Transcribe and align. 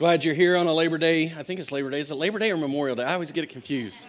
Glad 0.00 0.24
you're 0.24 0.32
here 0.32 0.56
on 0.56 0.66
a 0.66 0.72
Labor 0.72 0.96
Day. 0.96 1.24
I 1.24 1.42
think 1.42 1.60
it's 1.60 1.70
Labor 1.70 1.90
Day. 1.90 2.00
Is 2.00 2.10
it 2.10 2.14
Labor 2.14 2.38
Day 2.38 2.50
or 2.50 2.56
Memorial 2.56 2.96
Day? 2.96 3.04
I 3.04 3.12
always 3.12 3.32
get 3.32 3.44
it 3.44 3.50
confused. 3.50 4.06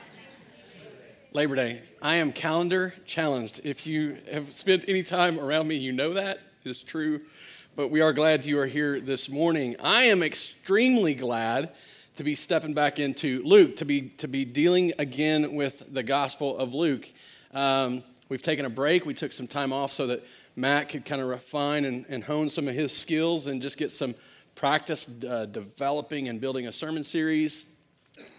Labor 1.33 1.53
Day. 1.55 1.81
I 2.01 2.15
am 2.15 2.31
calendar 2.31 2.93
challenged. 3.05 3.59
If 3.65 3.85
you 3.85 4.15
have 4.31 4.53
spent 4.53 4.85
any 4.87 5.03
time 5.03 5.37
around 5.37 5.67
me, 5.67 5.75
you 5.75 5.91
know 5.91 6.13
that 6.13 6.39
is 6.63 6.81
true. 6.81 7.19
But 7.75 7.89
we 7.89 7.99
are 7.99 8.13
glad 8.13 8.45
you 8.45 8.57
are 8.59 8.67
here 8.67 9.01
this 9.01 9.27
morning. 9.27 9.75
I 9.83 10.03
am 10.03 10.23
extremely 10.23 11.13
glad 11.13 11.73
to 12.15 12.23
be 12.23 12.35
stepping 12.35 12.73
back 12.73 12.97
into 12.97 13.43
Luke, 13.43 13.75
to 13.75 13.83
be, 13.83 14.03
to 14.19 14.29
be 14.29 14.45
dealing 14.45 14.93
again 14.97 15.55
with 15.55 15.93
the 15.93 16.03
Gospel 16.03 16.57
of 16.57 16.73
Luke. 16.73 17.11
Um, 17.53 18.01
we've 18.29 18.41
taken 18.41 18.63
a 18.63 18.69
break. 18.69 19.05
We 19.05 19.13
took 19.13 19.33
some 19.33 19.45
time 19.45 19.73
off 19.73 19.91
so 19.91 20.07
that 20.07 20.23
Matt 20.55 20.87
could 20.87 21.03
kind 21.03 21.21
of 21.21 21.27
refine 21.27 21.83
and, 21.83 22.05
and 22.07 22.23
hone 22.23 22.49
some 22.49 22.69
of 22.69 22.75
his 22.75 22.95
skills 22.95 23.47
and 23.47 23.61
just 23.61 23.77
get 23.77 23.91
some 23.91 24.15
practice 24.55 25.09
uh, 25.27 25.45
developing 25.45 26.27
and 26.27 26.39
building 26.39 26.67
a 26.67 26.71
sermon 26.71 27.03
series. 27.03 27.65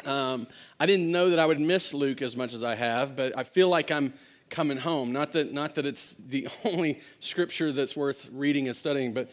Um, 0.05 0.47
I 0.79 0.87
didn't 0.87 1.11
know 1.11 1.31
that 1.31 1.39
I 1.39 1.47
would 1.47 1.61
miss 1.61 1.95
Luke 1.95 2.23
as 2.23 2.37
much 2.37 2.53
as 2.53 2.63
I 2.63 2.75
have, 2.75 3.17
but 3.17 3.37
I 3.37 3.45
feel 3.45 3.69
like 3.69 3.91
I'm 3.91 4.15
coming 4.51 4.77
home. 4.77 5.13
Not 5.13 5.33
that, 5.33 5.53
not 5.53 5.75
that 5.77 5.87
it's 5.87 6.15
the 6.15 6.49
only 6.65 7.01
scripture 7.21 7.73
that's 7.73 7.97
worth 7.97 8.29
reading 8.33 8.69
and 8.69 8.77
studying, 8.77 9.13
but, 9.13 9.31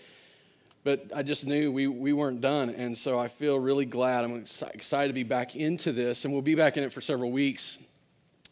but 0.83 1.11
I 1.15 1.23
just 1.23 1.45
knew 1.45 1.71
we, 1.71 1.87
we 1.87 2.13
weren't 2.13 2.41
done. 2.41 2.69
And 2.69 2.97
so 2.97 3.19
I 3.19 3.27
feel 3.27 3.59
really 3.59 3.85
glad. 3.85 4.23
I'm 4.23 4.45
excited 4.73 5.09
to 5.09 5.13
be 5.13 5.23
back 5.23 5.55
into 5.55 5.91
this, 5.91 6.25
and 6.25 6.33
we'll 6.33 6.41
be 6.41 6.55
back 6.55 6.77
in 6.77 6.83
it 6.83 6.93
for 6.93 7.01
several 7.01 7.31
weeks. 7.31 7.77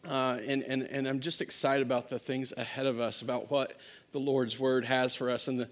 Uh, 0.06 0.38
and, 0.46 0.62
and, 0.62 0.82
and 0.84 1.08
I'm 1.08 1.20
just 1.20 1.42
excited 1.42 1.84
about 1.84 2.08
the 2.08 2.18
things 2.18 2.52
ahead 2.56 2.86
of 2.86 3.00
us, 3.00 3.20
about 3.22 3.50
what 3.50 3.78
the 4.12 4.20
Lord's 4.20 4.58
word 4.58 4.84
has 4.84 5.14
for 5.14 5.28
us, 5.28 5.48
and 5.48 5.60
the, 5.60 5.68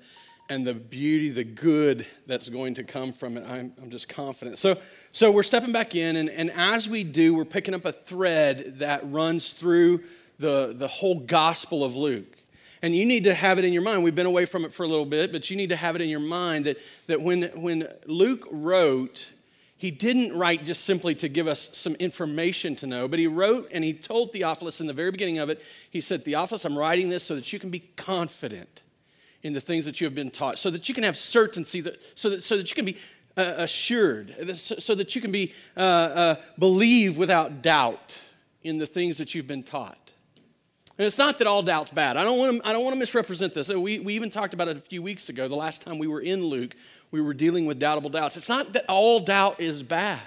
and 0.49 0.67
the 0.67 0.75
beauty, 0.75 1.31
the 1.31 1.45
good 1.45 2.07
that's 2.27 2.49
going 2.49 2.75
to 2.75 2.85
come 2.85 3.13
from 3.13 3.37
it. 3.37 3.45
I'm, 3.49 3.73
I'm 3.83 3.91
just 3.91 4.09
confident. 4.09 4.59
So, 4.59 4.79
so 5.13 5.31
we're 5.31 5.43
stepping 5.43 5.73
back 5.73 5.95
in, 5.95 6.17
and, 6.17 6.31
and 6.31 6.51
as 6.53 6.89
we 6.89 7.05
do, 7.05 7.35
we're 7.35 7.45
picking 7.45 7.75
up 7.75 7.85
a 7.85 7.93
thread 7.93 8.79
that 8.79 9.01
runs 9.11 9.55
through 9.55 10.05
the, 10.39 10.73
the 10.77 10.89
whole 10.89 11.21
Gospel 11.21 11.83
of 11.83 11.95
Luke. 11.95 12.37
And 12.83 12.95
you 12.95 13.07
need 13.07 13.25
to 13.25 13.35
have 13.35 13.59
it 13.59 13.65
in 13.65 13.73
your 13.73 13.83
mind. 13.83 14.05
We've 14.05 14.15
been 14.15 14.27
away 14.27 14.45
from 14.45 14.65
it 14.65 14.73
for 14.73 14.85
a 14.85 14.89
little 14.89 15.07
bit, 15.07 15.33
but 15.33 15.51
you 15.51 15.57
need 15.57 15.71
to 15.71 15.77
have 15.77 15.97
it 15.97 16.03
in 16.03 16.09
your 16.09 16.21
mind 16.21 16.67
that, 16.67 16.77
that 17.07 17.21
when, 17.21 17.45
when 17.55 17.89
Luke 18.07 18.47
wrote, 18.51 19.33
he 19.77 19.91
didn't 19.91 20.39
write 20.39 20.65
just 20.65 20.85
simply 20.85 21.15
to 21.17 21.29
give 21.29 21.49
us 21.49 21.71
some 21.73 21.95
information 21.97 22.77
to 22.77 22.87
know, 22.87 23.09
but 23.09 23.19
he 23.19 23.27
wrote 23.27 23.69
and 23.73 23.83
he 23.83 23.93
told 23.93 24.33
Theophilus 24.33 24.81
in 24.81 24.87
the 24.87 24.93
very 24.93 25.11
beginning 25.11 25.39
of 25.39 25.49
it, 25.51 25.63
he 25.91 26.01
said, 26.01 26.25
Theophilus, 26.25 26.65
I'm 26.65 26.79
writing 26.79 27.09
this 27.09 27.25
so 27.25 27.35
that 27.35 27.53
you 27.53 27.59
can 27.59 27.71
be 27.71 27.81
confident 27.97 28.83
in 29.43 29.53
the 29.53 29.61
things 29.61 29.85
that 29.85 30.01
you 30.01 30.07
have 30.07 30.15
been 30.15 30.31
taught, 30.31 30.59
so 30.59 30.71
that 30.71 30.89
you 30.89 30.95
can 30.95 31.05
have 31.05 31.17
certainty, 31.17 31.81
that, 31.81 32.01
so, 32.15 32.31
that, 32.31 32.43
so 32.43 32.57
that 32.57 32.71
you 32.71 32.75
can 32.75 32.85
be 32.85 32.97
uh, 33.37 33.55
assured, 33.59 34.35
so 34.57 34.95
that 34.95 35.15
you 35.15 35.21
can 35.21 35.31
be 35.31 35.53
uh, 35.77 35.81
uh, 35.81 36.35
believe 36.59 37.19
without 37.19 37.63
doubt 37.63 38.23
in 38.63 38.79
the 38.79 38.87
things 38.87 39.19
that 39.19 39.35
you've 39.35 39.47
been 39.47 39.63
taught. 39.63 40.13
And 40.99 41.05
it's 41.05 41.19
not 41.19 41.39
that 41.39 41.47
all 41.47 41.63
doubt's 41.63 41.91
bad. 41.91 42.17
I 42.17 42.25
don't 42.25 42.39
want 42.39 42.57
to, 42.57 42.67
I 42.67 42.73
don't 42.73 42.83
want 42.83 42.95
to 42.95 42.99
misrepresent 42.99 43.53
this. 43.53 43.69
We, 43.69 43.99
we 43.99 44.15
even 44.15 44.31
talked 44.31 44.55
about 44.55 44.69
it 44.69 44.79
a 44.79 44.81
few 44.81 45.03
weeks 45.03 45.29
ago. 45.29 45.47
The 45.47 45.55
last 45.55 45.83
time 45.83 45.99
we 45.99 46.07
were 46.07 46.23
in 46.23 46.47
Luke, 46.47 46.75
we 47.11 47.21
were 47.21 47.35
dealing 47.35 47.67
with 47.67 47.79
doubtable 47.79 48.11
doubts. 48.11 48.39
It's 48.39 48.49
not 48.49 48.73
that 48.73 48.87
all 48.89 49.21
doubt 49.21 49.61
is 49.61 49.83
bad. 49.83 50.21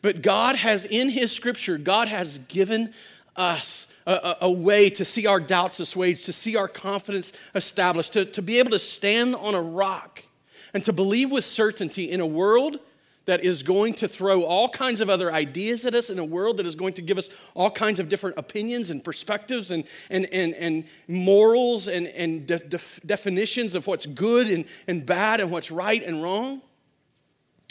But 0.00 0.22
God 0.22 0.56
has, 0.56 0.86
in 0.86 1.10
His 1.10 1.32
scripture, 1.32 1.76
God 1.76 2.08
has 2.08 2.38
given 2.38 2.94
us 3.36 3.86
a, 4.08 4.36
a, 4.42 4.50
way 4.50 4.88
to 4.90 5.04
see 5.04 5.26
our 5.26 5.38
doubts 5.38 5.80
assuaged, 5.80 6.26
to 6.26 6.32
see 6.32 6.56
our 6.56 6.68
confidence 6.68 7.32
established, 7.54 8.14
to, 8.14 8.24
to 8.24 8.40
be 8.40 8.58
able 8.58 8.70
to 8.70 8.78
stand 8.78 9.34
on 9.34 9.54
a 9.54 9.60
rock 9.60 10.24
and 10.72 10.82
to 10.84 10.92
believe 10.92 11.30
with 11.30 11.44
certainty 11.44 12.10
in 12.10 12.20
a 12.20 12.26
world 12.26 12.78
that 13.26 13.44
is 13.44 13.62
going 13.62 13.92
to 13.92 14.08
throw 14.08 14.42
all 14.44 14.70
kinds 14.70 15.02
of 15.02 15.10
other 15.10 15.30
ideas 15.30 15.84
at 15.84 15.94
us, 15.94 16.08
in 16.08 16.18
a 16.18 16.24
world 16.24 16.56
that 16.56 16.66
is 16.66 16.74
going 16.74 16.94
to 16.94 17.02
give 17.02 17.18
us 17.18 17.28
all 17.52 17.70
kinds 17.70 18.00
of 18.00 18.08
different 18.08 18.38
opinions 18.38 18.88
and 18.88 19.04
perspectives 19.04 19.70
and, 19.70 19.84
and, 20.08 20.24
and, 20.32 20.54
and 20.54 20.84
morals 21.06 21.88
and, 21.88 22.06
and 22.06 22.46
de- 22.46 22.58
de- 22.58 22.80
definitions 23.04 23.74
of 23.74 23.86
what's 23.86 24.06
good 24.06 24.48
and, 24.48 24.64
and 24.86 25.04
bad 25.04 25.40
and 25.40 25.52
what's 25.52 25.70
right 25.70 26.02
and 26.02 26.22
wrong. 26.22 26.62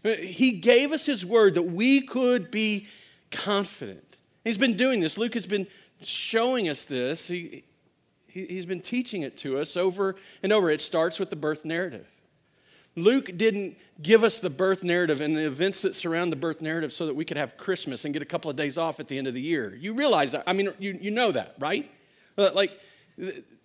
He 0.04 0.52
gave 0.52 0.92
us 0.92 1.08
His 1.08 1.26
word 1.26 1.56
that 1.56 1.64
we 1.64 2.02
could 2.02 2.52
be 2.52 2.86
confident. 3.32 4.04
He's 4.44 4.60
been 4.60 4.78
doing 4.78 5.00
this. 5.00 5.18
Luke 5.18 5.34
has 5.34 5.48
been 5.48 5.66
showing 6.02 6.70
us 6.70 6.86
this. 6.86 7.28
He, 7.28 7.64
he, 8.28 8.46
he's 8.46 8.66
been 8.66 8.82
teaching 8.82 9.22
it 9.22 9.38
to 9.38 9.60
us 9.60 9.76
over 9.78 10.16
and 10.44 10.54
over. 10.54 10.70
It 10.70 10.82
starts 10.82 11.20
with 11.20 11.30
the 11.30 11.36
birth 11.36 11.66
narrative. 11.66 12.08
Luke 12.96 13.30
didn't 13.38 13.78
give 14.02 14.24
us 14.24 14.42
the 14.42 14.50
birth 14.50 14.84
narrative 14.84 15.22
and 15.22 15.36
the 15.36 15.46
events 15.46 15.84
that 15.84 15.96
surround 15.96 16.32
the 16.32 16.36
birth 16.36 16.62
narrative 16.62 16.92
so 16.92 17.06
that 17.06 17.16
we 17.16 17.24
could 17.24 17.38
have 17.38 17.56
Christmas 17.56 18.06
and 18.06 18.14
get 18.14 18.24
a 18.24 18.26
couple 18.26 18.50
of 18.50 18.58
days 18.58 18.78
off 18.78 19.00
at 19.00 19.08
the 19.08 19.18
end 19.18 19.28
of 19.28 19.36
the 19.36 19.42
year. 19.42 19.76
You 19.80 19.94
realize 19.94 20.32
that. 20.32 20.44
I 20.48 20.54
mean, 20.54 20.72
you, 20.80 20.98
you 21.00 21.12
know 21.12 21.32
that, 21.32 21.56
right? 21.60 21.90
Like, 22.36 22.80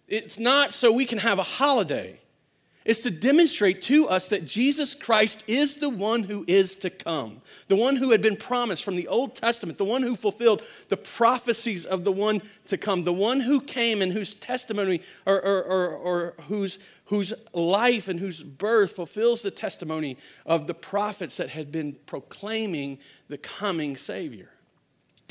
it's 0.06 0.38
not 0.38 0.74
so 0.74 0.94
we 0.94 1.06
can 1.06 1.18
have 1.18 1.38
a 1.38 1.42
holiday. 1.42 2.20
It's 2.84 3.02
to 3.02 3.10
demonstrate 3.10 3.80
to 3.82 4.08
us 4.08 4.28
that 4.30 4.44
Jesus 4.44 4.94
Christ 4.94 5.44
is 5.46 5.76
the 5.76 5.88
one 5.88 6.24
who 6.24 6.44
is 6.48 6.74
to 6.76 6.90
come, 6.90 7.40
the 7.68 7.76
one 7.76 7.96
who 7.96 8.10
had 8.10 8.20
been 8.20 8.36
promised 8.36 8.82
from 8.82 8.96
the 8.96 9.06
Old 9.06 9.36
Testament, 9.36 9.78
the 9.78 9.84
one 9.84 10.02
who 10.02 10.16
fulfilled 10.16 10.62
the 10.88 10.96
prophecies 10.96 11.86
of 11.86 12.02
the 12.02 12.10
one 12.10 12.42
to 12.66 12.76
come, 12.76 13.04
the 13.04 13.12
one 13.12 13.40
who 13.40 13.60
came 13.60 14.02
and 14.02 14.12
whose 14.12 14.34
testimony 14.34 15.00
or, 15.26 15.40
or, 15.40 15.62
or, 15.62 15.88
or 15.90 16.34
whose, 16.48 16.80
whose 17.04 17.32
life 17.52 18.08
and 18.08 18.18
whose 18.18 18.42
birth 18.42 18.96
fulfills 18.96 19.42
the 19.42 19.52
testimony 19.52 20.16
of 20.44 20.66
the 20.66 20.74
prophets 20.74 21.36
that 21.36 21.50
had 21.50 21.70
been 21.70 21.96
proclaiming 22.06 22.98
the 23.28 23.38
coming 23.38 23.96
Savior. 23.96 24.50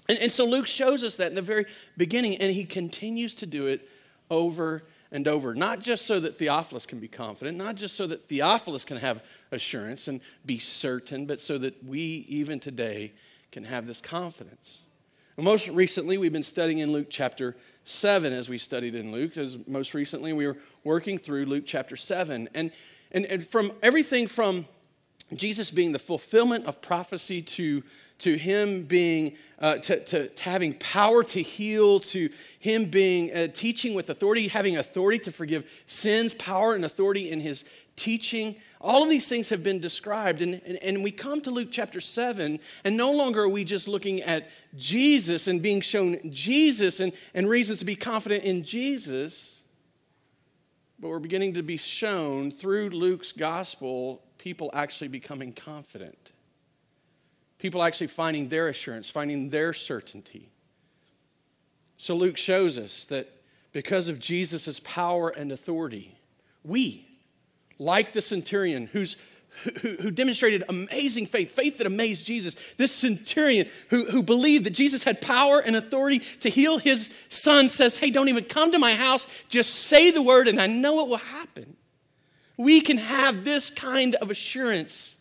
And, 0.07 0.19
and 0.19 0.31
so 0.31 0.45
Luke 0.45 0.67
shows 0.67 1.03
us 1.03 1.17
that 1.17 1.28
in 1.28 1.35
the 1.35 1.41
very 1.41 1.66
beginning, 1.97 2.38
and 2.38 2.53
he 2.53 2.63
continues 2.63 3.35
to 3.35 3.45
do 3.45 3.67
it 3.67 3.90
over 4.29 4.84
and 5.11 5.27
over, 5.27 5.53
not 5.53 5.81
just 5.81 6.05
so 6.05 6.19
that 6.19 6.38
Theophilus 6.38 6.85
can 6.85 6.99
be 6.99 7.07
confident, 7.07 7.57
not 7.57 7.75
just 7.75 7.95
so 7.95 8.07
that 8.07 8.23
Theophilus 8.23 8.85
can 8.85 8.97
have 8.97 9.23
assurance 9.51 10.07
and 10.07 10.22
be 10.45 10.57
certain, 10.57 11.25
but 11.25 11.39
so 11.39 11.57
that 11.57 11.83
we, 11.83 12.25
even 12.29 12.59
today, 12.59 13.13
can 13.51 13.66
have 13.66 13.85
this 13.85 13.99
confidence. 13.99 14.83
And 15.35 15.44
most 15.44 15.67
recently, 15.67 16.17
we've 16.17 16.31
been 16.31 16.44
studying 16.44 16.79
in 16.79 16.91
Luke 16.91 17.07
chapter 17.09 17.57
7 17.83 18.31
as 18.31 18.47
we 18.47 18.57
studied 18.57 18.95
in 18.95 19.11
Luke. 19.11 19.38
As 19.38 19.57
most 19.67 19.94
recently, 19.94 20.33
we 20.33 20.47
were 20.47 20.57
working 20.83 21.17
through 21.17 21.45
Luke 21.45 21.63
chapter 21.66 21.97
7. 21.97 22.47
And, 22.53 22.72
and, 23.11 23.25
and 23.25 23.45
from 23.45 23.72
everything 23.81 24.28
from 24.28 24.66
Jesus 25.35 25.72
being 25.72 25.91
the 25.91 25.99
fulfillment 25.99 26.66
of 26.66 26.81
prophecy 26.81 27.41
to 27.41 27.83
to 28.22 28.38
him 28.38 28.84
being, 28.84 29.36
uh, 29.59 29.76
to, 29.78 30.04
to, 30.04 30.28
to, 30.28 30.50
having 30.50 30.74
power 30.74 31.24
to 31.24 31.42
heal, 31.42 32.00
to 32.00 32.30
him 32.59 32.86
being 32.86 33.34
uh, 33.34 33.48
teaching 33.48 33.94
with 33.94 34.09
authority, 34.09 34.48
having 34.48 34.78
authority 34.78 35.20
to 35.20 35.32
forgive 35.32 35.70
sins, 35.86 36.34
power 36.36 36.74
and 36.74 36.86
authority 36.86 37.32
in 37.32 37.40
his 37.40 37.66
teaching. 37.96 38.56
All 38.80 39.04
of 39.04 39.09
these 39.09 39.28
things 39.28 39.50
have 39.50 39.64
been 39.64 39.80
described. 39.80 40.42
And, 40.42 40.62
and, 40.66 40.78
and 40.84 41.04
we 41.04 41.12
come 41.12 41.42
to 41.42 41.52
Luke 41.52 41.70
chapter 41.72 42.00
7, 42.00 42.59
and 42.84 42.98
no 42.98 43.12
longer 43.12 43.42
are 43.42 43.50
we 43.50 43.64
just 43.64 43.88
looking 43.88 44.22
at 44.22 44.50
Jesus 44.78 45.48
and 45.48 45.62
being 45.62 45.82
shown 45.82 46.18
Jesus 46.32 47.00
and, 47.00 47.14
and 47.34 47.50
reasons 47.50 47.80
to 47.80 47.86
be 47.86 47.96
confident 47.96 48.44
in 48.44 48.64
Jesus, 48.64 49.64
but 51.00 51.08
we're 51.08 51.20
beginning 51.20 51.56
to 51.56 51.64
be 51.64 51.78
shown 51.78 52.52
through 52.52 52.90
Luke's 52.92 53.32
gospel 53.32 54.22
people 54.38 54.72
actually 54.74 55.08
becoming 55.08 55.53
confident 55.53 56.31
people 57.61 57.83
actually 57.83 58.07
finding 58.07 58.49
their 58.49 58.67
assurance, 58.67 59.09
finding 59.09 59.49
their 59.49 59.72
certainty. 59.72 60.49
So 61.97 62.16
Luke 62.16 62.38
shows 62.38 62.79
us 62.79 63.05
that 63.05 63.29
because 63.72 64.09
of 64.09 64.19
Jesus' 64.19 64.81
power 64.83 65.29
and 65.29 65.51
authority, 65.51 66.17
we, 66.63 67.07
like 67.77 68.13
the 68.13 68.22
centurion 68.22 68.88
who's 68.88 69.16
who, 69.81 69.89
who, 69.97 70.11
demonstrated 70.11 70.63
amazing 70.69 71.25
faith, 71.25 71.52
faith 71.52 71.78
that 71.79 71.85
amazed 71.85 72.25
Jesus. 72.25 72.55
This 72.78 72.93
centurion 72.93 73.67
who, 73.90 74.05
who 74.05 74.23
believed 74.23 74.66
that 74.66 74.73
Jesus 74.73 75.03
had 75.03 75.19
power 75.19 75.59
and 75.59 75.75
authority 75.75 76.19
to 76.40 76.49
heal 76.49 76.78
his 76.78 77.11
son 77.28 77.67
says, 77.67 77.97
Hey, 77.97 78.11
don't 78.11 78.29
even 78.29 78.46
come 78.46 78.72
to 78.72 78.79
my 78.79 78.96
house, 78.96 79.28
just 79.49 79.73
say 79.73 80.09
the 80.09 80.22
word, 80.22 80.47
and 80.47 80.59
I 80.59 80.67
know 80.67 81.02
it 81.02 81.09
will 81.09 81.17
happen. 81.17 81.75
We 82.55 82.79
can 82.79 82.97
have 82.97 83.43
this 83.43 83.69
kind 83.69 84.16
of 84.16 84.31
assurance 84.31 85.17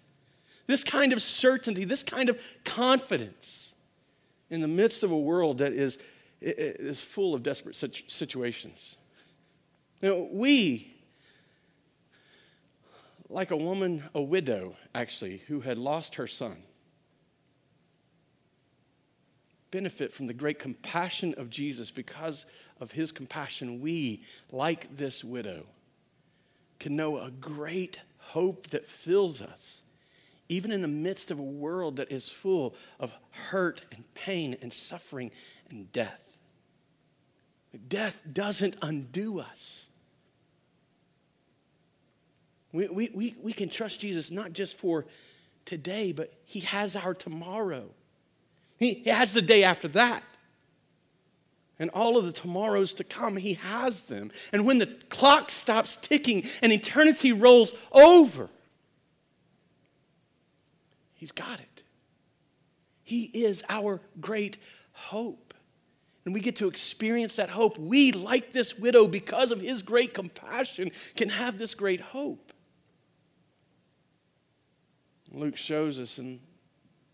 this 0.71 0.85
kind 0.85 1.13
of 1.13 1.21
certainty, 1.21 1.85
this 1.85 2.03
kind 2.03 2.29
of 2.29 2.41
confidence 2.65 3.75
in 4.51 4.61
the 4.61 4.69
midst 4.69 5.03
of 5.03 5.11
a 5.11 5.19
world 5.19 5.59
that 5.59 5.73
is, 5.73 5.99
is 6.41 7.03
full 7.03 7.35
of 7.35 7.43
desperate 7.43 7.77
situations. 7.77 8.97
You 10.01 10.09
know, 10.09 10.29
we, 10.33 10.95
like 13.29 13.51
a 13.51 13.57
woman, 13.57 14.03
a 14.15 14.23
widow 14.23 14.77
actually, 14.95 15.39
who 15.49 15.61
had 15.61 15.79
lost 15.79 16.17
her 16.17 16.27
son, 16.27 16.57
benefit 19.71 20.13
from 20.13 20.27
the 20.27 20.35
great 20.35 20.59
compassion 20.59 21.35
of 21.37 21.49
Jesus 21.51 21.91
because 21.91 22.47
of 22.81 22.93
his 22.93 23.13
compassion. 23.13 23.81
We, 23.81 24.25
like 24.51 24.97
this 24.97 25.23
widow, 25.23 25.67
can 26.81 26.97
know 26.97 27.19
a 27.19 27.31
great 27.31 28.01
hope 28.19 28.69
that 28.69 28.87
fills 28.87 29.41
us 29.41 29.83
even 30.51 30.73
in 30.73 30.83
the 30.83 30.89
midst 30.89 31.31
of 31.31 31.39
a 31.39 31.43
world 31.43 31.97
that 31.97 32.11
is 32.11 32.29
full 32.29 32.75
of 32.99 33.15
hurt 33.31 33.83
and 33.93 34.05
pain 34.15 34.57
and 34.61 34.73
suffering 34.73 35.31
and 35.71 35.91
death. 35.93 36.37
Death 37.89 38.21
doesn't 38.31 38.77
undo 38.83 39.39
us. 39.39 39.89
We, 42.73 42.89
we, 42.89 43.11
we, 43.15 43.37
we 43.41 43.53
can 43.53 43.69
trust 43.69 44.01
Jesus 44.01 44.33
not 44.33 44.53
just 44.53 44.77
for 44.77 45.07
today, 45.65 46.11
but 46.11 46.33
He 46.45 46.61
has 46.61 46.97
our 46.97 47.15
tomorrow. 47.15 47.89
He, 48.77 48.95
he 48.95 49.11
has 49.11 49.33
the 49.33 49.43
day 49.43 49.63
after 49.63 49.87
that. 49.89 50.25
And 51.79 51.91
all 51.91 52.19
of 52.19 52.27
the 52.27 52.33
tomorrows 52.33 52.93
to 52.95 53.05
come, 53.05 53.37
He 53.37 53.55
has 53.55 54.09
them. 54.09 54.33
And 54.53 54.67
when 54.67 54.79
the 54.79 54.99
clock 55.11 55.51
stops 55.51 55.95
ticking 55.95 56.45
and 56.61 56.73
eternity 56.73 57.33
rolls 57.33 57.73
over, 57.93 58.51
He's 61.21 61.33
got 61.33 61.61
it. 61.61 61.83
He 63.03 63.25
is 63.25 63.63
our 63.69 64.01
great 64.23 64.57
hope. 64.93 65.53
And 66.25 66.33
we 66.33 66.41
get 66.41 66.57
to 66.57 66.67
experience 66.67 67.37
that 67.37 67.51
hope. 67.51 67.77
We, 67.77 68.13
like 68.13 68.53
this 68.53 68.79
widow, 68.79 69.07
because 69.07 69.53
of 69.53 69.61
his 69.61 69.83
great 69.83 70.15
compassion, 70.15 70.91
can 71.17 71.29
have 71.29 71.59
this 71.59 71.75
great 71.75 72.01
hope. 72.01 72.55
Luke 75.31 75.59
shows 75.59 76.01
us 76.01 76.19
in, 76.19 76.41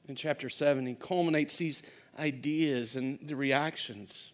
in 0.06 0.14
chapter 0.14 0.49
7, 0.49 0.87
he 0.87 0.94
culminates 0.94 1.58
these 1.58 1.82
ideas 2.17 2.94
and 2.94 3.19
the 3.26 3.35
reactions. 3.35 4.31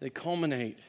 They 0.00 0.10
culminate 0.10 0.80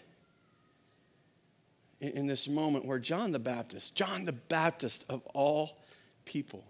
in, 2.01 2.09
in 2.13 2.25
this 2.25 2.47
moment 2.47 2.85
where 2.85 2.97
John 2.97 3.31
the 3.31 3.38
Baptist, 3.38 3.94
John 3.94 4.25
the 4.25 4.33
Baptist 4.33 5.05
of 5.07 5.21
all 5.35 5.77
people, 6.25 6.63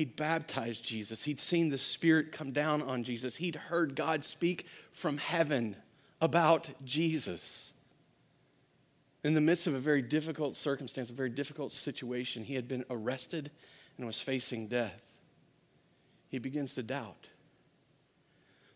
He'd 0.00 0.16
baptized 0.16 0.82
Jesus. 0.82 1.24
He'd 1.24 1.38
seen 1.38 1.68
the 1.68 1.76
Spirit 1.76 2.32
come 2.32 2.52
down 2.52 2.80
on 2.80 3.04
Jesus. 3.04 3.36
He'd 3.36 3.54
heard 3.54 3.94
God 3.94 4.24
speak 4.24 4.64
from 4.92 5.18
heaven 5.18 5.76
about 6.22 6.70
Jesus. 6.86 7.74
In 9.22 9.34
the 9.34 9.42
midst 9.42 9.66
of 9.66 9.74
a 9.74 9.78
very 9.78 10.00
difficult 10.00 10.56
circumstance, 10.56 11.10
a 11.10 11.12
very 11.12 11.28
difficult 11.28 11.70
situation, 11.70 12.44
he 12.44 12.54
had 12.54 12.66
been 12.66 12.82
arrested 12.88 13.50
and 13.98 14.06
was 14.06 14.18
facing 14.18 14.68
death. 14.68 15.18
He 16.30 16.38
begins 16.38 16.74
to 16.76 16.82
doubt. 16.82 17.28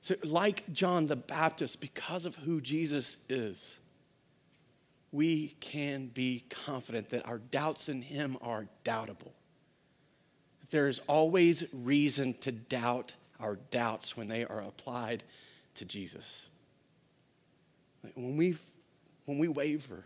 So, 0.03 0.17
like 0.25 0.71
John 0.75 1.07
the 1.07 1.17
Baptist, 1.17 1.81
because 1.81 2.27
of 2.27 2.37
who 2.37 2.61
Jesus 2.61 3.17
is, 3.31 3.81
we 5.11 5.57
can 5.61 6.09
be 6.09 6.45
confident 6.51 7.09
that 7.09 7.27
our 7.27 7.39
doubts 7.39 7.89
in 7.89 8.03
him 8.03 8.37
are 8.43 8.67
doubtable. 8.85 9.33
There's 10.71 11.01
always 11.01 11.65
reason 11.73 12.35
to 12.35 12.53
doubt 12.53 13.15
our 13.41 13.57
doubts 13.71 14.17
when 14.17 14.29
they 14.29 14.45
are 14.45 14.61
applied 14.61 15.23
to 15.75 15.85
Jesus. 15.85 16.49
When 18.15 18.37
we, 18.37 18.57
when 19.27 19.39
we 19.39 19.49
waver, 19.49 20.05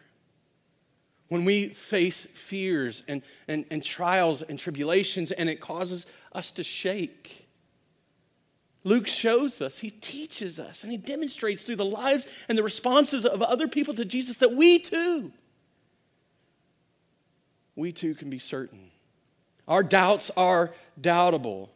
when 1.29 1.45
we 1.45 1.69
face 1.69 2.27
fears 2.27 3.03
and, 3.07 3.23
and, 3.47 3.65
and 3.71 3.85
trials 3.85 4.43
and 4.43 4.59
tribulations 4.59 5.31
and 5.31 5.49
it 5.49 5.61
causes 5.61 6.07
us 6.33 6.51
to 6.53 6.63
shake. 6.65 7.47
Luke 8.85 9.07
shows 9.07 9.61
us, 9.61 9.79
he 9.81 9.91
teaches 9.91 10.59
us, 10.59 10.83
and 10.83 10.91
he 10.91 10.97
demonstrates 10.97 11.65
through 11.65 11.77
the 11.77 11.85
lives 11.85 12.27
and 12.49 12.57
the 12.57 12.63
responses 12.63 13.27
of 13.27 13.43
other 13.43 13.69
people 13.69 13.93
to 13.95 14.05
Jesus 14.05 14.39
that 14.39 14.55
we 14.55 14.79
too, 14.79 15.33
we 17.77 17.93
too 17.93 18.15
can 18.15 18.31
be 18.31 18.39
certain. 18.39 18.91
Our 19.69 19.83
doubts 19.83 20.31
are 20.37 20.73
doubtable 21.01 21.69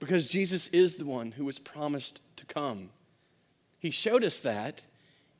because 0.00 0.30
Jesus 0.30 0.68
is 0.68 0.96
the 0.96 1.04
one 1.04 1.32
who 1.32 1.44
was 1.44 1.58
promised 1.58 2.22
to 2.36 2.46
come. 2.46 2.90
He 3.78 3.90
showed 3.90 4.24
us 4.24 4.40
that 4.40 4.82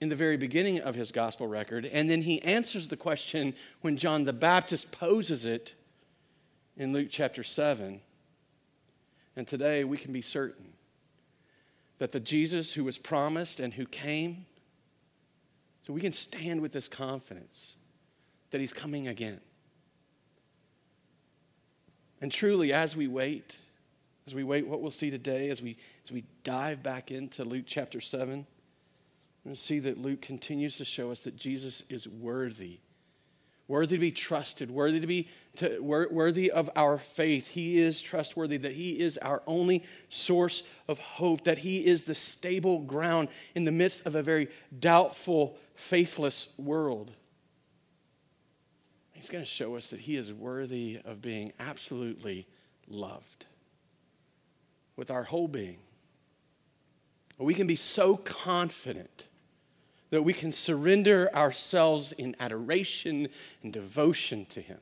in 0.00 0.10
the 0.10 0.16
very 0.16 0.36
beginning 0.36 0.80
of 0.80 0.94
his 0.94 1.10
gospel 1.10 1.48
record. 1.48 1.86
And 1.86 2.08
then 2.08 2.22
he 2.22 2.42
answers 2.42 2.88
the 2.88 2.96
question 2.96 3.54
when 3.80 3.96
John 3.96 4.24
the 4.24 4.32
Baptist 4.32 4.92
poses 4.92 5.46
it 5.46 5.74
in 6.76 6.92
Luke 6.92 7.08
chapter 7.10 7.42
7. 7.42 8.00
And 9.34 9.46
today 9.46 9.84
we 9.84 9.96
can 9.96 10.12
be 10.12 10.20
certain 10.20 10.74
that 11.96 12.12
the 12.12 12.20
Jesus 12.20 12.74
who 12.74 12.84
was 12.84 12.98
promised 12.98 13.58
and 13.58 13.74
who 13.74 13.86
came, 13.86 14.46
so 15.86 15.92
we 15.92 16.00
can 16.00 16.12
stand 16.12 16.60
with 16.60 16.72
this 16.72 16.86
confidence 16.88 17.76
that 18.50 18.60
he's 18.60 18.72
coming 18.72 19.08
again. 19.08 19.40
And 22.20 22.32
truly, 22.32 22.72
as 22.72 22.96
we 22.96 23.06
wait, 23.06 23.58
as 24.26 24.34
we 24.34 24.44
wait 24.44 24.66
what 24.66 24.80
we'll 24.80 24.90
see 24.90 25.10
today, 25.10 25.50
as 25.50 25.62
we, 25.62 25.76
as 26.04 26.12
we 26.12 26.24
dive 26.44 26.82
back 26.82 27.10
into 27.10 27.44
Luke 27.44 27.64
chapter 27.66 28.00
7, 28.00 28.46
we 29.44 29.54
see 29.54 29.78
that 29.78 29.98
Luke 29.98 30.20
continues 30.20 30.76
to 30.78 30.84
show 30.84 31.10
us 31.10 31.24
that 31.24 31.36
Jesus 31.36 31.82
is 31.88 32.06
worthy, 32.06 32.80
worthy 33.66 33.96
to 33.96 34.00
be 34.00 34.10
trusted, 34.10 34.70
worthy 34.70 35.00
to 35.00 35.06
be 35.06 35.28
to, 35.56 35.80
worthy 35.80 36.50
of 36.50 36.68
our 36.76 36.98
faith. 36.98 37.48
He 37.48 37.78
is 37.78 38.02
trustworthy, 38.02 38.58
that 38.58 38.72
He 38.72 39.00
is 39.00 39.16
our 39.18 39.42
only 39.46 39.84
source 40.08 40.62
of 40.86 40.98
hope, 40.98 41.44
that 41.44 41.58
He 41.58 41.86
is 41.86 42.04
the 42.04 42.14
stable 42.14 42.80
ground 42.80 43.28
in 43.54 43.64
the 43.64 43.72
midst 43.72 44.06
of 44.06 44.14
a 44.14 44.22
very 44.22 44.48
doubtful, 44.78 45.56
faithless 45.74 46.50
world. 46.58 47.12
He's 49.18 49.30
going 49.30 49.42
to 49.42 49.50
show 49.50 49.74
us 49.74 49.90
that 49.90 50.00
He 50.00 50.16
is 50.16 50.32
worthy 50.32 51.00
of 51.04 51.20
being 51.20 51.52
absolutely 51.58 52.46
loved 52.86 53.46
with 54.96 55.10
our 55.10 55.24
whole 55.24 55.48
being. 55.48 55.78
We 57.36 57.54
can 57.54 57.66
be 57.66 57.74
so 57.74 58.16
confident 58.16 59.26
that 60.10 60.22
we 60.22 60.32
can 60.32 60.52
surrender 60.52 61.34
ourselves 61.34 62.12
in 62.12 62.36
adoration 62.38 63.28
and 63.62 63.72
devotion 63.72 64.44
to 64.46 64.60
Him. 64.60 64.78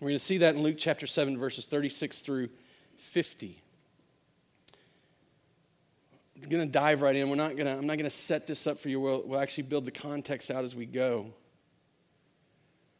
We're 0.00 0.08
going 0.08 0.18
to 0.18 0.24
see 0.24 0.38
that 0.38 0.54
in 0.54 0.62
Luke 0.62 0.76
chapter 0.78 1.06
7, 1.06 1.36
verses 1.36 1.66
36 1.66 2.20
through 2.20 2.48
50. 2.96 3.60
We're 6.40 6.48
going 6.48 6.66
to 6.66 6.72
dive 6.72 7.02
right 7.02 7.14
in. 7.14 7.28
We're 7.28 7.36
not 7.36 7.54
going 7.54 7.66
to, 7.66 7.72
I'm 7.72 7.86
not 7.86 7.98
going 7.98 8.04
to 8.04 8.10
set 8.10 8.46
this 8.46 8.66
up 8.66 8.78
for 8.78 8.88
you. 8.88 8.98
We'll, 8.98 9.24
we'll 9.26 9.40
actually 9.40 9.64
build 9.64 9.84
the 9.84 9.90
context 9.90 10.50
out 10.50 10.64
as 10.64 10.74
we 10.74 10.86
go. 10.86 11.34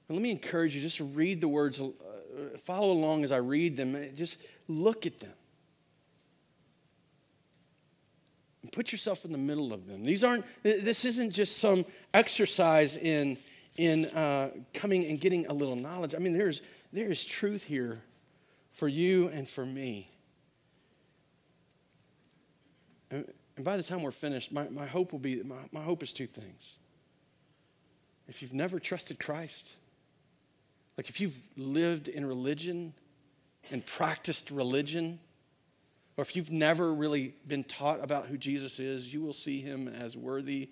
But 0.08 0.14
let 0.14 0.22
me 0.22 0.31
encourage 0.31 0.75
you 0.75 0.81
just 0.81 0.96
to 0.96 1.05
read 1.05 1.40
the 1.40 1.49
words, 1.49 1.81
uh, 1.81 1.87
follow 2.56 2.90
along 2.90 3.24
as 3.24 3.31
I 3.31 3.36
read 3.36 3.77
them. 3.77 3.96
Just 4.17 4.38
look 4.67 5.06
at 5.06 5.20
them. 5.20 5.34
and 8.69 8.72
put 8.74 8.93
yourself 8.93 9.24
in 9.24 9.32
the 9.32 9.38
middle 9.38 9.72
of 9.72 9.86
them. 9.86 10.05
These 10.05 10.22
aren't, 10.22 10.44
this 10.62 11.06
isn't 11.06 11.31
just 11.31 11.56
some 11.56 11.86
exercise 12.12 12.96
in, 12.96 13.38
in 13.79 14.05
uh, 14.06 14.50
coming 14.74 15.06
and 15.06 15.19
getting 15.19 15.46
a 15.46 15.55
little 15.55 15.74
knowledge. 15.74 16.15
I 16.15 16.19
mean, 16.19 16.36
there's, 16.36 16.60
there 16.93 17.08
is 17.08 17.24
truth 17.24 17.65
here 17.65 18.03
for 18.72 18.86
you 18.86 19.29
and 19.29 19.48
for 19.48 19.65
me. 19.65 20.10
And, 23.10 23.32
and 23.56 23.65
by 23.65 23.79
the 23.79 23.82
time 23.82 24.03
we're 24.03 24.10
finished, 24.10 24.53
my, 24.53 24.69
my 24.69 24.86
hope 24.86 25.12
will 25.12 25.19
be, 25.19 25.43
my, 25.43 25.56
my 25.72 25.82
hope 25.82 26.03
is 26.03 26.12
two 26.12 26.27
things. 26.27 26.74
If 28.29 28.43
you've 28.43 28.53
never 28.53 28.79
trusted 28.79 29.19
Christ, 29.19 29.77
like 30.98 31.08
if 31.08 31.20
you've 31.20 31.38
lived 31.56 32.08
in 32.08 32.26
religion 32.26 32.93
and 33.70 33.86
practiced 33.86 34.50
religion, 34.50 35.20
or 36.17 36.22
if 36.22 36.34
you've 36.34 36.50
never 36.50 36.93
really 36.93 37.34
been 37.46 37.62
taught 37.62 38.02
about 38.02 38.26
who 38.26 38.36
Jesus 38.36 38.81
is, 38.81 39.14
you 39.14 39.22
will 39.22 39.32
see 39.32 39.60
him 39.60 39.86
as 39.86 40.17
worthy 40.17 40.70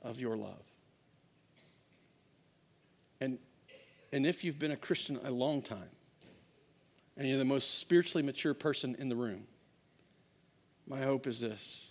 of 0.00 0.20
your 0.20 0.36
love. 0.36 0.62
And, 3.20 3.38
and 4.12 4.24
if 4.24 4.44
you've 4.44 4.60
been 4.60 4.70
a 4.70 4.76
Christian 4.76 5.18
a 5.24 5.32
long 5.32 5.60
time, 5.60 5.90
and 7.16 7.26
you're 7.26 7.38
the 7.38 7.44
most 7.44 7.80
spiritually 7.80 8.22
mature 8.22 8.54
person 8.54 8.94
in 8.98 9.08
the 9.08 9.16
room, 9.16 9.44
my 10.86 11.02
hope 11.02 11.26
is 11.26 11.40
this 11.40 11.90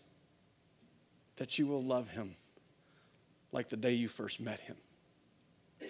that 1.35 1.59
you 1.59 1.67
will 1.67 1.83
love 1.83 2.09
him 2.09 2.35
like 3.51 3.67
the 3.67 3.75
day 3.75 3.91
you 3.91 4.07
first 4.07 4.39
met 4.39 4.59
him. 4.59 4.77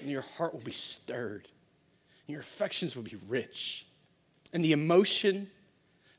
And 0.02 0.10
your 0.10 0.22
heart 0.22 0.54
will 0.54 0.62
be 0.62 0.72
stirred, 0.72 1.50
your 2.28 2.40
affections 2.40 2.96
will 2.96 3.04
be 3.04 3.18
rich, 3.28 3.86
and 4.52 4.64
the 4.64 4.72
emotion 4.72 5.50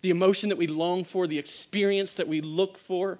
the 0.04 0.10
emotion 0.10 0.50
that 0.50 0.58
we 0.58 0.66
long 0.66 1.02
for, 1.02 1.26
the 1.26 1.38
experience 1.38 2.16
that 2.16 2.28
we 2.28 2.42
look 2.42 2.76
for, 2.76 3.18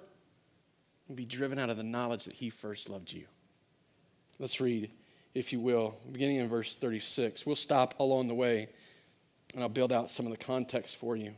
will 1.09 1.17
be 1.17 1.25
driven 1.25 1.59
out 1.59 1.71
of 1.71 1.79
the 1.79 1.83
knowledge 1.83 2.27
that 2.27 2.35
He 2.35 2.51
first 2.51 2.91
loved 2.91 3.11
you. 3.11 3.25
Let's 4.39 4.61
read, 4.61 4.91
if 5.33 5.51
you 5.51 5.61
will, 5.61 5.97
beginning 6.13 6.37
in 6.37 6.49
verse 6.51 6.77
36. 6.77 7.47
We'll 7.47 7.57
stop 7.57 7.99
along 7.99 8.29
the 8.29 8.35
way 8.35 8.69
and 9.55 9.63
I'll 9.63 9.71
build 9.71 9.93
out 9.93 10.11
some 10.11 10.27
of 10.27 10.33
the 10.33 10.45
context 10.45 10.97
for 10.97 11.17
you. 11.17 11.33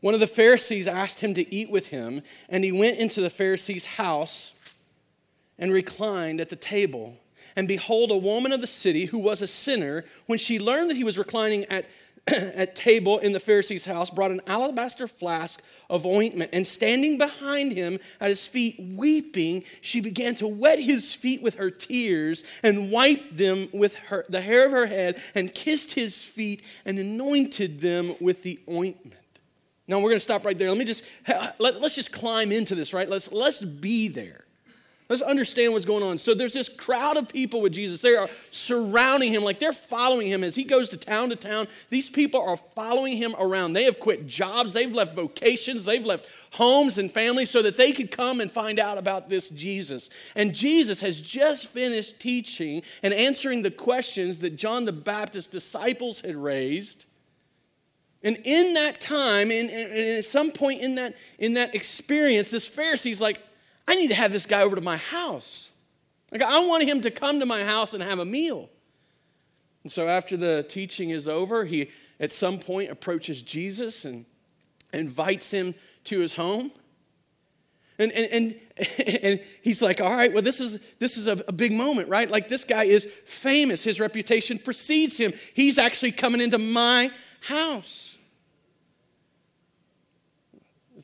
One 0.00 0.12
of 0.12 0.20
the 0.20 0.26
Pharisees 0.26 0.86
asked 0.86 1.20
him 1.20 1.32
to 1.32 1.54
eat 1.54 1.70
with 1.70 1.88
him, 1.88 2.20
and 2.50 2.62
he 2.62 2.70
went 2.70 2.98
into 2.98 3.22
the 3.22 3.30
Pharisee's 3.30 3.86
house 3.86 4.52
and 5.58 5.72
reclined 5.72 6.42
at 6.42 6.50
the 6.50 6.56
table. 6.56 7.16
And 7.56 7.68
behold, 7.68 8.10
a 8.10 8.16
woman 8.16 8.52
of 8.52 8.60
the 8.60 8.66
city 8.66 9.06
who 9.06 9.18
was 9.18 9.42
a 9.42 9.48
sinner, 9.48 10.04
when 10.26 10.38
she 10.38 10.58
learned 10.58 10.90
that 10.90 10.96
he 10.96 11.04
was 11.04 11.18
reclining 11.18 11.64
at 11.66 11.86
at 12.54 12.76
table 12.76 13.18
in 13.18 13.32
the 13.32 13.40
Pharisee's 13.40 13.84
house 13.84 14.10
brought 14.10 14.30
an 14.30 14.40
alabaster 14.46 15.06
flask 15.06 15.62
of 15.88 16.04
ointment, 16.04 16.50
and 16.52 16.66
standing 16.66 17.18
behind 17.18 17.72
him 17.72 17.98
at 18.20 18.30
his 18.30 18.46
feet, 18.46 18.76
weeping, 18.78 19.64
she 19.80 20.00
began 20.00 20.34
to 20.36 20.46
wet 20.46 20.78
his 20.78 21.14
feet 21.14 21.42
with 21.42 21.54
her 21.54 21.70
tears 21.70 22.44
and 22.62 22.90
wiped 22.90 23.36
them 23.36 23.68
with 23.72 23.94
her, 23.94 24.24
the 24.28 24.40
hair 24.40 24.66
of 24.66 24.72
her 24.72 24.86
head 24.86 25.20
and 25.34 25.54
kissed 25.54 25.94
his 25.94 26.22
feet 26.22 26.62
and 26.84 26.98
anointed 26.98 27.80
them 27.80 28.14
with 28.20 28.42
the 28.42 28.58
ointment. 28.68 29.14
Now 29.86 29.96
we're 29.96 30.10
going 30.10 30.16
to 30.16 30.20
stop 30.20 30.44
right 30.44 30.58
there. 30.58 30.68
Let 30.68 30.78
me 30.78 30.84
just 30.84 31.02
let, 31.58 31.76
us 31.76 31.94
just 31.94 32.12
climb 32.12 32.52
into 32.52 32.74
this, 32.74 32.92
right? 32.92 33.08
Let's 33.08 33.32
let's 33.32 33.64
be 33.64 34.08
there. 34.08 34.44
Let's 35.08 35.22
understand 35.22 35.72
what's 35.72 35.86
going 35.86 36.02
on. 36.02 36.18
So 36.18 36.34
there's 36.34 36.52
this 36.52 36.68
crowd 36.68 37.16
of 37.16 37.28
people 37.28 37.62
with 37.62 37.72
Jesus. 37.72 38.02
They 38.02 38.14
are 38.14 38.28
surrounding 38.50 39.32
him, 39.32 39.42
like 39.42 39.58
they're 39.58 39.72
following 39.72 40.26
him 40.26 40.44
as 40.44 40.54
he 40.54 40.64
goes 40.64 40.90
to 40.90 40.98
town 40.98 41.30
to 41.30 41.36
town. 41.36 41.66
These 41.88 42.10
people 42.10 42.42
are 42.42 42.58
following 42.74 43.16
him 43.16 43.34
around. 43.40 43.72
They 43.72 43.84
have 43.84 44.00
quit 44.00 44.26
jobs, 44.26 44.74
they've 44.74 44.92
left 44.92 45.14
vocations, 45.14 45.86
they've 45.86 46.04
left 46.04 46.28
homes 46.52 46.98
and 46.98 47.10
families 47.10 47.48
so 47.48 47.62
that 47.62 47.78
they 47.78 47.92
could 47.92 48.10
come 48.10 48.42
and 48.42 48.50
find 48.50 48.78
out 48.78 48.98
about 48.98 49.30
this 49.30 49.48
Jesus. 49.48 50.10
And 50.36 50.54
Jesus 50.54 51.00
has 51.00 51.18
just 51.18 51.68
finished 51.68 52.20
teaching 52.20 52.82
and 53.02 53.14
answering 53.14 53.62
the 53.62 53.70
questions 53.70 54.40
that 54.40 54.56
John 54.56 54.84
the 54.84 54.92
Baptist's 54.92 55.48
disciples 55.48 56.20
had 56.20 56.36
raised. 56.36 57.06
And 58.22 58.38
in 58.44 58.74
that 58.74 59.00
time, 59.00 59.50
and, 59.50 59.70
at 59.70 60.24
some 60.24 60.50
point 60.50 60.82
in 60.82 60.96
that, 60.96 61.16
in 61.38 61.54
that 61.54 61.74
experience, 61.74 62.50
this 62.50 62.66
Pharisee's 62.66 63.22
like, 63.22 63.40
I 63.88 63.94
need 63.94 64.08
to 64.08 64.14
have 64.14 64.30
this 64.30 64.44
guy 64.44 64.60
over 64.60 64.76
to 64.76 64.82
my 64.82 64.98
house. 64.98 65.70
Like, 66.30 66.42
I 66.42 66.60
want 66.66 66.84
him 66.84 67.00
to 67.00 67.10
come 67.10 67.40
to 67.40 67.46
my 67.46 67.64
house 67.64 67.94
and 67.94 68.02
have 68.02 68.18
a 68.18 68.24
meal. 68.24 68.68
And 69.82 69.90
so, 69.90 70.08
after 70.08 70.36
the 70.36 70.62
teaching 70.68 71.08
is 71.08 71.26
over, 71.26 71.64
he 71.64 71.90
at 72.20 72.30
some 72.30 72.58
point 72.58 72.90
approaches 72.90 73.40
Jesus 73.42 74.04
and 74.04 74.26
invites 74.92 75.50
him 75.50 75.74
to 76.04 76.20
his 76.20 76.34
home. 76.34 76.70
And, 77.98 78.12
and, 78.12 78.30
and, 78.30 78.60
and 79.22 79.40
he's 79.62 79.80
like, 79.80 80.02
all 80.02 80.14
right, 80.14 80.34
well, 80.34 80.42
this 80.42 80.60
is, 80.60 80.80
this 80.98 81.16
is 81.16 81.26
a, 81.26 81.42
a 81.48 81.52
big 81.52 81.72
moment, 81.72 82.10
right? 82.10 82.30
Like, 82.30 82.48
this 82.48 82.64
guy 82.64 82.84
is 82.84 83.06
famous. 83.24 83.82
His 83.82 84.00
reputation 84.00 84.58
precedes 84.58 85.16
him. 85.16 85.32
He's 85.54 85.78
actually 85.78 86.12
coming 86.12 86.42
into 86.42 86.58
my 86.58 87.10
house 87.40 88.17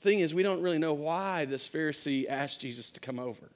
thing 0.05 0.21
is, 0.21 0.33
we 0.33 0.45
don't 0.45 0.63
really 0.63 0.79
know 0.79 0.95
why 0.95 1.47
this 1.47 1.69
Pharisee 1.69 2.27
asked 2.29 2.61
Jesus 2.61 2.93
to 2.93 3.01
come 3.01 3.19
over. 3.19 3.51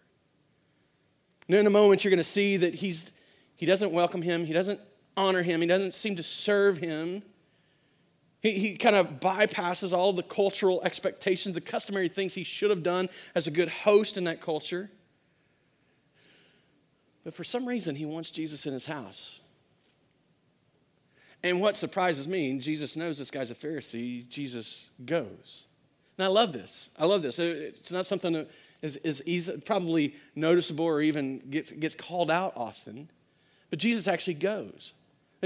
And 1.46 1.56
in 1.56 1.66
a 1.66 1.70
moment, 1.70 2.04
you're 2.04 2.10
going 2.10 2.18
to 2.18 2.24
see 2.24 2.56
that 2.56 2.74
he's, 2.74 3.12
he 3.54 3.66
doesn't 3.66 3.92
welcome 3.92 4.22
him, 4.22 4.44
he 4.44 4.52
doesn't 4.52 4.80
honor 5.16 5.42
him, 5.42 5.60
he 5.60 5.66
doesn't 5.66 5.94
seem 5.94 6.16
to 6.16 6.22
serve 6.22 6.78
him. 6.78 7.22
He, 8.40 8.52
he 8.52 8.76
kind 8.76 8.96
of 8.96 9.20
bypasses 9.20 9.92
all 9.92 10.12
the 10.12 10.22
cultural 10.22 10.82
expectations, 10.82 11.54
the 11.54 11.60
customary 11.60 12.08
things 12.08 12.34
he 12.34 12.44
should 12.44 12.70
have 12.70 12.82
done 12.82 13.08
as 13.34 13.46
a 13.46 13.50
good 13.50 13.68
host 13.68 14.16
in 14.16 14.24
that 14.24 14.40
culture. 14.40 14.90
But 17.24 17.34
for 17.34 17.44
some 17.44 17.66
reason, 17.66 17.94
he 17.94 18.06
wants 18.06 18.30
Jesus 18.30 18.66
in 18.66 18.72
his 18.72 18.86
house. 18.86 19.40
And 21.42 21.60
what 21.60 21.76
surprises 21.76 22.26
me, 22.26 22.58
Jesus 22.58 22.96
knows 22.96 23.18
this 23.18 23.30
guy's 23.30 23.50
a 23.50 23.54
Pharisee, 23.54 24.28
Jesus 24.28 24.88
goes. 25.04 25.67
And 26.18 26.24
I 26.24 26.28
love 26.28 26.52
this. 26.52 26.90
I 26.98 27.06
love 27.06 27.22
this. 27.22 27.38
It's 27.38 27.92
not 27.92 28.04
something 28.04 28.32
that 28.32 28.50
is, 28.82 28.96
is 28.98 29.22
easy, 29.24 29.56
probably 29.64 30.14
noticeable 30.34 30.84
or 30.84 31.00
even 31.00 31.38
gets, 31.50 31.70
gets 31.70 31.94
called 31.94 32.30
out 32.30 32.52
often. 32.56 33.08
But 33.70 33.78
Jesus 33.78 34.08
actually 34.08 34.34
goes. 34.34 34.92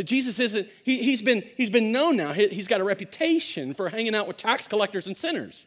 Jesus 0.04 0.40
isn't, 0.40 0.66
he, 0.84 1.10
has 1.10 1.20
been, 1.20 1.44
he's 1.56 1.68
been 1.68 1.92
known 1.92 2.16
now. 2.16 2.32
He, 2.32 2.48
he's 2.48 2.66
got 2.66 2.80
a 2.80 2.84
reputation 2.84 3.74
for 3.74 3.90
hanging 3.90 4.14
out 4.14 4.26
with 4.26 4.38
tax 4.38 4.66
collectors 4.66 5.06
and 5.06 5.14
sinners. 5.14 5.66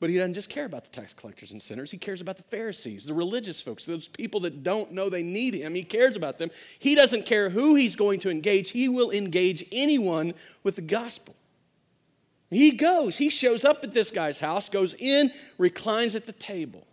But 0.00 0.10
he 0.10 0.16
doesn't 0.16 0.34
just 0.34 0.50
care 0.50 0.64
about 0.64 0.82
the 0.82 0.90
tax 0.90 1.12
collectors 1.12 1.52
and 1.52 1.62
sinners. 1.62 1.92
He 1.92 1.98
cares 1.98 2.20
about 2.20 2.36
the 2.36 2.42
Pharisees, 2.42 3.06
the 3.06 3.14
religious 3.14 3.62
folks, 3.62 3.86
those 3.86 4.08
people 4.08 4.40
that 4.40 4.64
don't 4.64 4.90
know 4.90 5.08
they 5.08 5.22
need 5.22 5.54
him. 5.54 5.76
He 5.76 5.84
cares 5.84 6.16
about 6.16 6.38
them. 6.38 6.50
He 6.80 6.96
doesn't 6.96 7.24
care 7.24 7.50
who 7.50 7.76
he's 7.76 7.94
going 7.94 8.18
to 8.20 8.30
engage, 8.30 8.70
he 8.70 8.88
will 8.88 9.12
engage 9.12 9.64
anyone 9.70 10.34
with 10.64 10.74
the 10.74 10.82
gospel. 10.82 11.36
He 12.52 12.72
goes, 12.72 13.16
he 13.16 13.30
shows 13.30 13.64
up 13.64 13.82
at 13.82 13.94
this 13.94 14.10
guy's 14.10 14.38
house, 14.38 14.68
goes 14.68 14.94
in, 14.94 15.32
reclines 15.56 16.14
at 16.14 16.26
the 16.26 16.34
table. 16.34 16.86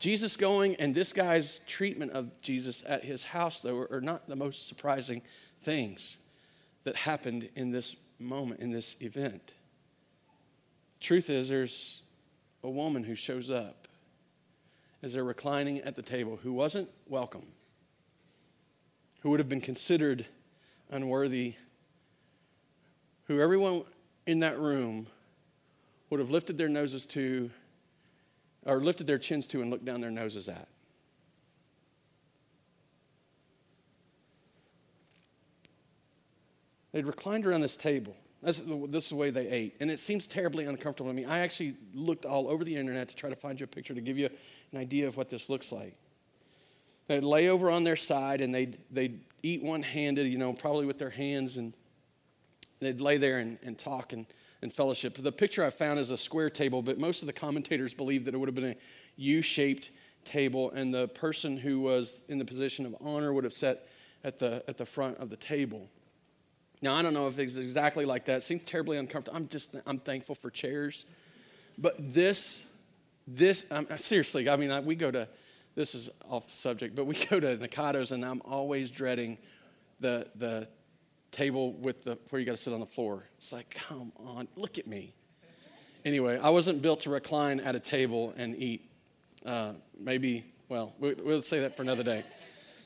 Jesus 0.00 0.36
going 0.36 0.74
and 0.76 0.94
this 0.94 1.12
guy's 1.12 1.60
treatment 1.60 2.12
of 2.12 2.40
Jesus 2.40 2.82
at 2.88 3.04
his 3.04 3.22
house, 3.22 3.62
though, 3.62 3.86
are 3.90 4.00
not 4.00 4.28
the 4.28 4.34
most 4.34 4.66
surprising 4.66 5.22
things 5.60 6.16
that 6.82 6.96
happened 6.96 7.50
in 7.54 7.70
this 7.70 7.94
moment, 8.18 8.60
in 8.60 8.72
this 8.72 8.96
event. 9.00 9.54
Truth 10.98 11.30
is, 11.30 11.48
there's 11.48 12.02
a 12.64 12.70
woman 12.70 13.04
who 13.04 13.14
shows 13.14 13.48
up 13.48 13.86
as 15.02 15.12
they're 15.12 15.22
reclining 15.22 15.78
at 15.82 15.94
the 15.94 16.02
table 16.02 16.40
who 16.42 16.52
wasn't 16.52 16.88
welcome, 17.06 17.46
who 19.20 19.30
would 19.30 19.38
have 19.38 19.48
been 19.48 19.60
considered 19.60 20.26
unworthy, 20.90 21.54
who 23.26 23.40
everyone 23.40 23.84
in 24.30 24.40
that 24.40 24.58
room 24.58 25.08
would 26.08 26.20
have 26.20 26.30
lifted 26.30 26.56
their 26.56 26.68
noses 26.68 27.04
to, 27.04 27.50
or 28.64 28.80
lifted 28.80 29.06
their 29.06 29.18
chins 29.18 29.48
to 29.48 29.60
and 29.60 29.70
looked 29.70 29.84
down 29.84 30.00
their 30.00 30.10
noses 30.10 30.48
at. 30.48 30.68
They'd 36.92 37.06
reclined 37.06 37.44
around 37.46 37.60
this 37.60 37.76
table. 37.76 38.16
This, 38.42 38.62
this 38.88 39.04
is 39.04 39.10
the 39.10 39.16
way 39.16 39.30
they 39.30 39.48
ate. 39.48 39.76
And 39.80 39.90
it 39.90 40.00
seems 40.00 40.26
terribly 40.26 40.64
uncomfortable 40.64 41.10
to 41.10 41.14
me. 41.14 41.24
I 41.24 41.40
actually 41.40 41.74
looked 41.92 42.24
all 42.24 42.48
over 42.48 42.64
the 42.64 42.76
internet 42.76 43.08
to 43.08 43.16
try 43.16 43.30
to 43.30 43.36
find 43.36 43.60
you 43.60 43.64
a 43.64 43.66
picture 43.68 43.94
to 43.94 44.00
give 44.00 44.18
you 44.18 44.28
an 44.72 44.78
idea 44.78 45.06
of 45.06 45.16
what 45.16 45.28
this 45.28 45.50
looks 45.50 45.72
like. 45.72 45.94
They'd 47.06 47.24
lay 47.24 47.48
over 47.48 47.70
on 47.70 47.84
their 47.84 47.96
side 47.96 48.40
and 48.40 48.54
they'd, 48.54 48.78
they'd 48.90 49.20
eat 49.42 49.62
one 49.62 49.82
handed, 49.82 50.28
you 50.28 50.38
know, 50.38 50.52
probably 50.52 50.86
with 50.86 50.98
their 50.98 51.10
hands 51.10 51.56
and 51.56 51.74
They'd 52.80 53.00
lay 53.00 53.18
there 53.18 53.38
and, 53.38 53.58
and 53.62 53.78
talk 53.78 54.12
and, 54.12 54.26
and 54.62 54.72
fellowship. 54.72 55.14
The 55.14 55.32
picture 55.32 55.64
I 55.64 55.70
found 55.70 55.98
is 55.98 56.10
a 56.10 56.16
square 56.16 56.50
table, 56.50 56.82
but 56.82 56.98
most 56.98 57.22
of 57.22 57.26
the 57.26 57.32
commentators 57.32 57.94
believe 57.94 58.24
that 58.24 58.34
it 58.34 58.38
would 58.38 58.48
have 58.48 58.54
been 58.54 58.72
a 58.72 58.76
U 59.16 59.42
shaped 59.42 59.90
table, 60.24 60.70
and 60.70 60.92
the 60.92 61.08
person 61.08 61.56
who 61.56 61.80
was 61.80 62.22
in 62.28 62.38
the 62.38 62.44
position 62.44 62.86
of 62.86 62.96
honor 63.00 63.32
would 63.32 63.44
have 63.44 63.52
sat 63.52 63.86
at 64.24 64.38
the, 64.38 64.62
at 64.68 64.76
the 64.76 64.86
front 64.86 65.18
of 65.18 65.30
the 65.30 65.36
table. 65.36 65.88
Now, 66.82 66.94
I 66.94 67.02
don't 67.02 67.14
know 67.14 67.28
if 67.28 67.38
it's 67.38 67.56
exactly 67.56 68.04
like 68.04 68.24
that. 68.26 68.38
It 68.38 68.42
seems 68.42 68.64
terribly 68.64 68.96
uncomfortable. 68.96 69.36
I'm 69.36 69.48
just, 69.48 69.76
I'm 69.86 69.98
thankful 69.98 70.34
for 70.34 70.50
chairs. 70.50 71.04
But 71.76 71.96
this, 71.98 72.66
this, 73.26 73.66
seriously, 73.96 74.48
I 74.48 74.56
mean, 74.56 74.70
I, 74.70 74.80
we 74.80 74.94
go 74.94 75.10
to, 75.10 75.28
this 75.74 75.94
is 75.94 76.10
off 76.28 76.44
the 76.44 76.50
subject, 76.50 76.94
but 76.94 77.06
we 77.06 77.14
go 77.30 77.40
to 77.40 77.56
Nakados, 77.56 78.12
and 78.12 78.24
I'm 78.24 78.40
always 78.44 78.90
dreading 78.90 79.38
the, 80.00 80.26
the 80.36 80.68
table 81.30 81.72
with 81.72 82.04
the 82.04 82.18
where 82.30 82.40
you 82.40 82.46
got 82.46 82.56
to 82.56 82.62
sit 82.62 82.72
on 82.72 82.80
the 82.80 82.86
floor. 82.86 83.24
It's 83.38 83.52
like, 83.52 83.70
come 83.88 84.12
on, 84.18 84.48
look 84.56 84.78
at 84.78 84.86
me. 84.86 85.14
Anyway, 86.04 86.38
I 86.38 86.50
wasn't 86.50 86.80
built 86.80 87.00
to 87.00 87.10
recline 87.10 87.60
at 87.60 87.74
a 87.74 87.80
table 87.80 88.34
and 88.36 88.56
eat. 88.56 88.90
Uh, 89.44 89.72
maybe, 89.98 90.44
well, 90.68 90.94
we'll 90.98 91.42
say 91.42 91.60
that 91.60 91.76
for 91.76 91.82
another 91.82 92.02
day. 92.02 92.24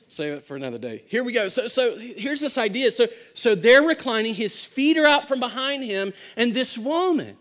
Save 0.07 0.33
it 0.33 0.43
for 0.43 0.55
another 0.55 0.77
day. 0.77 1.03
Here 1.07 1.23
we 1.23 1.33
go. 1.33 1.47
So, 1.47 1.67
so 1.67 1.97
here's 1.97 2.39
this 2.39 2.57
idea. 2.57 2.91
So, 2.91 3.07
so 3.33 3.55
they're 3.55 3.81
reclining. 3.81 4.35
His 4.35 4.63
feet 4.63 4.97
are 4.97 5.05
out 5.05 5.27
from 5.27 5.39
behind 5.39 5.83
him, 5.83 6.13
and 6.37 6.53
this 6.53 6.77
woman, 6.77 7.37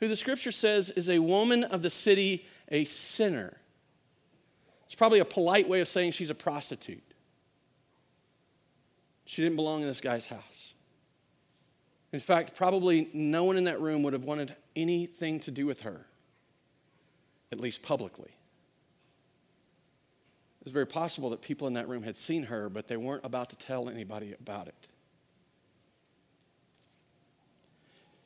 who 0.00 0.08
the 0.08 0.16
scripture 0.16 0.50
says 0.50 0.90
is 0.90 1.08
a 1.08 1.18
woman 1.18 1.64
of 1.64 1.82
the 1.82 1.90
city, 1.90 2.46
a 2.70 2.86
sinner. 2.86 3.58
It's 4.86 4.94
probably 4.94 5.20
a 5.20 5.24
polite 5.24 5.68
way 5.68 5.80
of 5.80 5.88
saying 5.88 6.12
she's 6.12 6.30
a 6.30 6.34
prostitute. 6.34 7.09
She 9.30 9.42
didn't 9.42 9.54
belong 9.54 9.82
in 9.82 9.86
this 9.86 10.00
guy's 10.00 10.26
house. 10.26 10.74
In 12.12 12.18
fact, 12.18 12.56
probably 12.56 13.08
no 13.12 13.44
one 13.44 13.56
in 13.56 13.62
that 13.62 13.80
room 13.80 14.02
would 14.02 14.12
have 14.12 14.24
wanted 14.24 14.56
anything 14.74 15.38
to 15.38 15.52
do 15.52 15.66
with 15.66 15.82
her, 15.82 16.04
at 17.52 17.60
least 17.60 17.80
publicly. 17.80 18.32
It's 20.62 20.72
very 20.72 20.84
possible 20.84 21.30
that 21.30 21.42
people 21.42 21.68
in 21.68 21.74
that 21.74 21.88
room 21.88 22.02
had 22.02 22.16
seen 22.16 22.42
her, 22.42 22.68
but 22.68 22.88
they 22.88 22.96
weren't 22.96 23.24
about 23.24 23.50
to 23.50 23.56
tell 23.56 23.88
anybody 23.88 24.32
about 24.32 24.66
it. 24.66 24.88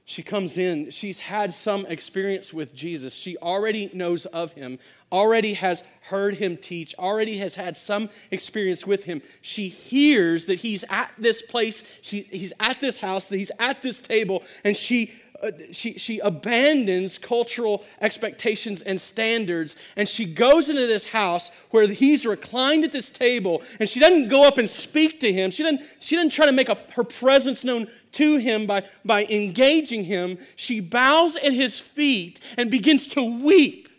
She 0.06 0.23
comes 0.23 0.58
in, 0.58 0.90
she's 0.90 1.20
had 1.20 1.54
some 1.54 1.87
experience 1.87 2.52
with 2.52 2.75
Jesus. 2.75 3.14
She 3.14 3.38
already 3.38 3.90
knows 3.94 4.26
of 4.26 4.52
him, 4.52 4.78
already 5.11 5.54
has 5.54 5.82
heard 6.02 6.34
him 6.34 6.58
teach, 6.58 6.94
already 6.99 7.38
has 7.38 7.54
had 7.54 7.75
some 7.75 8.11
experience 8.30 8.87
with 8.87 9.04
him. 9.04 9.23
She 9.40 9.68
hears 9.68 10.44
that 10.46 10.56
he's 10.56 10.84
at 10.90 11.11
this 11.16 11.40
place, 11.40 11.84
she, 12.02 12.20
he's 12.30 12.52
at 12.61 12.80
this 12.80 12.99
house, 12.99 13.30
that 13.30 13.38
he's 13.38 13.52
at 13.58 13.80
this 13.80 13.99
table, 13.99 14.42
and 14.62 14.76
she 14.76 15.11
Uh, 15.44 15.50
she, 15.72 15.98
she 15.98 16.20
abandons 16.20 17.18
cultural 17.18 17.84
expectations 18.00 18.80
and 18.80 18.98
standards, 18.98 19.76
and 19.94 20.08
she 20.08 20.24
goes 20.24 20.70
into 20.70 20.86
this 20.86 21.06
house 21.06 21.50
where 21.70 21.86
he's 21.86 22.24
reclined 22.24 22.82
at 22.82 22.92
this 22.92 23.10
table, 23.10 23.62
and 23.78 23.86
she 23.86 24.00
doesn't 24.00 24.28
go 24.28 24.48
up 24.48 24.56
and 24.56 24.70
speak 24.70 25.20
to 25.20 25.30
him. 25.30 25.50
She 25.50 25.62
doesn't, 25.62 25.82
she 25.98 26.16
doesn't 26.16 26.30
try 26.30 26.46
to 26.46 26.52
make 26.52 26.70
a, 26.70 26.78
her 26.94 27.04
presence 27.04 27.62
known 27.62 27.88
to 28.12 28.38
him 28.38 28.66
by, 28.66 28.84
by 29.04 29.26
engaging 29.26 30.04
him. 30.04 30.38
She 30.56 30.80
bows 30.80 31.36
at 31.36 31.52
his 31.52 31.78
feet 31.78 32.40
and 32.56 32.70
begins 32.70 33.06
to 33.08 33.22
weep. 33.22 33.90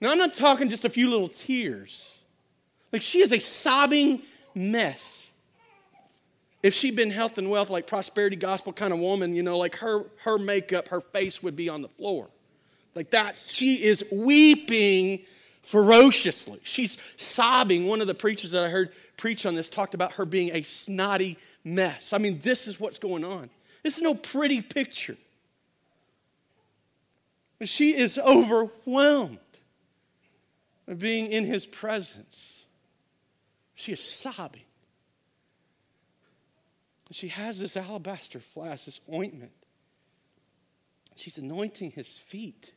Now, 0.00 0.10
I'm 0.10 0.18
not 0.18 0.34
talking 0.34 0.68
just 0.68 0.84
a 0.84 0.90
few 0.90 1.08
little 1.08 1.28
tears. 1.28 2.14
Like, 2.92 3.02
she 3.02 3.22
is 3.22 3.32
a 3.32 3.38
sobbing 3.38 4.22
mess. 4.54 5.31
If 6.62 6.74
she'd 6.74 6.94
been 6.94 7.10
health 7.10 7.38
and 7.38 7.50
wealth, 7.50 7.70
like 7.70 7.86
prosperity 7.86 8.36
gospel 8.36 8.72
kind 8.72 8.92
of 8.92 9.00
woman, 9.00 9.34
you 9.34 9.42
know, 9.42 9.58
like 9.58 9.76
her, 9.76 10.04
her 10.18 10.38
makeup, 10.38 10.88
her 10.88 11.00
face 11.00 11.42
would 11.42 11.56
be 11.56 11.68
on 11.68 11.82
the 11.82 11.88
floor. 11.88 12.28
Like 12.94 13.10
that, 13.10 13.36
she 13.36 13.82
is 13.82 14.04
weeping 14.12 15.20
ferociously. 15.62 16.60
She's 16.62 16.98
sobbing. 17.16 17.86
One 17.86 18.00
of 18.00 18.06
the 18.06 18.14
preachers 18.14 18.52
that 18.52 18.64
I 18.64 18.68
heard 18.68 18.92
preach 19.16 19.46
on 19.46 19.54
this 19.54 19.68
talked 19.68 19.94
about 19.94 20.12
her 20.14 20.24
being 20.24 20.54
a 20.54 20.62
snotty 20.62 21.36
mess. 21.64 22.12
I 22.12 22.18
mean, 22.18 22.38
this 22.42 22.68
is 22.68 22.78
what's 22.78 22.98
going 22.98 23.24
on. 23.24 23.50
This 23.82 23.96
is 23.96 24.02
no 24.02 24.14
pretty 24.14 24.60
picture. 24.60 25.16
She 27.62 27.96
is 27.96 28.18
overwhelmed 28.18 29.38
by 30.86 30.94
being 30.94 31.28
in 31.28 31.44
his 31.44 31.64
presence. 31.64 32.64
She 33.74 33.92
is 33.92 34.02
sobbing. 34.02 34.62
She 37.12 37.28
has 37.28 37.60
this 37.60 37.76
alabaster 37.76 38.40
flask, 38.40 38.86
this 38.86 39.00
ointment. 39.12 39.52
She's 41.16 41.38
anointing 41.38 41.92
his 41.92 42.18
feet. 42.18 42.72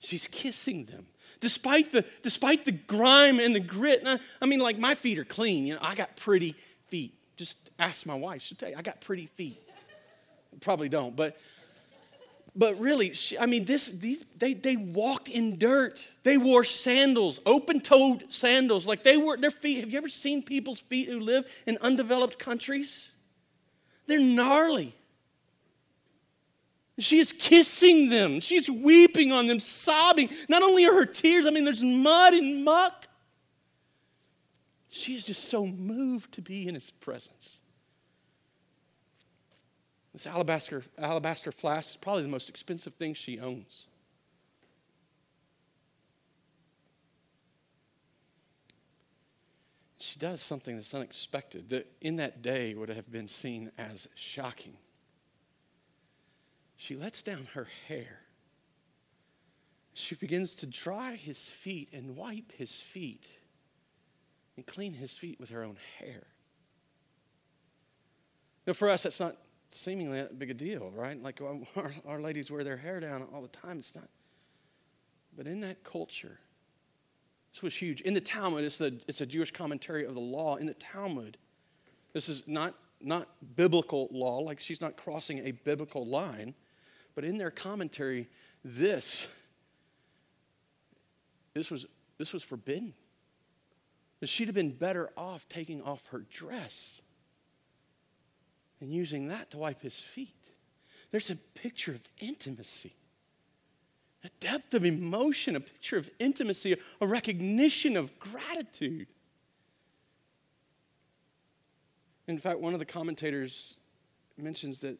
She's 0.00 0.26
kissing 0.26 0.84
them. 0.84 1.06
Despite 1.40 1.92
the, 1.92 2.04
despite 2.22 2.64
the 2.64 2.72
grime 2.72 3.40
and 3.40 3.54
the 3.54 3.60
grit. 3.60 4.02
I, 4.04 4.18
I 4.40 4.46
mean, 4.46 4.60
like 4.60 4.78
my 4.78 4.94
feet 4.94 5.18
are 5.18 5.24
clean. 5.24 5.66
You 5.66 5.74
know, 5.74 5.80
I 5.82 5.94
got 5.94 6.16
pretty 6.16 6.54
feet. 6.88 7.14
Just 7.36 7.70
ask 7.78 8.06
my 8.06 8.14
wife. 8.14 8.42
She'll 8.42 8.56
tell 8.56 8.70
you, 8.70 8.76
I 8.76 8.82
got 8.82 9.00
pretty 9.00 9.26
feet. 9.26 9.60
Probably 10.60 10.88
don't, 10.88 11.14
but 11.14 11.38
but 12.56 12.80
really, 12.80 13.12
she, 13.12 13.38
I 13.38 13.46
mean, 13.46 13.66
this, 13.66 13.88
these, 13.88 14.24
they, 14.36 14.52
they 14.52 14.74
walked 14.74 15.28
in 15.28 15.58
dirt. 15.58 16.04
They 16.24 16.36
wore 16.36 16.64
sandals, 16.64 17.40
open 17.46 17.78
toed 17.78 18.32
sandals. 18.32 18.84
Like 18.84 19.04
they 19.04 19.16
were, 19.16 19.36
their 19.36 19.52
feet. 19.52 19.78
Have 19.78 19.92
you 19.92 19.98
ever 19.98 20.08
seen 20.08 20.42
people's 20.42 20.80
feet 20.80 21.08
who 21.08 21.20
live 21.20 21.46
in 21.66 21.78
undeveloped 21.80 22.40
countries? 22.40 23.12
They're 24.08 24.18
gnarly. 24.18 24.94
She 26.98 27.18
is 27.18 27.32
kissing 27.32 28.08
them. 28.08 28.40
She's 28.40 28.68
weeping 28.68 29.30
on 29.30 29.46
them, 29.46 29.60
sobbing. 29.60 30.30
Not 30.48 30.62
only 30.62 30.84
are 30.86 30.94
her 30.94 31.06
tears, 31.06 31.46
I 31.46 31.50
mean, 31.50 31.64
there's 31.64 31.84
mud 31.84 32.34
and 32.34 32.64
muck. 32.64 33.06
She 34.88 35.14
is 35.14 35.26
just 35.26 35.44
so 35.44 35.64
moved 35.64 36.32
to 36.32 36.42
be 36.42 36.66
in 36.66 36.74
his 36.74 36.90
presence. 36.90 37.60
This 40.14 40.26
alabaster, 40.26 40.82
alabaster 40.98 41.52
flask 41.52 41.90
is 41.90 41.96
probably 41.96 42.22
the 42.22 42.28
most 42.28 42.48
expensive 42.48 42.94
thing 42.94 43.14
she 43.14 43.38
owns. 43.38 43.86
She 50.08 50.18
does 50.18 50.40
something 50.40 50.76
that's 50.76 50.94
unexpected 50.94 51.68
that 51.68 51.86
in 52.00 52.16
that 52.16 52.40
day 52.40 52.72
would 52.72 52.88
have 52.88 53.12
been 53.12 53.28
seen 53.28 53.70
as 53.76 54.08
shocking. 54.14 54.78
She 56.76 56.96
lets 56.96 57.22
down 57.22 57.46
her 57.52 57.68
hair. 57.88 58.20
She 59.92 60.14
begins 60.14 60.54
to 60.56 60.66
dry 60.66 61.16
his 61.16 61.50
feet 61.50 61.90
and 61.92 62.16
wipe 62.16 62.52
his 62.52 62.80
feet 62.80 63.30
and 64.56 64.64
clean 64.66 64.94
his 64.94 65.18
feet 65.18 65.38
with 65.38 65.50
her 65.50 65.62
own 65.62 65.76
hair. 65.98 66.26
Now, 68.66 68.72
for 68.72 68.88
us, 68.88 69.02
that's 69.02 69.20
not 69.20 69.36
seemingly 69.70 70.22
that 70.22 70.38
big 70.38 70.50
a 70.50 70.54
deal, 70.54 70.90
right? 70.90 71.22
Like 71.22 71.42
our, 71.76 71.92
our 72.06 72.20
ladies 72.22 72.50
wear 72.50 72.64
their 72.64 72.78
hair 72.78 72.98
down 72.98 73.26
all 73.30 73.42
the 73.42 73.48
time. 73.48 73.78
It's 73.78 73.94
not. 73.94 74.08
But 75.36 75.46
in 75.46 75.60
that 75.60 75.84
culture, 75.84 76.40
this 77.52 77.62
was 77.62 77.74
huge. 77.74 78.00
In 78.02 78.14
the 78.14 78.20
Talmud, 78.20 78.64
it's, 78.64 78.78
the, 78.78 79.00
it's 79.08 79.20
a 79.20 79.26
Jewish 79.26 79.50
commentary 79.50 80.04
of 80.04 80.14
the 80.14 80.20
law. 80.20 80.56
In 80.56 80.66
the 80.66 80.74
Talmud, 80.74 81.38
this 82.12 82.28
is 82.28 82.46
not, 82.46 82.74
not 83.00 83.28
biblical 83.56 84.08
law, 84.10 84.38
like 84.38 84.60
she's 84.60 84.80
not 84.80 84.96
crossing 84.96 85.46
a 85.46 85.52
biblical 85.52 86.04
line, 86.04 86.54
but 87.14 87.24
in 87.24 87.38
their 87.38 87.50
commentary, 87.50 88.28
this, 88.64 89.28
this 91.54 91.70
was, 91.70 91.86
this 92.18 92.32
was 92.32 92.42
forbidden. 92.42 92.94
She'd 94.24 94.48
have 94.48 94.54
been 94.54 94.70
better 94.70 95.10
off 95.16 95.48
taking 95.48 95.82
off 95.82 96.08
her 96.08 96.24
dress 96.30 97.00
and 98.80 98.90
using 98.90 99.28
that 99.28 99.50
to 99.52 99.58
wipe 99.58 99.82
his 99.82 99.98
feet. 99.98 100.34
There's 101.10 101.30
a 101.30 101.36
picture 101.36 101.92
of 101.92 102.00
intimacy, 102.20 102.94
a 104.24 104.28
depth 104.40 104.74
of 104.74 104.84
emotion, 104.84 105.56
a 105.56 105.60
picture 105.60 105.96
of 105.96 106.10
intimacy, 106.18 106.76
a 107.00 107.06
recognition 107.06 107.96
of 107.96 108.18
gratitude. 108.18 109.06
In 112.26 112.38
fact, 112.38 112.60
one 112.60 112.72
of 112.72 112.78
the 112.78 112.84
commentators 112.84 113.76
mentions 114.36 114.80
that 114.82 114.98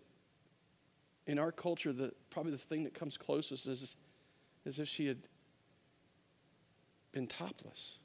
in 1.27 1.39
our 1.39 1.53
culture, 1.53 1.93
the, 1.93 2.13
probably 2.31 2.53
the 2.53 2.59
thing 2.59 2.85
that 2.85 2.95
comes 2.95 3.17
closest 3.17 3.67
is 3.67 3.97
as 4.65 4.79
if 4.79 4.89
she 4.89 5.07
had 5.07 5.19
been 7.13 7.27
topless. 7.27 7.99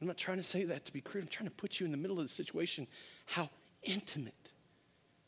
I'm 0.00 0.06
not 0.06 0.16
trying 0.16 0.38
to 0.38 0.42
say 0.42 0.64
that 0.64 0.86
to 0.86 0.92
be 0.92 1.00
crude. 1.02 1.24
I'm 1.24 1.28
trying 1.28 1.48
to 1.48 1.54
put 1.54 1.80
you 1.80 1.86
in 1.86 1.92
the 1.92 1.98
middle 1.98 2.18
of 2.18 2.24
the 2.24 2.28
situation. 2.28 2.86
How 3.26 3.50
intimate 3.82 4.52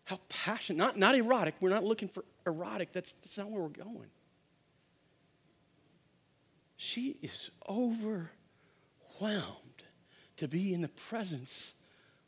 how 0.04 0.20
passionate, 0.28 0.78
not, 0.78 0.98
not 0.98 1.14
erotic. 1.14 1.54
We're 1.60 1.70
not 1.70 1.84
looking 1.84 2.08
for 2.08 2.24
erotic. 2.46 2.92
That's, 2.92 3.12
that's 3.14 3.38
not 3.38 3.50
where 3.50 3.62
we're 3.62 3.68
going. 3.68 4.10
She 6.82 7.16
is 7.22 7.52
overwhelmed 7.68 8.28
to 10.36 10.48
be 10.48 10.74
in 10.74 10.82
the 10.82 10.88
presence 10.88 11.76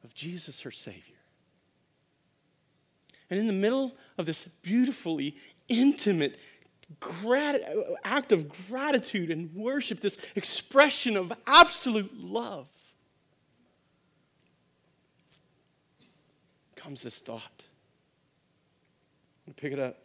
of 0.05 0.15
Jesus, 0.15 0.61
her 0.61 0.71
Savior. 0.71 1.17
And 3.29 3.41
in 3.41 3.49
the 3.49 3.53
middle 3.53 3.97
of 4.17 4.27
this 4.27 4.45
beautifully 4.63 5.35
intimate 5.67 6.39
grat- 7.01 7.63
act 8.05 8.31
of 8.31 8.49
gratitude 8.69 9.33
and 9.33 9.53
worship, 9.57 9.99
this 9.99 10.19
expression 10.37 11.17
of 11.17 11.33
absolute 11.49 12.17
love, 12.17 12.69
comes 16.77 17.03
this 17.03 17.21
thought. 17.21 17.65
Pick 19.57 19.73
it 19.73 19.81
up 19.81 19.99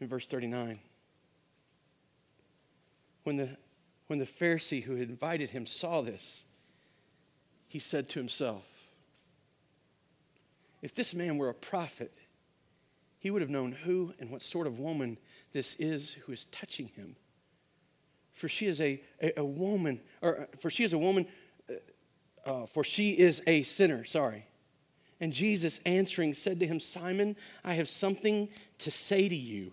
in 0.00 0.08
verse 0.08 0.26
39. 0.26 0.80
When 3.24 3.36
the, 3.36 3.56
when 4.06 4.18
the 4.18 4.24
Pharisee 4.24 4.82
who 4.82 4.96
had 4.96 5.08
invited 5.08 5.50
him 5.50 5.66
saw 5.66 6.00
this, 6.00 6.44
he 7.68 7.78
said 7.78 8.08
to 8.10 8.18
himself, 8.18 8.66
If 10.82 10.94
this 10.94 11.14
man 11.14 11.38
were 11.38 11.48
a 11.48 11.54
prophet, 11.54 12.12
he 13.18 13.30
would 13.30 13.40
have 13.40 13.50
known 13.50 13.72
who 13.72 14.14
and 14.18 14.30
what 14.30 14.42
sort 14.42 14.66
of 14.66 14.78
woman 14.78 15.16
this 15.52 15.74
is 15.76 16.14
who 16.14 16.32
is 16.32 16.46
touching 16.46 16.88
him. 16.88 17.16
For 18.32 18.48
she 18.48 18.66
is 18.66 18.80
a, 18.80 19.00
a, 19.20 19.40
a 19.40 19.44
woman, 19.44 20.00
or 20.20 20.48
for 20.58 20.70
she 20.70 20.84
is 20.84 20.92
a 20.92 20.98
woman, 20.98 21.26
uh, 21.70 22.50
uh, 22.50 22.66
for 22.66 22.82
she 22.82 23.12
is 23.12 23.42
a 23.46 23.62
sinner, 23.62 24.04
sorry. 24.04 24.46
And 25.20 25.32
Jesus 25.32 25.80
answering 25.86 26.34
said 26.34 26.58
to 26.60 26.66
him, 26.66 26.80
Simon, 26.80 27.36
I 27.64 27.74
have 27.74 27.88
something 27.88 28.48
to 28.78 28.90
say 28.90 29.28
to 29.28 29.36
you. 29.36 29.72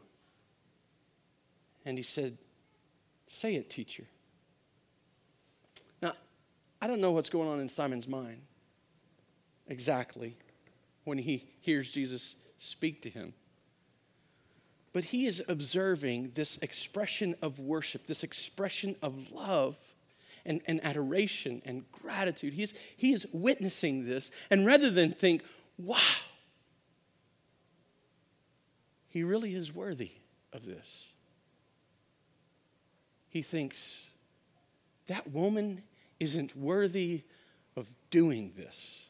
And 1.85 1.97
he 1.97 2.03
said, 2.03 2.37
Say 3.29 3.55
it, 3.55 3.69
teacher. 3.69 4.05
Now, 6.01 6.13
I 6.81 6.87
don't 6.87 6.99
know 6.99 7.11
what's 7.11 7.29
going 7.29 7.47
on 7.47 7.59
in 7.59 7.69
Simon's 7.69 8.07
mind 8.07 8.41
exactly 9.67 10.35
when 11.03 11.17
he 11.17 11.47
hears 11.61 11.91
Jesus 11.91 12.35
speak 12.57 13.03
to 13.03 13.09
him. 13.09 13.33
But 14.91 15.03
he 15.05 15.27
is 15.27 15.43
observing 15.47 16.31
this 16.33 16.57
expression 16.57 17.35
of 17.41 17.59
worship, 17.59 18.07
this 18.07 18.23
expression 18.23 18.95
of 19.01 19.31
love 19.31 19.77
and, 20.45 20.61
and 20.65 20.83
adoration 20.83 21.61
and 21.63 21.89
gratitude. 21.91 22.53
He 22.53 22.63
is, 22.63 22.73
he 22.97 23.13
is 23.13 23.27
witnessing 23.31 24.05
this. 24.05 24.31
And 24.49 24.65
rather 24.65 24.89
than 24.89 25.11
think, 25.11 25.43
wow, 25.77 25.99
he 29.09 29.23
really 29.23 29.53
is 29.53 29.73
worthy 29.73 30.11
of 30.51 30.65
this, 30.65 31.13
he 33.29 33.41
thinks, 33.41 34.09
that 35.07 35.31
woman 35.31 35.81
isn't 36.19 36.55
worthy 36.55 37.23
of 37.75 37.87
doing 38.09 38.51
this. 38.55 39.05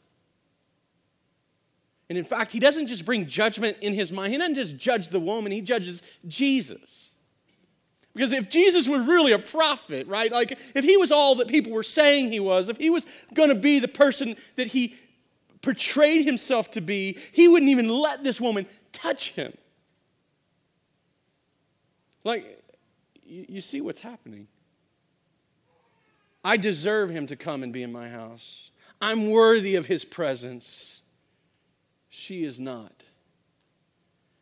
And 2.10 2.18
in 2.18 2.26
fact, 2.26 2.52
he 2.52 2.60
doesn't 2.60 2.88
just 2.88 3.06
bring 3.06 3.28
judgment 3.28 3.78
in 3.82 3.94
his 3.94 4.12
mind, 4.12 4.32
he 4.32 4.40
doesn't 4.40 4.56
just 4.56 4.78
judge 4.78 5.10
the 5.10 5.20
woman, 5.20 5.52
he 5.52 5.62
judges 5.62 6.02
Jesus. 6.28 7.14
Because 8.14 8.34
if 8.34 8.50
Jesus 8.50 8.90
was 8.90 9.06
really 9.06 9.32
a 9.32 9.40
prophet, 9.40 10.08
right? 10.08 10.32
Like 10.32 10.58
if 10.76 10.84
he 10.84 10.98
was 10.98 11.12
all 11.12 11.36
that 11.36 11.48
people 11.48 11.72
were 11.72 11.84
saying 11.84 12.32
he 12.32 12.40
was, 12.40 12.68
if 12.68 12.78
he 12.78 12.90
was 12.90 13.06
going 13.34 13.50
to 13.50 13.56
be 13.56 13.80
the 13.80 13.88
person 13.88 14.36
that 14.56 14.68
he 14.68 14.96
portrayed 15.62 16.26
himself 16.26 16.72
to 16.72 16.82
be, 16.82 17.18
he 17.32 17.48
wouldn't 17.48 17.70
even 17.70 17.88
let 17.88 18.24
this 18.24 18.42
woman 18.42 18.66
touch 18.92 19.32
him. 19.32 19.54
Like, 22.24 22.59
you, 23.30 23.46
you 23.48 23.62
see 23.62 23.82
what's 23.82 24.02
happening. 24.02 24.48
I 26.44 26.58
deserve 26.58 27.10
him 27.10 27.28
to 27.28 27.36
come 27.36 27.64
and 27.64 27.72
be 27.72 27.84
in 27.84 27.92
my 27.92 28.10
house. 28.10 28.72
I'm 29.02 29.30
worthy 29.30 29.76
of 29.76 29.86
his 29.86 30.06
presence. 30.06 31.02
She 32.10 32.44
is 32.44 32.60
not. 32.60 33.04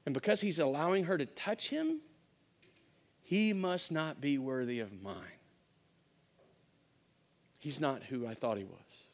And 0.06 0.14
because 0.14 0.42
he's 0.42 0.60
allowing 0.60 1.06
her 1.06 1.18
to 1.18 1.26
touch 1.26 1.70
him, 1.70 2.00
he 3.22 3.52
must 3.52 3.92
not 3.92 4.22
be 4.22 4.38
worthy 4.38 4.80
of 4.80 5.02
mine. 5.04 5.16
He's 7.60 7.82
not 7.82 8.04
who 8.04 8.26
I 8.26 8.34
thought 8.34 8.58
he 8.58 8.64
was. 8.64 9.08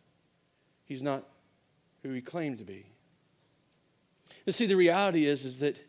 He's 0.85 1.01
not 1.01 1.23
who 2.03 2.11
he 2.11 2.21
claimed 2.21 2.59
to 2.59 2.65
be. 2.65 2.85
You 4.45 4.51
see, 4.51 4.65
the 4.65 4.75
reality 4.75 5.25
is, 5.25 5.45
is 5.45 5.59
that 5.59 5.79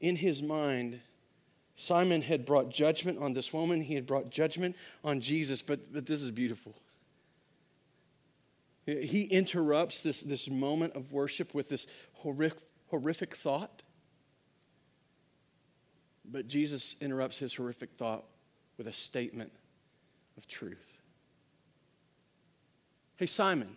in 0.00 0.14
his 0.14 0.42
mind, 0.42 1.00
Simon 1.80 2.22
had 2.22 2.44
brought 2.44 2.70
judgment 2.70 3.20
on 3.20 3.34
this 3.34 3.52
woman. 3.52 3.80
He 3.80 3.94
had 3.94 4.04
brought 4.04 4.30
judgment 4.30 4.74
on 5.04 5.20
Jesus, 5.20 5.62
but, 5.62 5.92
but 5.92 6.06
this 6.06 6.22
is 6.22 6.32
beautiful. 6.32 6.74
He 8.84 9.22
interrupts 9.22 10.02
this, 10.02 10.22
this 10.22 10.50
moment 10.50 10.96
of 10.96 11.12
worship 11.12 11.54
with 11.54 11.68
this 11.68 11.86
horrific, 12.14 12.58
horrific 12.88 13.36
thought. 13.36 13.84
But 16.24 16.48
Jesus 16.48 16.96
interrupts 17.00 17.38
his 17.38 17.54
horrific 17.54 17.92
thought 17.92 18.24
with 18.76 18.88
a 18.88 18.92
statement 18.92 19.52
of 20.36 20.48
truth. 20.48 20.98
Hey, 23.18 23.26
Simon, 23.26 23.76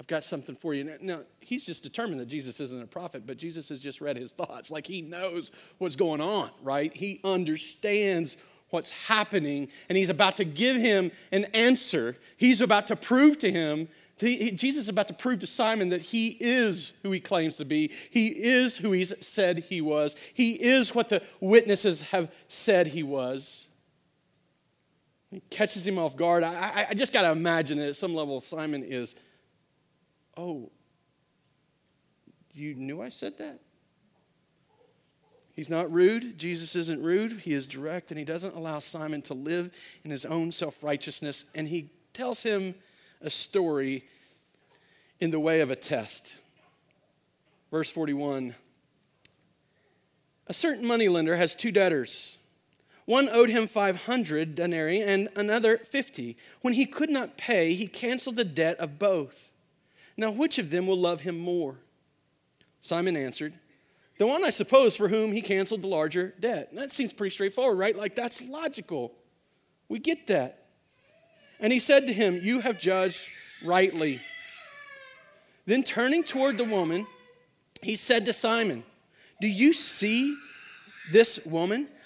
I've 0.00 0.06
got 0.06 0.22
something 0.22 0.54
for 0.54 0.74
you. 0.74 0.96
Now, 1.00 1.20
he's 1.40 1.66
just 1.66 1.82
determined 1.82 2.20
that 2.20 2.26
Jesus 2.26 2.60
isn't 2.60 2.82
a 2.82 2.86
prophet, 2.86 3.26
but 3.26 3.36
Jesus 3.36 3.68
has 3.70 3.82
just 3.82 4.00
read 4.00 4.16
his 4.16 4.32
thoughts. 4.32 4.70
Like 4.70 4.86
he 4.86 5.02
knows 5.02 5.50
what's 5.78 5.96
going 5.96 6.20
on, 6.20 6.50
right? 6.62 6.94
He 6.94 7.20
understands 7.24 8.36
what's 8.70 8.90
happening, 8.90 9.68
and 9.88 9.96
he's 9.96 10.10
about 10.10 10.36
to 10.36 10.44
give 10.44 10.76
him 10.76 11.10
an 11.32 11.46
answer. 11.46 12.14
He's 12.36 12.60
about 12.60 12.86
to 12.88 12.96
prove 12.96 13.38
to 13.38 13.50
him, 13.50 13.88
Jesus 14.18 14.82
is 14.82 14.88
about 14.88 15.08
to 15.08 15.14
prove 15.14 15.40
to 15.40 15.46
Simon 15.46 15.90
that 15.90 16.02
he 16.02 16.36
is 16.40 16.92
who 17.02 17.12
he 17.12 17.20
claims 17.20 17.56
to 17.58 17.64
be. 17.64 17.92
He 18.10 18.28
is 18.28 18.76
who 18.76 18.92
he 18.92 19.04
said 19.04 19.60
he 19.60 19.80
was. 19.80 20.16
He 20.34 20.52
is 20.52 20.94
what 20.94 21.08
the 21.08 21.22
witnesses 21.40 22.02
have 22.02 22.32
said 22.48 22.88
he 22.88 23.02
was. 23.02 23.68
He 25.30 25.40
catches 25.50 25.86
him 25.86 25.98
off 25.98 26.16
guard. 26.16 26.42
I, 26.42 26.88
I 26.90 26.94
just 26.94 27.12
got 27.12 27.22
to 27.22 27.30
imagine 27.30 27.78
that 27.78 27.88
at 27.88 27.96
some 27.96 28.14
level, 28.14 28.40
Simon 28.40 28.82
is 28.82 29.14
Oh, 30.38 30.70
you 32.54 32.76
knew 32.76 33.02
I 33.02 33.08
said 33.08 33.38
that? 33.38 33.58
He's 35.56 35.68
not 35.68 35.92
rude. 35.92 36.38
Jesus 36.38 36.76
isn't 36.76 37.02
rude. 37.02 37.40
He 37.40 37.52
is 37.52 37.66
direct, 37.66 38.12
and 38.12 38.18
he 38.18 38.24
doesn't 38.24 38.54
allow 38.54 38.78
Simon 38.78 39.20
to 39.22 39.34
live 39.34 39.76
in 40.04 40.12
his 40.12 40.24
own 40.24 40.52
self 40.52 40.84
righteousness. 40.84 41.44
And 41.56 41.66
he 41.66 41.90
tells 42.12 42.44
him 42.44 42.76
a 43.20 43.30
story 43.30 44.04
in 45.18 45.32
the 45.32 45.40
way 45.40 45.60
of 45.60 45.72
a 45.72 45.76
test. 45.76 46.36
Verse 47.72 47.90
41 47.90 48.54
A 50.46 50.54
certain 50.54 50.86
moneylender 50.86 51.34
has 51.34 51.56
two 51.56 51.72
debtors. 51.72 52.38
One 53.04 53.28
owed 53.28 53.50
him 53.50 53.66
500 53.66 54.54
denarii 54.54 55.02
and 55.02 55.30
another 55.34 55.78
50. 55.78 56.36
When 56.60 56.74
he 56.74 56.86
could 56.86 57.10
not 57.10 57.36
pay, 57.36 57.72
he 57.72 57.88
canceled 57.88 58.36
the 58.36 58.44
debt 58.44 58.76
of 58.78 59.00
both. 59.00 59.50
Now, 60.18 60.32
which 60.32 60.58
of 60.58 60.70
them 60.70 60.88
will 60.88 60.98
love 60.98 61.20
him 61.20 61.38
more? 61.38 61.76
Simon 62.80 63.16
answered, 63.16 63.54
The 64.18 64.26
one, 64.26 64.44
I 64.44 64.50
suppose, 64.50 64.96
for 64.96 65.06
whom 65.06 65.32
he 65.32 65.40
canceled 65.40 65.82
the 65.82 65.88
larger 65.88 66.34
debt. 66.40 66.74
that 66.74 66.90
seems 66.90 67.12
pretty 67.12 67.32
straightforward, 67.32 67.78
right? 67.78 67.96
Like, 67.96 68.16
that's 68.16 68.42
logical. 68.42 69.12
We 69.88 70.00
get 70.00 70.26
that. 70.26 70.66
And 71.60 71.72
he 71.72 71.78
said 71.78 72.08
to 72.08 72.12
him, 72.12 72.40
You 72.42 72.60
have 72.60 72.80
judged 72.80 73.28
rightly. 73.64 74.20
Then 75.66 75.84
turning 75.84 76.24
toward 76.24 76.58
the 76.58 76.64
woman, 76.64 77.06
he 77.80 77.94
said 77.94 78.26
to 78.26 78.32
Simon, 78.32 78.82
Do 79.40 79.46
you 79.46 79.72
see 79.72 80.36
this 81.12 81.38
woman? 81.46 81.86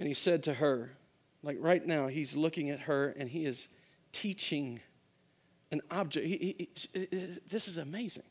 And 0.00 0.08
he 0.08 0.14
said 0.14 0.42
to 0.44 0.54
her, 0.54 0.92
like 1.42 1.58
right 1.60 1.86
now, 1.86 2.08
he's 2.08 2.34
looking 2.34 2.70
at 2.70 2.80
her 2.80 3.14
and 3.18 3.28
he 3.28 3.44
is 3.44 3.68
teaching 4.12 4.80
an 5.70 5.82
object. 5.90 6.26
He, 6.26 6.68
he, 6.94 7.06
this 7.46 7.68
is 7.68 7.76
amazing. 7.76 8.24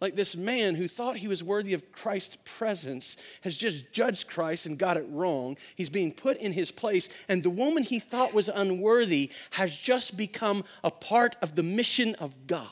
Like 0.00 0.14
this 0.14 0.36
man 0.36 0.76
who 0.76 0.86
thought 0.86 1.16
he 1.16 1.26
was 1.26 1.42
worthy 1.42 1.74
of 1.74 1.90
Christ's 1.90 2.38
presence 2.44 3.16
has 3.40 3.56
just 3.56 3.92
judged 3.92 4.28
Christ 4.28 4.66
and 4.66 4.78
got 4.78 4.96
it 4.96 5.04
wrong. 5.10 5.58
He's 5.74 5.90
being 5.90 6.12
put 6.12 6.36
in 6.36 6.52
his 6.52 6.70
place, 6.70 7.08
and 7.28 7.42
the 7.42 7.50
woman 7.50 7.82
he 7.82 7.98
thought 7.98 8.32
was 8.32 8.48
unworthy 8.48 9.32
has 9.50 9.76
just 9.76 10.16
become 10.16 10.62
a 10.84 10.92
part 10.92 11.34
of 11.42 11.56
the 11.56 11.64
mission 11.64 12.14
of 12.20 12.46
God. 12.46 12.70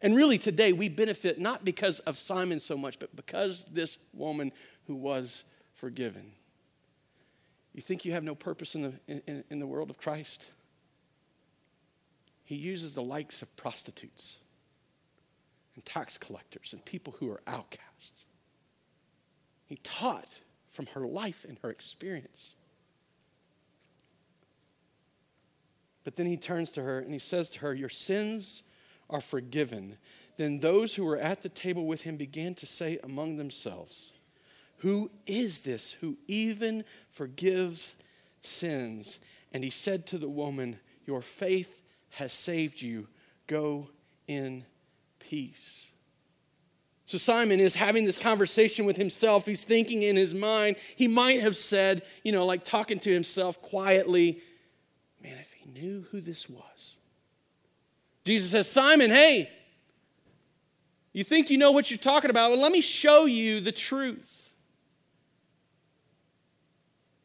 And 0.00 0.16
really, 0.16 0.38
today 0.38 0.72
we 0.72 0.88
benefit 0.88 1.38
not 1.38 1.66
because 1.66 1.98
of 2.00 2.16
Simon 2.16 2.60
so 2.60 2.78
much, 2.78 2.98
but 2.98 3.14
because 3.14 3.66
this 3.70 3.98
woman 4.14 4.52
who 4.86 4.94
was 4.94 5.44
forgiven. 5.74 6.32
You 7.74 7.82
think 7.82 8.04
you 8.04 8.12
have 8.12 8.22
no 8.22 8.36
purpose 8.36 8.74
in 8.76 8.82
the, 8.82 8.94
in, 9.08 9.44
in 9.50 9.58
the 9.58 9.66
world 9.66 9.90
of 9.90 9.98
Christ? 9.98 10.50
He 12.44 12.54
uses 12.54 12.94
the 12.94 13.02
likes 13.02 13.42
of 13.42 13.54
prostitutes 13.56 14.38
and 15.74 15.84
tax 15.84 16.16
collectors 16.16 16.72
and 16.72 16.84
people 16.84 17.16
who 17.18 17.30
are 17.30 17.40
outcasts. 17.46 18.26
He 19.66 19.76
taught 19.82 20.40
from 20.70 20.86
her 20.86 21.06
life 21.06 21.44
and 21.48 21.58
her 21.62 21.70
experience. 21.70 22.54
But 26.04 26.16
then 26.16 26.26
he 26.26 26.36
turns 26.36 26.70
to 26.72 26.82
her 26.82 26.98
and 27.00 27.12
he 27.12 27.18
says 27.18 27.50
to 27.50 27.60
her, 27.60 27.74
Your 27.74 27.88
sins 27.88 28.62
are 29.10 29.22
forgiven. 29.22 29.96
Then 30.36 30.60
those 30.60 30.94
who 30.94 31.04
were 31.04 31.16
at 31.16 31.42
the 31.42 31.48
table 31.48 31.86
with 31.86 32.02
him 32.02 32.16
began 32.16 32.54
to 32.56 32.66
say 32.66 32.98
among 33.02 33.36
themselves, 33.36 34.12
who 34.84 35.10
is 35.26 35.62
this 35.62 35.92
who 35.92 36.18
even 36.28 36.84
forgives 37.10 37.96
sins? 38.42 39.18
And 39.50 39.64
he 39.64 39.70
said 39.70 40.06
to 40.08 40.18
the 40.18 40.28
woman, 40.28 40.78
Your 41.06 41.22
faith 41.22 41.82
has 42.10 42.34
saved 42.34 42.82
you. 42.82 43.08
Go 43.46 43.88
in 44.28 44.66
peace. 45.20 45.90
So 47.06 47.16
Simon 47.16 47.60
is 47.60 47.74
having 47.74 48.04
this 48.04 48.18
conversation 48.18 48.84
with 48.84 48.98
himself. 48.98 49.46
He's 49.46 49.64
thinking 49.64 50.02
in 50.02 50.16
his 50.16 50.34
mind. 50.34 50.76
He 50.96 51.08
might 51.08 51.40
have 51.40 51.56
said, 51.56 52.02
you 52.22 52.32
know, 52.32 52.44
like 52.44 52.62
talking 52.62 52.98
to 53.00 53.10
himself 53.10 53.62
quietly, 53.62 54.42
man, 55.22 55.38
if 55.38 55.50
he 55.52 55.70
knew 55.70 56.04
who 56.10 56.20
this 56.20 56.46
was. 56.46 56.98
Jesus 58.26 58.50
says, 58.50 58.70
Simon, 58.70 59.10
hey, 59.10 59.50
you 61.14 61.24
think 61.24 61.48
you 61.48 61.56
know 61.56 61.72
what 61.72 61.90
you're 61.90 61.96
talking 61.96 62.28
about? 62.28 62.50
Well, 62.50 62.60
let 62.60 62.72
me 62.72 62.82
show 62.82 63.24
you 63.24 63.60
the 63.60 63.72
truth. 63.72 64.43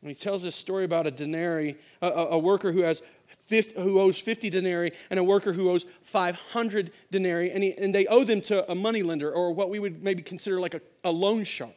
And 0.01 0.09
he 0.09 0.15
tells 0.15 0.43
this 0.43 0.55
story 0.55 0.85
about 0.85 1.07
a 1.07 1.11
denarii, 1.11 1.75
a, 2.01 2.07
a 2.07 2.39
worker 2.39 2.71
who 2.71 2.81
has 2.81 3.01
50, 3.47 3.81
who 3.81 3.99
owes 3.99 4.17
50 4.17 4.49
denarii 4.49 4.91
and 5.09 5.19
a 5.19 5.23
worker 5.23 5.53
who 5.53 5.69
owes 5.69 5.85
500 6.03 6.91
denarii, 7.11 7.51
and, 7.51 7.63
he, 7.63 7.73
and 7.77 7.93
they 7.93 8.07
owe 8.07 8.23
them 8.23 8.41
to 8.41 8.69
a 8.71 8.75
moneylender 8.75 9.31
or 9.31 9.51
what 9.51 9.69
we 9.69 9.79
would 9.79 10.03
maybe 10.03 10.23
consider 10.23 10.59
like 10.59 10.73
a, 10.73 10.81
a 11.03 11.11
loan 11.11 11.43
shark. 11.43 11.73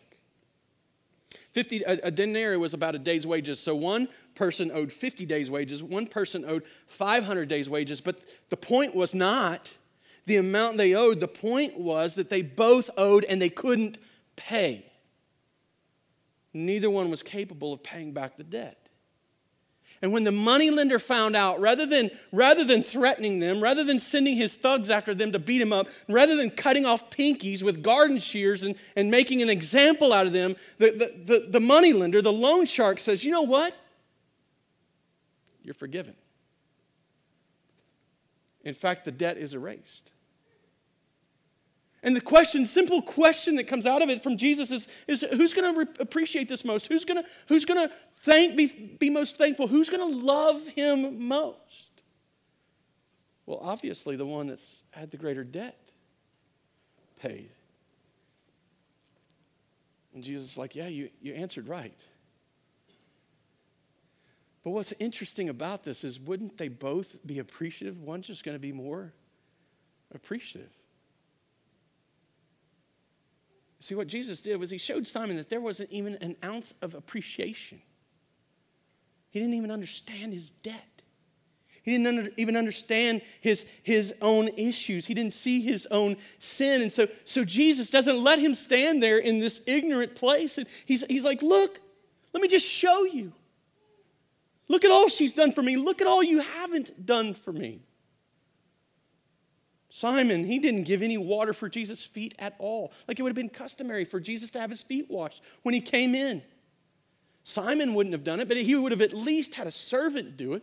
50, 1.52 1.82
a, 1.82 1.90
a 2.04 2.10
denarii 2.10 2.56
was 2.56 2.74
about 2.74 2.94
a 2.94 2.98
day's 2.98 3.26
wages. 3.26 3.58
So 3.58 3.74
one 3.74 4.08
person 4.34 4.70
owed 4.72 4.92
50 4.92 5.26
days' 5.26 5.50
wages, 5.50 5.82
one 5.82 6.06
person 6.06 6.44
owed 6.46 6.62
500 6.86 7.48
days' 7.48 7.68
wages. 7.68 8.00
But 8.00 8.20
the 8.50 8.56
point 8.56 8.94
was 8.94 9.14
not 9.14 9.74
the 10.26 10.36
amount 10.36 10.76
they 10.76 10.94
owed, 10.94 11.18
the 11.18 11.28
point 11.28 11.76
was 11.76 12.14
that 12.14 12.30
they 12.30 12.42
both 12.42 12.88
owed 12.96 13.24
and 13.24 13.42
they 13.42 13.48
couldn't 13.48 13.98
pay. 14.36 14.91
Neither 16.54 16.90
one 16.90 17.10
was 17.10 17.22
capable 17.22 17.72
of 17.72 17.82
paying 17.82 18.12
back 18.12 18.36
the 18.36 18.44
debt. 18.44 18.82
And 20.02 20.12
when 20.12 20.24
the 20.24 20.32
moneylender 20.32 20.98
found 20.98 21.36
out, 21.36 21.60
rather 21.60 21.86
than, 21.86 22.10
rather 22.32 22.64
than 22.64 22.82
threatening 22.82 23.38
them, 23.38 23.62
rather 23.62 23.84
than 23.84 24.00
sending 24.00 24.34
his 24.34 24.56
thugs 24.56 24.90
after 24.90 25.14
them 25.14 25.30
to 25.30 25.38
beat 25.38 25.62
him 25.62 25.72
up, 25.72 25.86
rather 26.08 26.34
than 26.34 26.50
cutting 26.50 26.84
off 26.84 27.08
pinkies 27.10 27.62
with 27.62 27.84
garden 27.84 28.18
shears 28.18 28.64
and, 28.64 28.74
and 28.96 29.12
making 29.12 29.42
an 29.42 29.48
example 29.48 30.12
out 30.12 30.26
of 30.26 30.32
them, 30.32 30.56
the, 30.78 30.90
the, 30.90 31.24
the, 31.24 31.46
the 31.50 31.60
moneylender, 31.60 32.20
the 32.20 32.32
loan 32.32 32.66
shark, 32.66 32.98
says, 32.98 33.24
You 33.24 33.30
know 33.30 33.42
what? 33.42 33.76
You're 35.62 35.74
forgiven. 35.74 36.14
In 38.64 38.74
fact, 38.74 39.04
the 39.04 39.12
debt 39.12 39.38
is 39.38 39.54
erased. 39.54 40.11
And 42.02 42.16
the 42.16 42.20
question, 42.20 42.66
simple 42.66 43.00
question 43.00 43.54
that 43.56 43.64
comes 43.64 43.86
out 43.86 44.02
of 44.02 44.08
it 44.08 44.22
from 44.22 44.36
Jesus 44.36 44.72
is, 44.72 44.88
is 45.06 45.24
who's 45.32 45.54
going 45.54 45.72
to 45.72 45.80
re- 45.80 45.94
appreciate 46.00 46.48
this 46.48 46.64
most? 46.64 46.88
Who's 46.88 47.04
going 47.04 47.22
to 47.22 47.28
who's 47.46 47.64
going 47.64 47.88
to 47.88 47.94
thank 48.22 48.56
be, 48.56 48.96
be 48.98 49.08
most 49.08 49.36
thankful? 49.36 49.68
Who's 49.68 49.88
going 49.88 50.12
to 50.12 50.18
love 50.18 50.66
him 50.68 51.28
most? 51.28 51.92
Well, 53.46 53.60
obviously 53.62 54.16
the 54.16 54.26
one 54.26 54.48
that's 54.48 54.82
had 54.90 55.10
the 55.10 55.16
greater 55.16 55.44
debt 55.44 55.78
paid. 57.20 57.50
And 60.14 60.24
Jesus 60.24 60.52
is 60.52 60.58
like, 60.58 60.74
yeah, 60.74 60.88
you, 60.88 61.08
you 61.20 61.34
answered 61.34 61.68
right. 61.68 61.96
But 64.64 64.70
what's 64.70 64.92
interesting 64.92 65.48
about 65.48 65.84
this 65.84 66.04
is 66.04 66.20
wouldn't 66.20 66.58
they 66.58 66.68
both 66.68 67.24
be 67.26 67.38
appreciative? 67.38 68.00
One's 68.00 68.26
just 68.26 68.44
going 68.44 68.56
to 68.56 68.60
be 68.60 68.72
more 68.72 69.12
appreciative. 70.14 70.70
See, 73.82 73.96
what 73.96 74.06
Jesus 74.06 74.40
did 74.40 74.60
was 74.60 74.70
he 74.70 74.78
showed 74.78 75.08
Simon 75.08 75.36
that 75.38 75.48
there 75.48 75.60
wasn't 75.60 75.90
even 75.90 76.14
an 76.20 76.36
ounce 76.44 76.72
of 76.82 76.94
appreciation. 76.94 77.82
He 79.30 79.40
didn't 79.40 79.54
even 79.54 79.72
understand 79.72 80.32
his 80.32 80.52
debt. 80.52 81.02
He 81.82 81.90
didn't 81.90 82.06
under, 82.06 82.30
even 82.36 82.56
understand 82.56 83.22
his, 83.40 83.66
his 83.82 84.14
own 84.22 84.46
issues. 84.56 85.06
He 85.06 85.14
didn't 85.14 85.32
see 85.32 85.60
his 85.60 85.86
own 85.90 86.16
sin. 86.38 86.80
And 86.80 86.92
so, 86.92 87.08
so 87.24 87.44
Jesus 87.44 87.90
doesn't 87.90 88.22
let 88.22 88.38
him 88.38 88.54
stand 88.54 89.02
there 89.02 89.18
in 89.18 89.40
this 89.40 89.60
ignorant 89.66 90.14
place. 90.14 90.58
And 90.58 90.68
he's, 90.86 91.04
he's 91.06 91.24
like, 91.24 91.42
Look, 91.42 91.80
let 92.32 92.40
me 92.40 92.46
just 92.46 92.68
show 92.68 93.02
you. 93.02 93.32
Look 94.68 94.84
at 94.84 94.92
all 94.92 95.08
she's 95.08 95.34
done 95.34 95.50
for 95.50 95.62
me. 95.62 95.76
Look 95.76 96.00
at 96.00 96.06
all 96.06 96.22
you 96.22 96.38
haven't 96.38 97.04
done 97.04 97.34
for 97.34 97.52
me. 97.52 97.82
Simon, 99.94 100.44
he 100.44 100.58
didn't 100.58 100.84
give 100.84 101.02
any 101.02 101.18
water 101.18 101.52
for 101.52 101.68
Jesus' 101.68 102.02
feet 102.02 102.34
at 102.38 102.54
all. 102.58 102.94
Like 103.06 103.18
it 103.18 103.22
would 103.22 103.28
have 103.28 103.36
been 103.36 103.50
customary 103.50 104.06
for 104.06 104.20
Jesus 104.20 104.50
to 104.52 104.58
have 104.58 104.70
his 104.70 104.82
feet 104.82 105.10
washed 105.10 105.42
when 105.64 105.74
he 105.74 105.82
came 105.82 106.14
in. 106.14 106.40
Simon 107.44 107.92
wouldn't 107.92 108.14
have 108.14 108.24
done 108.24 108.40
it, 108.40 108.48
but 108.48 108.56
he 108.56 108.74
would 108.74 108.90
have 108.90 109.02
at 109.02 109.12
least 109.12 109.54
had 109.54 109.66
a 109.66 109.70
servant 109.70 110.38
do 110.38 110.54
it. 110.54 110.62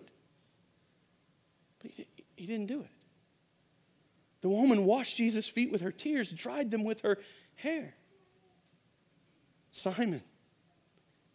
But 1.78 1.92
he, 2.36 2.48
didn't 2.48 2.66
do 2.66 2.82
it. 2.82 2.90
The 4.42 4.50
woman 4.50 4.84
washed 4.84 5.18
Jesus' 5.18 5.48
feet 5.48 5.72
with 5.72 5.82
her 5.82 5.92
tears, 5.92 6.32
dried 6.32 6.72
them 6.72 6.84
with 6.84 7.02
her 7.02 7.20
hair. 7.54 7.94
Simon, 9.70 10.24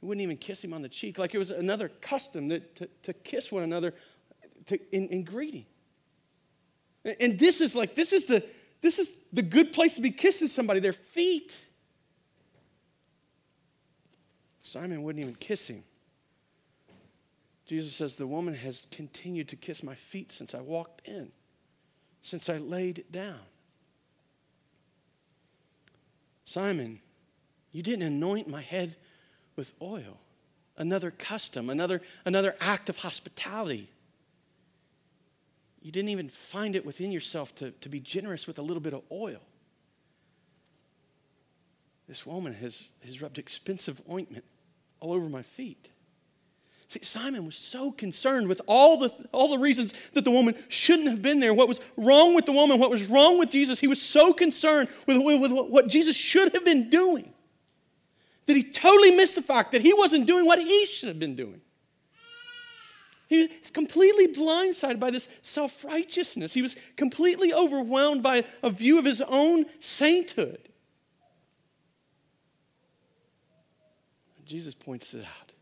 he 0.00 0.06
wouldn't 0.06 0.22
even 0.22 0.36
kiss 0.36 0.64
him 0.64 0.74
on 0.74 0.82
the 0.82 0.88
cheek, 0.88 1.16
like 1.16 1.32
it 1.32 1.38
was 1.38 1.52
another 1.52 1.88
custom 2.00 2.48
that, 2.48 2.74
to, 2.74 2.88
to 3.04 3.12
kiss 3.12 3.52
one 3.52 3.62
another 3.62 3.94
to, 4.66 4.80
in, 4.90 5.06
in 5.10 5.22
greeting. 5.22 5.66
And 7.04 7.38
this 7.38 7.60
is 7.60 7.76
like, 7.76 7.94
this 7.94 8.12
is 8.12 8.26
the, 8.26 8.44
this 8.80 8.98
is 8.98 9.12
the 9.32 9.42
good 9.42 9.72
place 9.72 9.94
to 9.96 10.00
be 10.00 10.10
kissing 10.10 10.48
somebody, 10.48 10.80
their 10.80 10.92
feet. 10.92 11.66
Simon 14.62 15.02
wouldn't 15.02 15.22
even 15.22 15.34
kiss 15.34 15.68
him. 15.68 15.84
Jesus 17.66 17.94
says, 17.94 18.16
The 18.16 18.26
woman 18.26 18.54
has 18.54 18.86
continued 18.90 19.48
to 19.48 19.56
kiss 19.56 19.82
my 19.82 19.94
feet 19.94 20.32
since 20.32 20.54
I 20.54 20.60
walked 20.60 21.06
in, 21.06 21.32
since 22.22 22.48
I 22.48 22.58
laid 22.58 23.04
down. 23.10 23.40
Simon, 26.44 27.00
you 27.72 27.82
didn't 27.82 28.02
anoint 28.02 28.48
my 28.48 28.60
head 28.60 28.96
with 29.56 29.72
oil. 29.80 30.18
Another 30.76 31.10
custom, 31.10 31.70
another, 31.70 32.02
another 32.24 32.56
act 32.60 32.88
of 32.88 32.98
hospitality 32.98 33.88
you 35.84 35.92
didn't 35.92 36.08
even 36.08 36.30
find 36.30 36.74
it 36.74 36.84
within 36.84 37.12
yourself 37.12 37.54
to, 37.56 37.70
to 37.70 37.90
be 37.90 38.00
generous 38.00 38.46
with 38.46 38.58
a 38.58 38.62
little 38.62 38.80
bit 38.80 38.94
of 38.94 39.02
oil. 39.12 39.40
This 42.08 42.24
woman 42.24 42.54
has, 42.54 42.90
has 43.04 43.20
rubbed 43.20 43.38
expensive 43.38 44.00
ointment 44.10 44.44
all 44.98 45.12
over 45.12 45.28
my 45.28 45.42
feet. 45.42 45.90
See, 46.88 47.00
Simon 47.02 47.44
was 47.44 47.56
so 47.56 47.92
concerned 47.92 48.48
with 48.48 48.62
all 48.66 48.98
the, 48.98 49.12
all 49.30 49.50
the 49.50 49.58
reasons 49.58 49.92
that 50.14 50.24
the 50.24 50.30
woman 50.30 50.54
shouldn't 50.68 51.08
have 51.08 51.20
been 51.20 51.38
there, 51.38 51.52
what 51.52 51.68
was 51.68 51.80
wrong 51.98 52.34
with 52.34 52.46
the 52.46 52.52
woman, 52.52 52.78
what 52.78 52.90
was 52.90 53.04
wrong 53.04 53.38
with 53.38 53.50
Jesus. 53.50 53.78
He 53.78 53.88
was 53.88 54.00
so 54.00 54.32
concerned 54.32 54.88
with, 55.06 55.18
with, 55.22 55.40
with 55.52 55.70
what 55.70 55.88
Jesus 55.88 56.16
should 56.16 56.54
have 56.54 56.64
been 56.64 56.88
doing 56.88 57.30
that 58.46 58.56
he 58.56 58.62
totally 58.62 59.14
missed 59.16 59.34
the 59.34 59.42
fact 59.42 59.72
that 59.72 59.82
he 59.82 59.92
wasn't 59.92 60.26
doing 60.26 60.46
what 60.46 60.58
he 60.58 60.86
should 60.86 61.08
have 61.08 61.18
been 61.18 61.36
doing. 61.36 61.60
He 63.28 63.48
was 63.60 63.70
completely 63.70 64.28
blindsided 64.28 65.00
by 65.00 65.10
this 65.10 65.28
self 65.42 65.84
righteousness. 65.84 66.52
He 66.52 66.62
was 66.62 66.76
completely 66.96 67.52
overwhelmed 67.52 68.22
by 68.22 68.44
a 68.62 68.70
view 68.70 68.98
of 68.98 69.04
his 69.04 69.22
own 69.22 69.66
sainthood. 69.80 70.68
Jesus 74.44 74.74
points 74.74 75.14
it 75.14 75.24
out. 75.24 75.52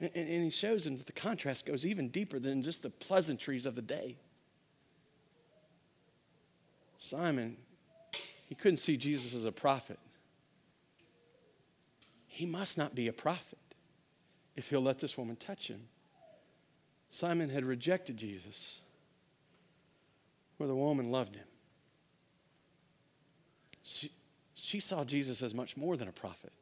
And, 0.00 0.10
and 0.14 0.44
he 0.44 0.50
shows 0.50 0.86
him 0.86 0.96
that 0.98 1.06
the 1.06 1.12
contrast 1.12 1.64
goes 1.64 1.86
even 1.86 2.08
deeper 2.08 2.38
than 2.38 2.62
just 2.62 2.82
the 2.82 2.90
pleasantries 2.90 3.64
of 3.64 3.74
the 3.74 3.82
day. 3.82 4.16
Simon, 6.98 7.56
he 8.46 8.54
couldn't 8.54 8.76
see 8.76 8.96
Jesus 8.96 9.34
as 9.34 9.46
a 9.46 9.52
prophet. 9.52 9.98
He 12.26 12.44
must 12.44 12.76
not 12.76 12.94
be 12.94 13.08
a 13.08 13.12
prophet 13.12 13.58
if 14.58 14.70
he'll 14.70 14.82
let 14.82 14.98
this 14.98 15.16
woman 15.16 15.36
touch 15.36 15.68
him. 15.68 15.82
Simon 17.10 17.48
had 17.48 17.64
rejected 17.64 18.16
Jesus, 18.16 18.82
where 20.56 20.66
the 20.66 20.74
woman 20.74 21.12
loved 21.12 21.36
him. 21.36 21.44
She, 23.82 24.10
she 24.54 24.80
saw 24.80 25.04
Jesus 25.04 25.42
as 25.42 25.54
much 25.54 25.76
more 25.76 25.96
than 25.96 26.08
a 26.08 26.12
prophet. 26.12 26.52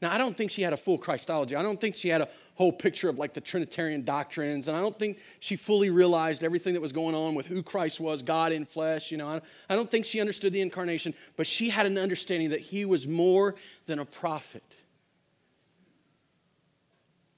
Now, 0.00 0.12
I 0.12 0.18
don't 0.18 0.36
think 0.36 0.50
she 0.50 0.62
had 0.62 0.72
a 0.72 0.78
full 0.78 0.96
Christology. 0.96 1.54
I 1.54 1.62
don't 1.62 1.80
think 1.80 1.94
she 1.94 2.08
had 2.08 2.22
a 2.22 2.28
whole 2.54 2.72
picture 2.72 3.10
of 3.10 3.18
like 3.18 3.34
the 3.34 3.40
Trinitarian 3.40 4.02
doctrines. 4.02 4.66
And 4.66 4.76
I 4.76 4.80
don't 4.80 4.98
think 4.98 5.18
she 5.40 5.56
fully 5.56 5.90
realized 5.90 6.42
everything 6.42 6.72
that 6.72 6.80
was 6.80 6.92
going 6.92 7.14
on 7.14 7.34
with 7.34 7.46
who 7.46 7.62
Christ 7.62 8.00
was, 8.00 8.22
God 8.22 8.50
in 8.50 8.64
flesh. 8.64 9.12
You 9.12 9.18
know, 9.18 9.28
I, 9.28 9.40
I 9.68 9.76
don't 9.76 9.90
think 9.90 10.06
she 10.06 10.20
understood 10.20 10.52
the 10.54 10.62
incarnation, 10.62 11.14
but 11.36 11.46
she 11.46 11.68
had 11.68 11.86
an 11.86 11.96
understanding 11.96 12.50
that 12.50 12.60
he 12.60 12.84
was 12.84 13.06
more 13.06 13.54
than 13.86 13.98
a 13.98 14.04
prophet. 14.04 14.64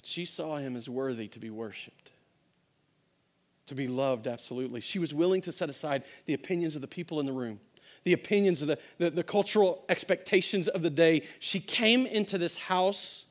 She 0.07 0.25
saw 0.25 0.55
him 0.57 0.77
as 0.77 0.88
worthy 0.88 1.27
to 1.27 1.40
be 1.40 1.51
worshiped, 1.51 2.12
to 3.66 3.75
be 3.75 3.88
loved 3.88 4.29
absolutely. 4.29 4.81
She 4.81 5.01
was 5.01 5.12
willing 5.12 5.40
to 5.40 5.51
set 5.51 5.69
aside 5.69 6.05
the 6.27 6.35
opinions 6.35 6.77
of 6.77 6.81
the 6.81 6.87
people 6.87 7.19
in 7.19 7.27
the 7.27 7.33
room, 7.33 7.59
the 8.05 8.12
opinions 8.12 8.62
of 8.62 8.69
the, 8.69 8.79
the, 8.99 9.11
the 9.11 9.25
cultural 9.25 9.85
expectations 9.88 10.69
of 10.69 10.83
the 10.83 10.90
day. 10.90 11.23
She 11.40 11.59
came 11.59 12.07
into 12.07 12.38
this 12.38 12.57
house 12.57 13.25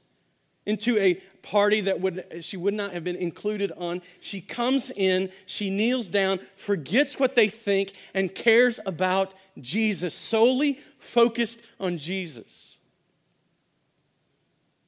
into 0.65 0.97
a 0.97 1.13
party 1.43 1.79
that 1.79 2.01
would 2.01 2.25
she 2.41 2.57
would 2.57 2.73
not 2.73 2.91
have 2.91 3.03
been 3.03 3.15
included 3.15 3.71
on 3.77 4.01
she 4.19 4.41
comes 4.41 4.89
in 4.89 5.29
she 5.45 5.69
kneels 5.69 6.09
down 6.09 6.39
forgets 6.55 7.19
what 7.19 7.35
they 7.35 7.47
think 7.47 7.93
and 8.15 8.33
cares 8.33 8.79
about 8.87 9.35
jesus 9.61 10.15
solely 10.15 10.79
focused 10.97 11.61
on 11.79 11.99
jesus 11.99 12.74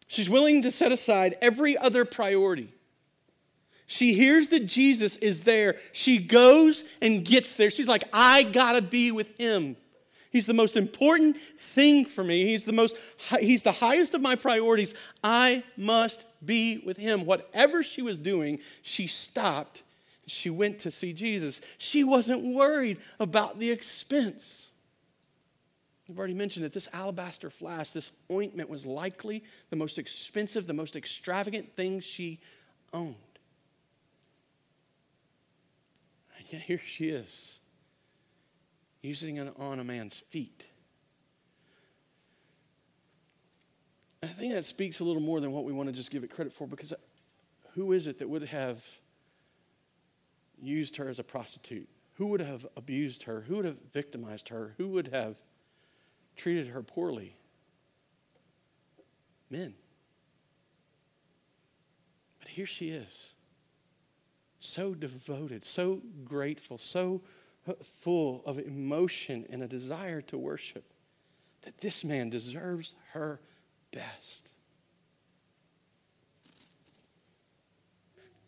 She's 0.08 0.30
willing 0.30 0.62
to 0.62 0.72
set 0.72 0.92
aside 0.92 1.38
every 1.42 1.78
other 1.78 2.06
priority. 2.06 2.74
She 3.86 4.14
hears 4.14 4.50
that 4.50 4.66
Jesus 4.66 5.18
is 5.18 5.44
there. 5.44 5.78
She 5.94 6.18
goes 6.18 6.84
and 7.02 7.24
gets 7.24 7.56
there. 7.56 7.70
She's 7.70 7.88
like, 7.88 8.04
I 8.12 8.44
gotta 8.44 8.82
be 8.82 9.12
with 9.12 9.38
him. 9.38 9.78
He's 10.30 10.46
the 10.46 10.54
most 10.54 10.76
important 10.76 11.38
thing 11.58 12.06
for 12.06 12.24
me. 12.24 12.44
He's 12.44 12.66
the 12.66 12.74
most 12.74 12.96
he's 13.40 13.64
the 13.64 13.72
highest 13.72 14.14
of 14.14 14.22
my 14.22 14.36
priorities. 14.36 14.94
I 15.24 15.64
must 15.78 16.26
be 16.46 16.80
with 16.86 16.98
him. 16.98 17.26
Whatever 17.26 17.82
she 17.82 18.02
was 18.02 18.20
doing, 18.20 18.60
she 18.82 19.08
stopped. 19.08 19.84
She 20.26 20.50
went 20.50 20.80
to 20.80 20.92
see 20.92 21.14
Jesus. 21.14 21.62
She 21.78 22.04
wasn't 22.04 22.44
worried 22.44 22.98
about 23.20 23.60
the 23.60 23.72
expense. 23.72 24.72
I've 26.10 26.18
already 26.18 26.34
mentioned 26.34 26.66
it. 26.66 26.72
This 26.72 26.88
alabaster 26.94 27.50
flask, 27.50 27.94
this 27.94 28.12
ointment 28.32 28.70
was 28.70 28.86
likely 28.86 29.44
the 29.70 29.76
most 29.76 30.00
expensive, 30.00 30.66
the 30.66 30.74
most 30.74 30.96
extravagant 30.96 31.76
thing 31.76 32.00
she 32.00 32.40
owned. 32.94 33.16
And 36.38 36.46
yet 36.50 36.62
here 36.62 36.80
she 36.84 37.10
is, 37.10 37.60
using 39.02 39.38
it 39.38 39.54
on 39.58 39.80
a 39.80 39.84
man's 39.84 40.18
feet. 40.18 40.68
I 44.24 44.28
think 44.28 44.54
that 44.54 44.66
speaks 44.66 45.00
a 45.00 45.04
little 45.04 45.22
more 45.22 45.40
than 45.40 45.52
what 45.52 45.64
we 45.64 45.74
want 45.74 45.90
to 45.90 45.94
just 45.94 46.10
give 46.10 46.24
it 46.24 46.30
credit 46.30 46.54
for 46.54 46.68
because 46.68 46.94
uh, 46.94 46.98
who 47.74 47.92
is 47.92 48.08
it 48.08 48.18
that 48.20 48.30
would 48.30 48.44
have 48.44 48.84
used 50.60 50.98
her 50.98 51.08
as 51.08 51.20
a 51.20 51.24
prostitute? 51.24 51.88
Who 52.16 52.28
would 52.28 52.42
have 52.42 52.66
abused 52.76 53.24
her? 53.24 53.42
Who 53.42 53.58
would 53.58 53.66
have 53.66 53.78
victimized 53.94 54.50
her? 54.50 54.74
Who 54.78 54.88
would 54.90 55.10
have 55.10 55.40
treated 56.38 56.68
her 56.68 56.82
poorly? 56.82 57.36
Men. 59.50 59.74
But 62.40 62.50
here 62.50 62.66
she 62.66 62.90
is, 62.90 63.36
so 64.60 64.94
devoted, 64.94 65.66
so 65.66 66.02
grateful, 66.24 66.78
so 66.78 67.22
full 67.84 68.44
of 68.46 68.60
emotion 68.60 69.46
and 69.50 69.62
a 69.62 69.68
desire 69.68 70.22
to 70.22 70.38
worship 70.38 70.86
that 71.64 71.80
this 71.82 72.06
man 72.06 72.30
deserves 72.30 72.96
her 73.12 73.42
best. 73.92 74.52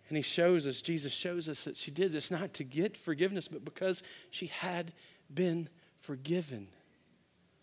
And 0.07 0.17
he 0.17 0.23
shows 0.23 0.65
us, 0.65 0.81
Jesus 0.81 1.13
shows 1.13 1.47
us 1.47 1.65
that 1.65 1.77
she 1.77 1.91
did 1.91 2.11
this 2.11 2.31
not 2.31 2.53
to 2.53 2.63
get 2.63 2.97
forgiveness, 2.97 3.47
but 3.47 3.63
because 3.63 4.01
she 4.31 4.47
had 4.47 4.91
been 5.31 5.69
forgiven. 5.99 6.67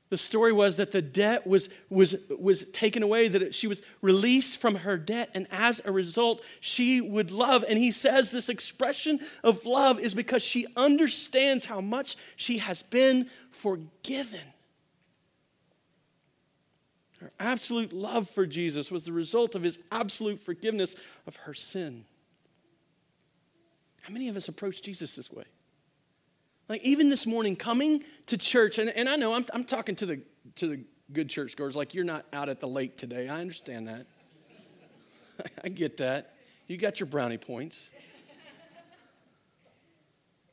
The 0.08 0.16
story 0.16 0.52
was 0.52 0.76
that 0.76 0.92
the 0.92 1.02
debt 1.02 1.46
was, 1.46 1.68
was, 1.90 2.14
was 2.38 2.64
taken 2.66 3.02
away, 3.02 3.26
that 3.26 3.54
she 3.54 3.66
was 3.66 3.82
released 4.02 4.60
from 4.60 4.76
her 4.76 4.96
debt, 4.96 5.30
and 5.34 5.48
as 5.50 5.80
a 5.84 5.90
result, 5.90 6.44
she 6.60 7.00
would 7.00 7.32
love. 7.32 7.64
And 7.68 7.76
he 7.76 7.90
says 7.90 8.30
this 8.30 8.48
expression 8.48 9.18
of 9.42 9.66
love 9.66 9.98
is 9.98 10.14
because 10.14 10.44
she 10.44 10.66
understands 10.76 11.64
how 11.64 11.80
much 11.80 12.16
she 12.36 12.58
has 12.58 12.82
been 12.82 13.28
forgiven. 13.50 14.52
Her 17.18 17.32
absolute 17.40 17.92
love 17.92 18.28
for 18.28 18.46
Jesus 18.46 18.92
was 18.92 19.04
the 19.04 19.12
result 19.12 19.56
of 19.56 19.62
his 19.62 19.78
absolute 19.90 20.38
forgiveness 20.38 20.94
of 21.26 21.36
her 21.36 21.54
sin. 21.54 22.04
How 24.02 24.12
many 24.12 24.28
of 24.28 24.36
us 24.36 24.48
approach 24.48 24.82
Jesus 24.82 25.16
this 25.16 25.32
way? 25.32 25.44
Like 26.68 26.82
even 26.82 27.08
this 27.08 27.26
morning, 27.26 27.56
coming 27.56 28.02
to 28.26 28.36
church, 28.36 28.78
and, 28.78 28.90
and 28.90 29.08
I 29.08 29.16
know 29.16 29.34
I'm, 29.34 29.46
I'm 29.52 29.64
talking 29.64 29.94
to 29.96 30.06
the, 30.06 30.20
to 30.56 30.66
the 30.66 30.80
good 31.12 31.28
churchgoers, 31.28 31.76
like 31.76 31.94
you're 31.94 32.04
not 32.04 32.26
out 32.32 32.48
at 32.48 32.60
the 32.60 32.68
lake 32.68 32.96
today. 32.96 33.28
I 33.28 33.40
understand 33.40 33.86
that. 33.88 34.06
I 35.64 35.68
get 35.68 35.98
that. 35.98 36.34
You 36.66 36.76
got 36.76 36.98
your 36.98 37.06
brownie 37.06 37.38
points. 37.38 37.90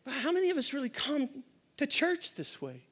But 0.06 0.13
how 0.15 0.32
many 0.32 0.49
of 0.49 0.58
us 0.58 0.73
really 0.73 0.89
come 0.89 1.30
to 1.78 1.88
church 1.88 2.36
this 2.36 2.62
way? 2.62 2.84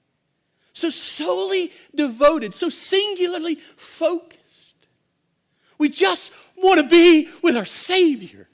So 0.73 0.89
solely 0.89 1.71
devoted, 1.93 2.53
so 2.53 2.69
singularly 2.69 3.55
focused. 3.75 4.87
We 5.77 5.89
just 5.89 6.31
want 6.55 6.79
to 6.79 6.87
be 6.87 7.29
with 7.43 7.57
our 7.57 7.65
Savior. 7.65 8.47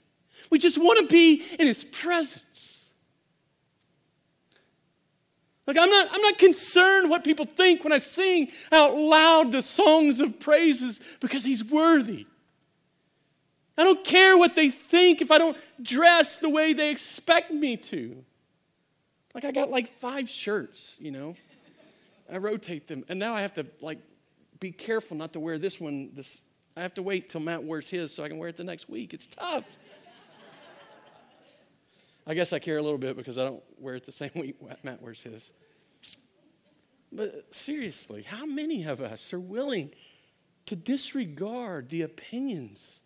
We 0.49 0.57
just 0.57 0.77
want 0.77 0.99
to 0.99 1.13
be 1.13 1.43
in 1.59 1.67
his 1.67 1.83
presence. 1.83 2.76
Like 5.67 5.77
I'm 5.77 5.89
not, 5.89 6.07
I'm 6.11 6.21
not 6.21 6.37
concerned 6.37 7.09
what 7.09 7.25
people 7.25 7.45
think 7.45 7.83
when 7.83 7.91
I 7.91 7.97
sing 7.97 8.49
out 8.71 8.95
loud 8.95 9.51
the 9.51 9.61
songs 9.61 10.21
of 10.21 10.39
praises 10.39 11.01
because 11.19 11.43
he's 11.43 11.63
worthy. 11.63 12.25
I 13.77 13.83
don't 13.83 14.03
care 14.03 14.37
what 14.37 14.55
they 14.55 14.69
think 14.69 15.21
if 15.21 15.29
I 15.29 15.37
don't 15.37 15.57
dress 15.81 16.37
the 16.37 16.49
way 16.49 16.73
they 16.73 16.89
expect 16.89 17.51
me 17.51 17.77
to. 17.77 18.23
Like 19.35 19.45
I 19.45 19.51
got 19.51 19.69
like 19.69 19.87
five 19.87 20.29
shirts, 20.29 20.97
you 20.99 21.11
know. 21.11 21.35
I 22.31 22.37
rotate 22.37 22.87
them, 22.87 23.05
and 23.07 23.19
now 23.19 23.35
I 23.35 23.41
have 23.41 23.53
to 23.53 23.65
like 23.81 23.99
be 24.59 24.71
careful 24.71 25.15
not 25.15 25.33
to 25.33 25.39
wear 25.39 25.57
this 25.57 25.79
one. 25.79 26.09
This 26.13 26.41
I 26.75 26.81
have 26.81 26.93
to 26.95 27.03
wait 27.03 27.29
till 27.29 27.41
Matt 27.41 27.63
wears 27.63 27.89
his 27.89 28.13
so 28.13 28.23
I 28.23 28.29
can 28.29 28.37
wear 28.37 28.49
it 28.49 28.57
the 28.57 28.63
next 28.63 28.89
week. 28.89 29.13
It's 29.13 29.27
tough. 29.27 29.65
I 32.27 32.33
guess 32.33 32.51
I 32.51 32.59
care 32.59 32.77
a 32.77 32.81
little 32.81 32.97
bit 32.97 33.15
because 33.15 33.37
I 33.37 33.45
don't 33.45 33.63
wear 33.79 33.95
it 33.95 34.05
the 34.05 34.11
same 34.11 34.31
week 34.35 34.57
Matt 34.83 35.01
wears 35.01 35.23
his. 35.23 35.53
But 37.11 37.55
seriously, 37.55 38.23
how 38.23 38.45
many 38.45 38.83
of 38.83 38.99
us 38.99 39.33
are 39.33 39.39
willing 39.39 39.91
to 40.65 40.75
disregard 40.75 41.89
the 41.89 42.01
opinions 42.01 43.01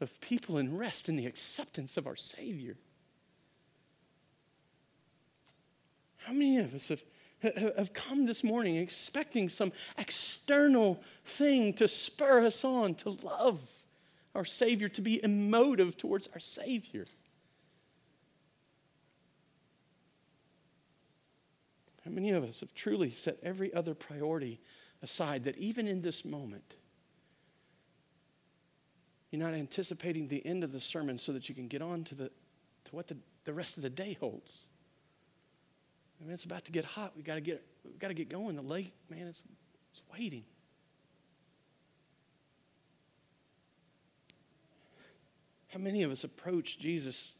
of 0.00 0.20
people 0.20 0.58
and 0.58 0.78
rest 0.78 1.08
in 1.08 1.16
the 1.16 1.26
acceptance 1.26 1.96
of 1.96 2.06
our 2.06 2.14
Savior? 2.14 2.76
How 6.18 6.32
many 6.32 6.58
of 6.58 6.72
us 6.72 6.88
have, 6.88 7.02
have 7.76 7.92
come 7.92 8.26
this 8.26 8.44
morning 8.44 8.76
expecting 8.76 9.48
some 9.48 9.72
external 9.98 11.02
thing 11.24 11.72
to 11.74 11.88
spur 11.88 12.46
us 12.46 12.64
on 12.64 12.94
to 12.96 13.10
love 13.10 13.60
our 14.36 14.44
Savior, 14.44 14.86
to 14.86 15.00
be 15.00 15.22
emotive 15.24 15.96
towards 15.96 16.28
our 16.28 16.38
Savior? 16.38 17.06
How 22.04 22.10
many 22.10 22.30
of 22.30 22.42
us 22.44 22.60
have 22.60 22.74
truly 22.74 23.10
set 23.10 23.38
every 23.42 23.72
other 23.72 23.94
priority 23.94 24.60
aside 25.02 25.44
that 25.44 25.56
even 25.58 25.86
in 25.86 26.02
this 26.02 26.24
moment, 26.24 26.76
you're 29.30 29.42
not 29.42 29.54
anticipating 29.54 30.28
the 30.28 30.44
end 30.44 30.62
of 30.64 30.72
the 30.72 30.80
sermon 30.80 31.18
so 31.18 31.32
that 31.32 31.48
you 31.48 31.54
can 31.54 31.68
get 31.68 31.80
on 31.80 32.04
to, 32.04 32.14
the, 32.14 32.30
to 32.84 32.96
what 32.96 33.08
the, 33.08 33.16
the 33.44 33.52
rest 33.52 33.76
of 33.76 33.82
the 33.82 33.90
day 33.90 34.16
holds? 34.20 34.66
I 36.20 36.24
mean, 36.24 36.34
it's 36.34 36.44
about 36.44 36.64
to 36.66 36.72
get 36.72 36.84
hot. 36.84 37.12
We've 37.16 37.24
got 37.24 37.34
to 37.34 37.40
get, 37.40 37.64
we've 37.84 37.98
got 37.98 38.08
to 38.08 38.14
get 38.14 38.28
going. 38.28 38.56
The 38.56 38.62
lake, 38.62 38.92
man, 39.08 39.26
it's, 39.26 39.42
it's 39.90 40.02
waiting. 40.12 40.44
How 45.68 45.78
many 45.78 46.02
of 46.02 46.10
us 46.10 46.22
approach 46.22 46.78
Jesus 46.78 47.32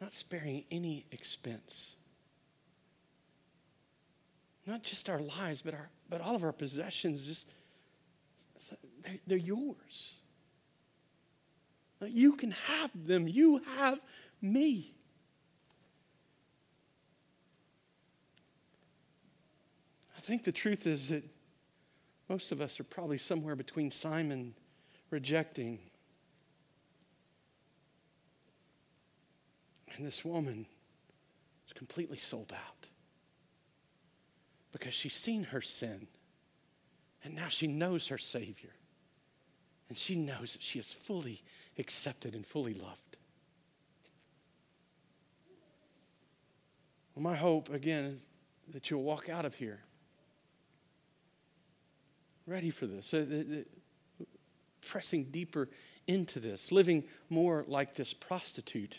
not 0.00 0.12
sparing 0.12 0.64
any 0.70 1.06
expense? 1.12 1.96
Not 4.66 4.82
just 4.82 5.10
our 5.10 5.20
lives, 5.20 5.62
but, 5.62 5.74
our, 5.74 5.88
but 6.08 6.20
all 6.20 6.34
of 6.34 6.44
our 6.44 6.52
possessions, 6.52 7.26
just 7.26 7.46
they're, 9.02 9.18
they're 9.26 9.38
yours. 9.38 10.16
You 12.06 12.36
can 12.36 12.50
have 12.50 12.90
them. 12.94 13.26
You 13.26 13.62
have 13.78 13.98
me. 14.42 14.92
I 20.16 20.20
think 20.20 20.44
the 20.44 20.52
truth 20.52 20.86
is 20.86 21.08
that 21.08 21.24
most 22.28 22.52
of 22.52 22.60
us 22.60 22.78
are 22.80 22.84
probably 22.84 23.18
somewhere 23.18 23.56
between 23.56 23.90
Simon 23.90 24.54
rejecting 25.10 25.78
and 29.96 30.06
this 30.06 30.24
woman 30.24 30.66
is 31.66 31.72
completely 31.72 32.16
sold 32.16 32.52
out 32.52 32.83
because 34.74 34.92
she's 34.92 35.14
seen 35.14 35.44
her 35.44 35.60
sin. 35.60 36.08
And 37.22 37.34
now 37.34 37.46
she 37.48 37.68
knows 37.68 38.08
her 38.08 38.18
Savior. 38.18 38.72
And 39.88 39.96
she 39.96 40.16
knows 40.16 40.54
that 40.54 40.62
she 40.62 40.80
is 40.80 40.92
fully 40.92 41.42
accepted 41.78 42.34
and 42.34 42.44
fully 42.44 42.74
loved. 42.74 43.16
Well, 47.14 47.22
my 47.22 47.36
hope, 47.36 47.72
again, 47.72 48.04
is 48.04 48.26
that 48.72 48.90
you'll 48.90 49.04
walk 49.04 49.28
out 49.28 49.44
of 49.44 49.54
here 49.54 49.78
ready 52.44 52.70
for 52.70 52.86
this, 52.86 53.14
uh, 53.14 53.62
pressing 54.84 55.24
deeper 55.30 55.68
into 56.08 56.40
this, 56.40 56.72
living 56.72 57.04
more 57.30 57.64
like 57.68 57.94
this 57.94 58.12
prostitute 58.12 58.98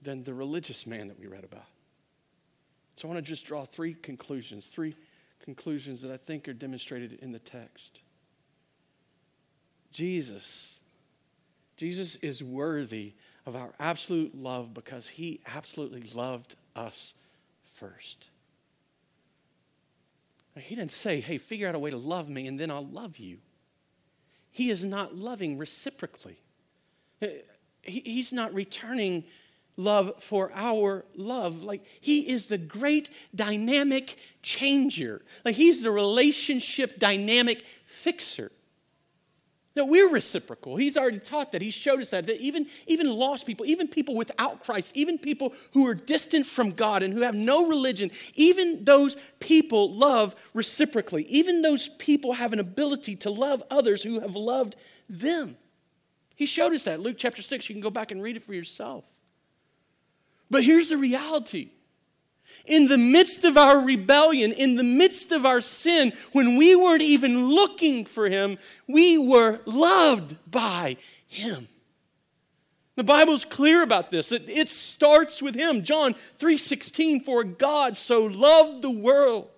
than 0.00 0.24
the 0.24 0.32
religious 0.32 0.86
man 0.86 1.08
that 1.08 1.20
we 1.20 1.26
read 1.26 1.44
about. 1.44 1.66
So 2.96 3.08
I 3.08 3.12
want 3.12 3.24
to 3.24 3.28
just 3.28 3.46
draw 3.46 3.64
three 3.64 3.94
conclusions, 3.94 4.68
three 4.68 4.94
conclusions 5.40 6.02
that 6.02 6.10
I 6.10 6.16
think 6.16 6.48
are 6.48 6.52
demonstrated 6.52 7.18
in 7.20 7.32
the 7.32 7.38
text. 7.38 8.00
Jesus, 9.92 10.80
Jesus 11.76 12.16
is 12.16 12.42
worthy 12.42 13.14
of 13.46 13.56
our 13.56 13.72
absolute 13.78 14.34
love 14.34 14.72
because 14.74 15.08
he 15.08 15.40
absolutely 15.46 16.02
loved 16.14 16.56
us 16.74 17.14
first. 17.74 18.28
He 20.56 20.76
didn't 20.76 20.92
say, 20.92 21.20
hey, 21.20 21.38
figure 21.38 21.68
out 21.68 21.74
a 21.74 21.78
way 21.78 21.90
to 21.90 21.96
love 21.96 22.28
me 22.28 22.46
and 22.46 22.58
then 22.58 22.70
I'll 22.70 22.86
love 22.86 23.18
you. 23.18 23.38
He 24.50 24.70
is 24.70 24.84
not 24.84 25.16
loving 25.16 25.58
reciprocally. 25.58 26.38
He's 27.82 28.32
not 28.32 28.54
returning 28.54 29.24
love 29.76 30.22
for 30.22 30.52
our 30.54 31.04
love. 31.14 31.62
Like 31.62 31.84
he 32.00 32.30
is 32.30 32.46
the 32.46 32.58
great 32.58 33.10
dynamic 33.34 34.16
changer. 34.42 35.22
Like 35.44 35.56
he's 35.56 35.82
the 35.82 35.90
relationship 35.90 36.98
dynamic 36.98 37.64
fixer. 37.86 38.52
That 39.74 39.86
we're 39.88 40.12
reciprocal. 40.12 40.76
He's 40.76 40.96
already 40.96 41.18
taught 41.18 41.50
that. 41.50 41.60
He 41.60 41.72
showed 41.72 42.00
us 42.00 42.10
that. 42.10 42.28
That 42.28 42.40
even, 42.40 42.68
even 42.86 43.10
lost 43.10 43.44
people, 43.44 43.66
even 43.66 43.88
people 43.88 44.14
without 44.14 44.62
Christ, 44.62 44.92
even 44.96 45.18
people 45.18 45.52
who 45.72 45.88
are 45.88 45.94
distant 45.94 46.46
from 46.46 46.70
God 46.70 47.02
and 47.02 47.12
who 47.12 47.22
have 47.22 47.34
no 47.34 47.66
religion, 47.66 48.12
even 48.36 48.84
those 48.84 49.16
people 49.40 49.92
love 49.92 50.36
reciprocally. 50.54 51.24
Even 51.24 51.60
those 51.60 51.88
people 51.88 52.34
have 52.34 52.52
an 52.52 52.60
ability 52.60 53.16
to 53.16 53.32
love 53.32 53.64
others 53.68 54.04
who 54.04 54.20
have 54.20 54.36
loved 54.36 54.76
them. 55.08 55.56
He 56.36 56.46
showed 56.46 56.72
us 56.72 56.84
that. 56.84 57.00
Luke 57.00 57.16
chapter 57.18 57.42
6, 57.42 57.68
you 57.68 57.74
can 57.74 57.82
go 57.82 57.90
back 57.90 58.12
and 58.12 58.22
read 58.22 58.36
it 58.36 58.44
for 58.44 58.54
yourself. 58.54 59.04
But 60.50 60.64
here's 60.64 60.90
the 60.90 60.96
reality 60.96 61.70
in 62.66 62.86
the 62.88 62.98
midst 62.98 63.44
of 63.44 63.58
our 63.58 63.78
rebellion, 63.78 64.52
in 64.52 64.76
the 64.76 64.82
midst 64.82 65.32
of 65.32 65.44
our 65.44 65.60
sin, 65.60 66.12
when 66.32 66.56
we 66.56 66.74
weren't 66.74 67.02
even 67.02 67.46
looking 67.46 68.06
for 68.06 68.28
Him, 68.28 68.56
we 68.88 69.18
were 69.18 69.60
loved 69.66 70.36
by 70.50 70.96
Him. 71.26 71.68
The 72.96 73.04
Bible's 73.04 73.44
clear 73.44 73.82
about 73.82 74.10
this. 74.10 74.32
It, 74.32 74.48
it 74.48 74.68
starts 74.68 75.42
with 75.42 75.54
Him. 75.54 75.82
John 75.82 76.14
3:16, 76.38 77.22
for 77.24 77.44
God 77.44 77.96
so 77.96 78.24
loved 78.24 78.82
the 78.82 78.90
world 78.90 79.50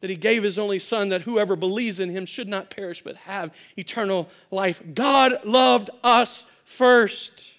that 0.00 0.10
He 0.10 0.16
gave 0.16 0.42
His 0.42 0.58
only 0.58 0.80
Son, 0.80 1.08
that 1.10 1.22
whoever 1.22 1.56
believes 1.56 2.00
in 2.00 2.10
Him 2.10 2.26
should 2.26 2.48
not 2.48 2.68
perish 2.68 3.02
but 3.02 3.16
have 3.16 3.54
eternal 3.78 4.28
life. 4.50 4.82
God 4.92 5.44
loved 5.44 5.88
us 6.02 6.44
first. 6.64 7.54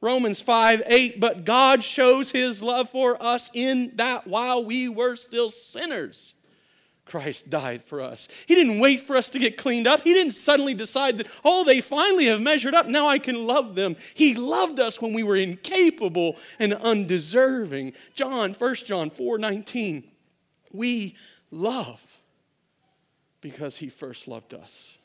Romans 0.00 0.40
5 0.40 0.82
8, 0.86 1.20
but 1.20 1.44
God 1.44 1.82
shows 1.82 2.30
his 2.30 2.62
love 2.62 2.88
for 2.88 3.20
us 3.22 3.50
in 3.52 3.92
that 3.96 4.26
while 4.26 4.64
we 4.64 4.88
were 4.88 5.16
still 5.16 5.50
sinners, 5.50 6.34
Christ 7.04 7.50
died 7.50 7.82
for 7.82 8.00
us. 8.00 8.28
He 8.46 8.54
didn't 8.54 8.80
wait 8.80 9.00
for 9.00 9.16
us 9.16 9.30
to 9.30 9.38
get 9.38 9.56
cleaned 9.56 9.86
up. 9.86 10.02
He 10.02 10.12
didn't 10.12 10.34
suddenly 10.34 10.74
decide 10.74 11.18
that, 11.18 11.26
oh, 11.44 11.64
they 11.64 11.80
finally 11.80 12.26
have 12.26 12.40
measured 12.40 12.74
up. 12.74 12.86
Now 12.86 13.08
I 13.08 13.18
can 13.18 13.46
love 13.46 13.74
them. 13.74 13.96
He 14.14 14.34
loved 14.34 14.78
us 14.78 15.00
when 15.00 15.14
we 15.14 15.22
were 15.22 15.36
incapable 15.36 16.36
and 16.58 16.74
undeserving. 16.74 17.94
John, 18.14 18.52
1 18.52 18.74
John 18.76 19.10
4 19.10 19.38
19, 19.38 20.04
we 20.72 21.16
love 21.50 22.18
because 23.40 23.78
he 23.78 23.88
first 23.88 24.28
loved 24.28 24.54
us. 24.54 24.97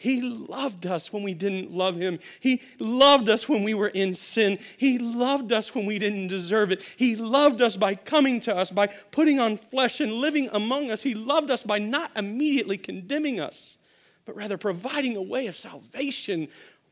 He 0.00 0.22
loved 0.22 0.86
us 0.86 1.12
when 1.12 1.24
we 1.24 1.34
didn't 1.34 1.72
love 1.72 1.96
him. 1.96 2.20
He 2.38 2.62
loved 2.78 3.28
us 3.28 3.48
when 3.48 3.64
we 3.64 3.74
were 3.74 3.88
in 3.88 4.14
sin. 4.14 4.60
He 4.76 4.96
loved 4.96 5.50
us 5.50 5.74
when 5.74 5.86
we 5.86 5.98
didn't 5.98 6.28
deserve 6.28 6.70
it. 6.70 6.82
He 6.96 7.16
loved 7.16 7.60
us 7.60 7.76
by 7.76 7.96
coming 7.96 8.38
to 8.42 8.54
us, 8.54 8.70
by 8.70 8.86
putting 9.10 9.40
on 9.40 9.56
flesh 9.56 10.00
and 10.00 10.12
living 10.12 10.48
among 10.52 10.92
us. 10.92 11.02
He 11.02 11.14
loved 11.14 11.50
us 11.50 11.64
by 11.64 11.80
not 11.80 12.12
immediately 12.14 12.78
condemning 12.78 13.40
us, 13.40 13.76
but 14.24 14.36
rather 14.36 14.56
providing 14.56 15.16
a 15.16 15.22
way 15.22 15.48
of 15.48 15.56
salvation 15.56 16.46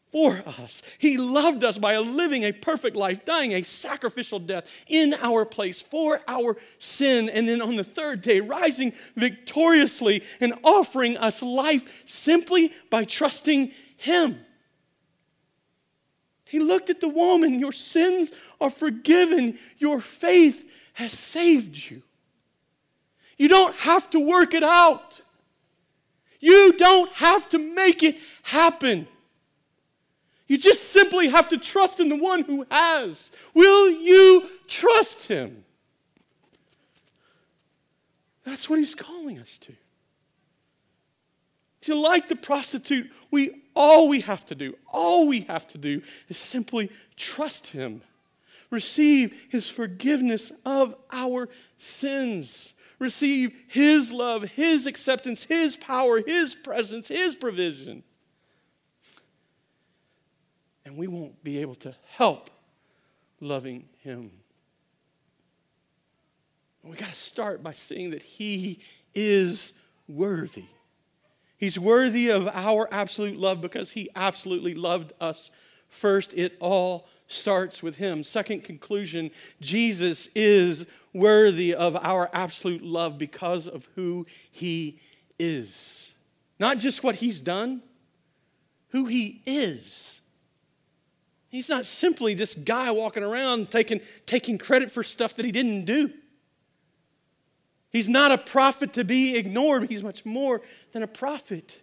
for 0.09 0.43
us. 0.47 0.83
He 0.99 1.17
loved 1.17 1.65
us 1.65 1.79
by 1.79 1.97
living 1.99 2.45
a 2.45 2.53
perfect 2.53 2.97
life, 2.97 3.25
dying 3.25 3.53
a 3.53 3.63
sacrificial 3.63 4.39
death 4.39 4.85
in 4.87 5.15
our 5.15 5.45
place 5.45 5.83
for 5.83 6.21
our 6.29 6.57
sin, 6.79 7.29
and 7.29 7.49
then 7.49 7.61
on 7.61 7.77
the 7.77 7.85
third 7.85 8.23
day, 8.23 8.41
rising 8.41 8.93
victoriously 9.17 10.23
and 10.41 10.55
offering 10.63 11.17
us 11.17 11.43
life 11.43 12.05
simply 12.07 12.73
by 12.91 13.05
trusting 13.05 13.73
Him. 13.97 14.41
He 16.45 16.61
looked 16.61 16.91
at 16.91 17.01
the 17.01 17.09
woman, 17.09 17.59
Your 17.59 17.73
sins 17.73 18.33
are 18.61 18.71
forgiven, 18.71 19.59
your 19.79 20.01
faith 20.01 20.71
has 20.95 21.13
saved 21.13 21.91
you. 21.91 22.03
You 23.37 23.49
don't 23.49 23.77
have 23.77 24.09
to 24.11 24.21
work 24.21 24.55
it 24.55 24.63
out. 24.63 25.21
You 26.41 26.73
don't 26.75 27.13
have 27.15 27.49
to 27.51 27.59
make 27.59 28.03
it 28.03 28.19
happen. 28.43 29.09
You 30.49 30.57
just 30.57 30.93
simply 30.93 31.29
have 31.29 31.49
to 31.49 31.59
trust 31.59 31.99
in 31.99 32.09
the 32.09 32.17
one 32.17 32.43
who 32.43 32.67
has. 32.71 33.33
Will 33.55 33.91
you 33.91 34.49
trust 34.69 35.27
him? 35.27 35.65
That's 38.45 38.71
what 38.71 38.79
he's 38.79 38.95
calling 38.95 39.39
us 39.41 39.59
to. 39.59 39.73
To 41.83 41.95
like 41.97 42.29
the 42.29 42.37
prostitute, 42.37 43.11
we 43.31 43.63
all 43.75 44.09
we 44.09 44.21
have 44.21 44.45
to 44.47 44.55
do, 44.55 44.75
all 44.93 45.29
we 45.29 45.41
have 45.43 45.67
to 45.69 45.79
do 45.79 46.01
is 46.29 46.39
simply 46.39 46.91
trust 47.17 47.69
him. 47.69 48.03
Receive 48.71 49.49
his 49.51 49.69
forgiveness 49.69 50.51
of 50.65 50.95
our 51.13 51.49
sins. 51.77 52.73
Receive 52.99 53.53
his 53.69 54.11
love, 54.11 54.45
his 54.45 54.87
acceptance, 54.87 55.45
his 55.45 55.77
power, 55.77 56.23
his 56.27 56.55
presence, 56.55 57.09
his 57.09 57.37
provision 57.37 58.03
and 60.87 60.97
we 60.97 61.09
won't 61.09 61.43
be 61.43 61.61
able 61.61 61.75
to 61.75 61.95
help 62.13 62.49
loving 63.41 63.85
Him. 64.03 64.31
We 66.85 66.97
got 66.97 67.09
to 67.09 67.15
start 67.17 67.61
by 67.63 67.73
seeing 67.73 68.11
that 68.11 68.23
He 68.23 68.79
is 69.13 69.73
worthy. 70.09 70.67
He's 71.59 71.79
worthy 71.79 72.31
of 72.31 72.49
our 72.53 72.89
absolute 72.93 73.37
love 73.37 73.61
because 73.61 73.91
He 73.91 74.09
absolutely 74.15 74.75
loved 74.75 75.13
us 75.21 75.51
first. 75.89 76.33
It 76.35 76.57
all 76.61 77.09
starts 77.27 77.83
with 77.83 77.97
Him. 77.97 78.23
Second 78.23 78.63
conclusion 78.63 79.33
Jesus 79.61 80.29
is 80.37 80.87
worthy 81.13 81.75
of 81.75 81.97
our 81.97 82.31
absolute 82.33 82.83
love 82.85 83.19
because 83.19 83.67
of 83.67 83.89
who 83.97 84.25
He 84.53 85.01
is. 85.37 86.15
Not 86.61 86.79
just 86.79 87.03
what 87.03 87.17
He's 87.17 87.41
done, 87.41 87.83
who 88.91 89.07
He 89.07 89.43
is. 89.47 90.16
He's 91.57 91.71
not 91.71 91.87
simply 91.87 92.35
this 92.35 92.55
guy 92.55 92.91
walking 92.91 93.23
around 93.23 93.71
taking, 93.71 94.03
taking 94.27 94.59
credit 94.59 94.91
for 94.91 95.03
stuff 95.03 95.37
that 95.37 95.47
he 95.47 95.53
didn't 95.53 95.87
do. 95.87 96.11
He's 97.89 98.11
not 98.11 98.31
a 98.31 98.37
prophet 98.37 98.93
to 98.93 99.05
be 99.05 99.37
ignored. 99.37 99.89
He's 99.89 100.03
much 100.03 100.27
more 100.27 100.61
than 100.93 101.03
a 101.03 101.07
prophet. 101.07 101.83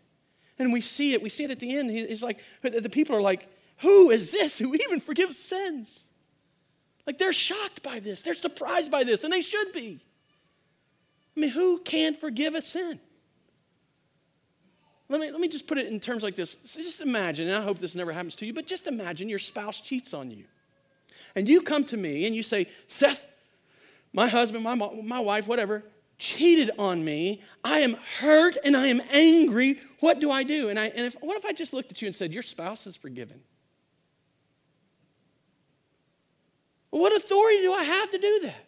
And 0.60 0.72
we 0.72 0.80
see 0.80 1.14
it. 1.14 1.24
We 1.24 1.30
see 1.30 1.44
it 1.44 1.50
at 1.50 1.58
the 1.58 1.76
end. 1.76 1.90
He's 1.90 2.22
like, 2.22 2.40
the 2.62 2.88
people 2.88 3.16
are 3.16 3.22
like, 3.22 3.48
who 3.78 4.12
is 4.12 4.32
this 4.32 4.60
who 4.60 4.76
even 4.76 5.00
forgives 5.00 5.40
sins? 5.40 6.08
Like 7.08 7.18
they're 7.18 7.34
shocked 7.34 7.82
by 7.82 7.98
this. 8.00 8.22
They're 8.22 8.36
surprised 8.36 8.92
by 8.92 9.04
this, 9.04 9.24
and 9.24 9.34
they 9.34 9.42
should 9.42 9.74
be. 9.74 10.00
I 11.36 11.40
mean, 11.40 11.50
who 11.50 11.80
can 11.80 12.14
forgive 12.14 12.54
a 12.54 12.62
sin? 12.62 13.00
Let 15.14 15.22
me, 15.22 15.30
let 15.30 15.40
me 15.40 15.48
just 15.48 15.68
put 15.68 15.78
it 15.78 15.86
in 15.86 16.00
terms 16.00 16.24
like 16.24 16.36
this. 16.36 16.58
So 16.66 16.82
just 16.82 17.00
imagine, 17.00 17.48
and 17.48 17.56
I 17.56 17.62
hope 17.62 17.78
this 17.78 17.94
never 17.94 18.12
happens 18.12 18.36
to 18.38 18.48
you, 18.48 18.54
but 18.54 18.66
just 18.66 18.88
imagine 18.88 19.30
your 19.30 19.38
spouse 19.38 19.80
cheats 19.80 20.12
on 20.12 20.32
you. 20.32 20.46
And 21.36 21.48
you 21.48 21.62
come 21.62 21.84
to 21.86 21.98
me 21.98 22.26
and 22.26 22.36
you 22.36 22.42
say, 22.42 22.66
Seth, 22.88 23.28
my 24.12 24.28
husband, 24.28 24.64
my, 24.64 24.74
my 24.74 25.20
wife, 25.20 25.48
whatever, 25.48 25.84
cheated 26.18 26.72
on 26.80 27.06
me. 27.06 27.44
I 27.64 27.82
am 27.82 27.96
hurt 28.22 28.58
and 28.66 28.76
I 28.76 28.88
am 28.88 29.04
angry. 29.12 29.80
What 30.00 30.20
do 30.20 30.32
I 30.32 30.42
do? 30.42 30.70
And, 30.70 30.80
I, 30.80 30.86
and 30.88 31.06
if, 31.06 31.14
what 31.22 31.38
if 31.38 31.46
I 31.46 31.54
just 31.54 31.74
looked 31.74 31.92
at 31.92 32.02
you 32.02 32.08
and 32.08 32.16
said, 32.16 32.34
Your 32.34 32.42
spouse 32.42 32.88
is 32.88 32.96
forgiven? 32.96 33.40
what 36.90 37.16
authority 37.16 37.62
do 37.62 37.72
I 37.72 37.84
have 37.84 38.10
to 38.10 38.18
do 38.18 38.40
that? 38.46 38.66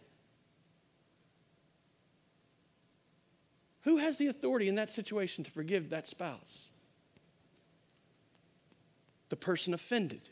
Who 3.86 3.98
has 3.98 4.18
the 4.18 4.26
authority 4.26 4.68
in 4.68 4.74
that 4.74 4.90
situation 4.90 5.44
to 5.44 5.50
forgive 5.50 5.90
that 5.90 6.08
spouse? 6.08 6.70
The 9.28 9.36
person 9.36 9.72
offended. 9.72 10.28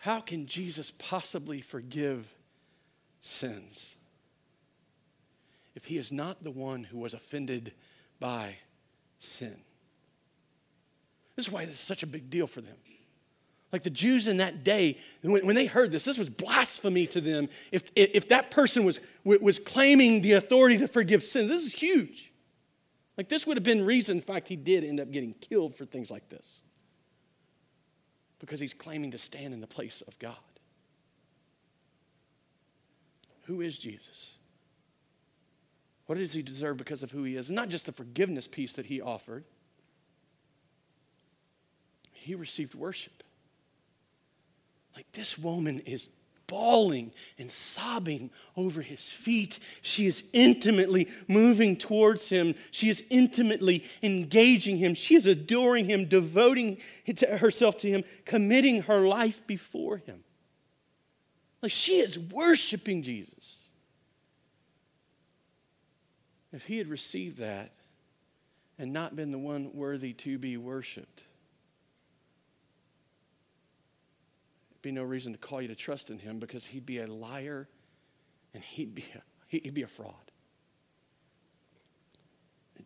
How 0.00 0.20
can 0.20 0.46
Jesus 0.46 0.92
possibly 0.98 1.62
forgive 1.62 2.30
sins 3.22 3.96
if 5.74 5.86
he 5.86 5.96
is 5.96 6.12
not 6.12 6.44
the 6.44 6.50
one 6.50 6.84
who 6.84 6.98
was 6.98 7.14
offended 7.14 7.72
by 8.20 8.56
sin? 9.18 9.56
This 11.36 11.46
is 11.46 11.52
why 11.52 11.64
this 11.64 11.76
is 11.76 11.80
such 11.80 12.02
a 12.02 12.06
big 12.06 12.28
deal 12.28 12.46
for 12.46 12.60
them. 12.60 12.76
Like 13.72 13.82
the 13.82 13.90
Jews 13.90 14.28
in 14.28 14.36
that 14.36 14.64
day, 14.64 14.98
when, 15.22 15.46
when 15.46 15.56
they 15.56 15.64
heard 15.64 15.90
this, 15.90 16.04
this 16.04 16.18
was 16.18 16.28
blasphemy 16.28 17.06
to 17.08 17.20
them. 17.22 17.48
If, 17.72 17.90
if 17.96 18.28
that 18.28 18.50
person 18.50 18.84
was, 18.84 19.00
was 19.24 19.58
claiming 19.58 20.20
the 20.20 20.32
authority 20.32 20.76
to 20.78 20.88
forgive 20.88 21.22
sins, 21.22 21.48
this 21.48 21.64
is 21.64 21.72
huge. 21.72 22.30
Like 23.16 23.30
this 23.30 23.46
would 23.46 23.56
have 23.56 23.64
been 23.64 23.84
reason, 23.84 24.18
in 24.18 24.22
fact, 24.22 24.48
he 24.48 24.56
did 24.56 24.84
end 24.84 25.00
up 25.00 25.10
getting 25.10 25.32
killed 25.32 25.74
for 25.74 25.86
things 25.86 26.10
like 26.10 26.28
this. 26.28 26.60
Because 28.40 28.60
he's 28.60 28.74
claiming 28.74 29.12
to 29.12 29.18
stand 29.18 29.54
in 29.54 29.60
the 29.60 29.66
place 29.66 30.02
of 30.06 30.18
God. 30.18 30.36
Who 33.44 33.60
is 33.60 33.78
Jesus? 33.78 34.36
What 36.06 36.18
does 36.18 36.32
he 36.32 36.42
deserve 36.42 36.76
because 36.76 37.02
of 37.02 37.10
who 37.10 37.24
he 37.24 37.36
is? 37.36 37.50
not 37.50 37.70
just 37.70 37.86
the 37.86 37.92
forgiveness 37.92 38.46
piece 38.46 38.74
that 38.74 38.86
he 38.86 39.00
offered, 39.00 39.44
he 42.12 42.34
received 42.34 42.74
worship. 42.74 43.21
Like 44.94 45.10
this 45.12 45.38
woman 45.38 45.80
is 45.80 46.08
bawling 46.46 47.12
and 47.38 47.50
sobbing 47.50 48.30
over 48.56 48.82
his 48.82 49.10
feet. 49.10 49.58
She 49.80 50.06
is 50.06 50.22
intimately 50.34 51.08
moving 51.26 51.76
towards 51.76 52.28
him. 52.28 52.54
She 52.70 52.90
is 52.90 53.02
intimately 53.08 53.84
engaging 54.02 54.76
him. 54.76 54.94
She 54.94 55.14
is 55.14 55.26
adoring 55.26 55.86
him, 55.86 56.04
devoting 56.04 56.78
herself 57.26 57.78
to 57.78 57.88
him, 57.88 58.04
committing 58.26 58.82
her 58.82 59.00
life 59.00 59.46
before 59.46 59.96
him. 59.96 60.24
Like 61.62 61.72
she 61.72 62.00
is 62.00 62.18
worshiping 62.18 63.02
Jesus. 63.02 63.62
If 66.52 66.64
he 66.64 66.76
had 66.76 66.88
received 66.88 67.38
that 67.38 67.72
and 68.78 68.92
not 68.92 69.16
been 69.16 69.30
the 69.30 69.38
one 69.38 69.72
worthy 69.72 70.12
to 70.12 70.38
be 70.38 70.58
worshiped, 70.58 71.22
be 74.82 74.92
no 74.92 75.02
reason 75.02 75.32
to 75.32 75.38
call 75.38 75.62
you 75.62 75.68
to 75.68 75.74
trust 75.74 76.10
in 76.10 76.18
him 76.18 76.38
because 76.38 76.66
he'd 76.66 76.86
be 76.86 76.98
a 76.98 77.06
liar 77.06 77.68
and 78.52 78.62
he'd 78.62 78.94
be 78.94 79.04
a, 79.14 79.22
he'd 79.48 79.74
be 79.74 79.82
a 79.82 79.86
fraud. 79.86 80.14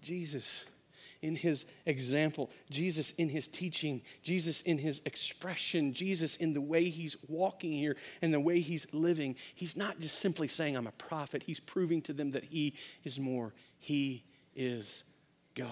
Jesus 0.03 0.67
in 1.23 1.35
his 1.35 1.65
example, 1.87 2.51
Jesus 2.71 3.13
in 3.13 3.29
his 3.29 3.49
teaching, 3.49 4.03
Jesus 4.23 4.61
in 4.61 4.79
his 4.79 5.01
expression, 5.05 5.93
Jesus 5.93 6.37
in 6.37 6.53
the 6.53 6.61
way 6.61 6.89
he's 6.89 7.17
walking 7.27 7.73
here 7.73 7.97
and 8.23 8.33
the 8.33 8.41
way 8.41 8.61
he's 8.61 8.87
living. 8.93 9.37
He's 9.55 9.77
not 9.77 9.99
just 9.99 10.19
simply 10.19 10.49
saying, 10.49 10.77
I'm 10.77 10.87
a 10.87 10.93
prophet. 10.93 11.43
He's 11.43 11.61
proving 11.61 12.03
to 12.03 12.13
them 12.13 12.33
that 12.33 12.45
he 12.45 12.75
is 13.03 13.19
more. 13.19 13.55
He 13.79 14.25
is 14.55 15.05
God. 15.55 15.71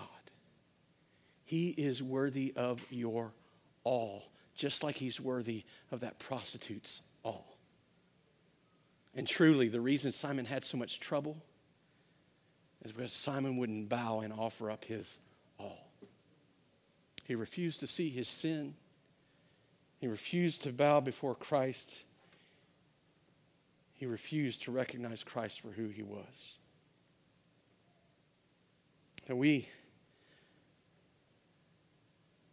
He 1.45 1.69
is 1.69 2.03
worthy 2.03 2.53
of 2.57 2.85
your 2.91 3.33
all 3.85 4.25
just 4.55 4.83
like 4.83 4.97
he's 4.97 5.21
worthy 5.21 5.65
of 5.91 6.01
that 6.01 6.19
prostitute's 6.19 7.03
all. 7.23 7.57
And 9.15 9.27
truly, 9.27 9.69
the 9.69 9.81
reason 9.81 10.13
Simon 10.13 10.45
had 10.45 10.65
so 10.65 10.77
much 10.77 11.01
trouble 11.01 11.37
is 12.85 12.93
because 12.93 13.13
Simon 13.13 13.57
wouldn't 13.57 13.89
bow 13.89 14.21
and 14.21 14.33
offer 14.33 14.71
up 14.71 14.85
his 14.85 15.19
all. 15.59 15.91
He 17.25 17.35
refused 17.35 17.81
to 17.81 17.87
see 17.87 18.11
his 18.11 18.29
sin, 18.29 18.75
he 19.99 20.07
refused 20.07 20.63
to 20.63 20.73
bow 20.73 21.01
before 21.01 21.35
Christ, 21.35 22.03
he 23.95 24.07
refused 24.07 24.65
to 24.65 24.73
recognize 24.73 25.23
Christ 25.23 25.61
for 25.61 25.69
who 25.69 25.89
he 25.89 26.03
was. 26.03 26.59
And 29.27 29.39
we, 29.39 29.69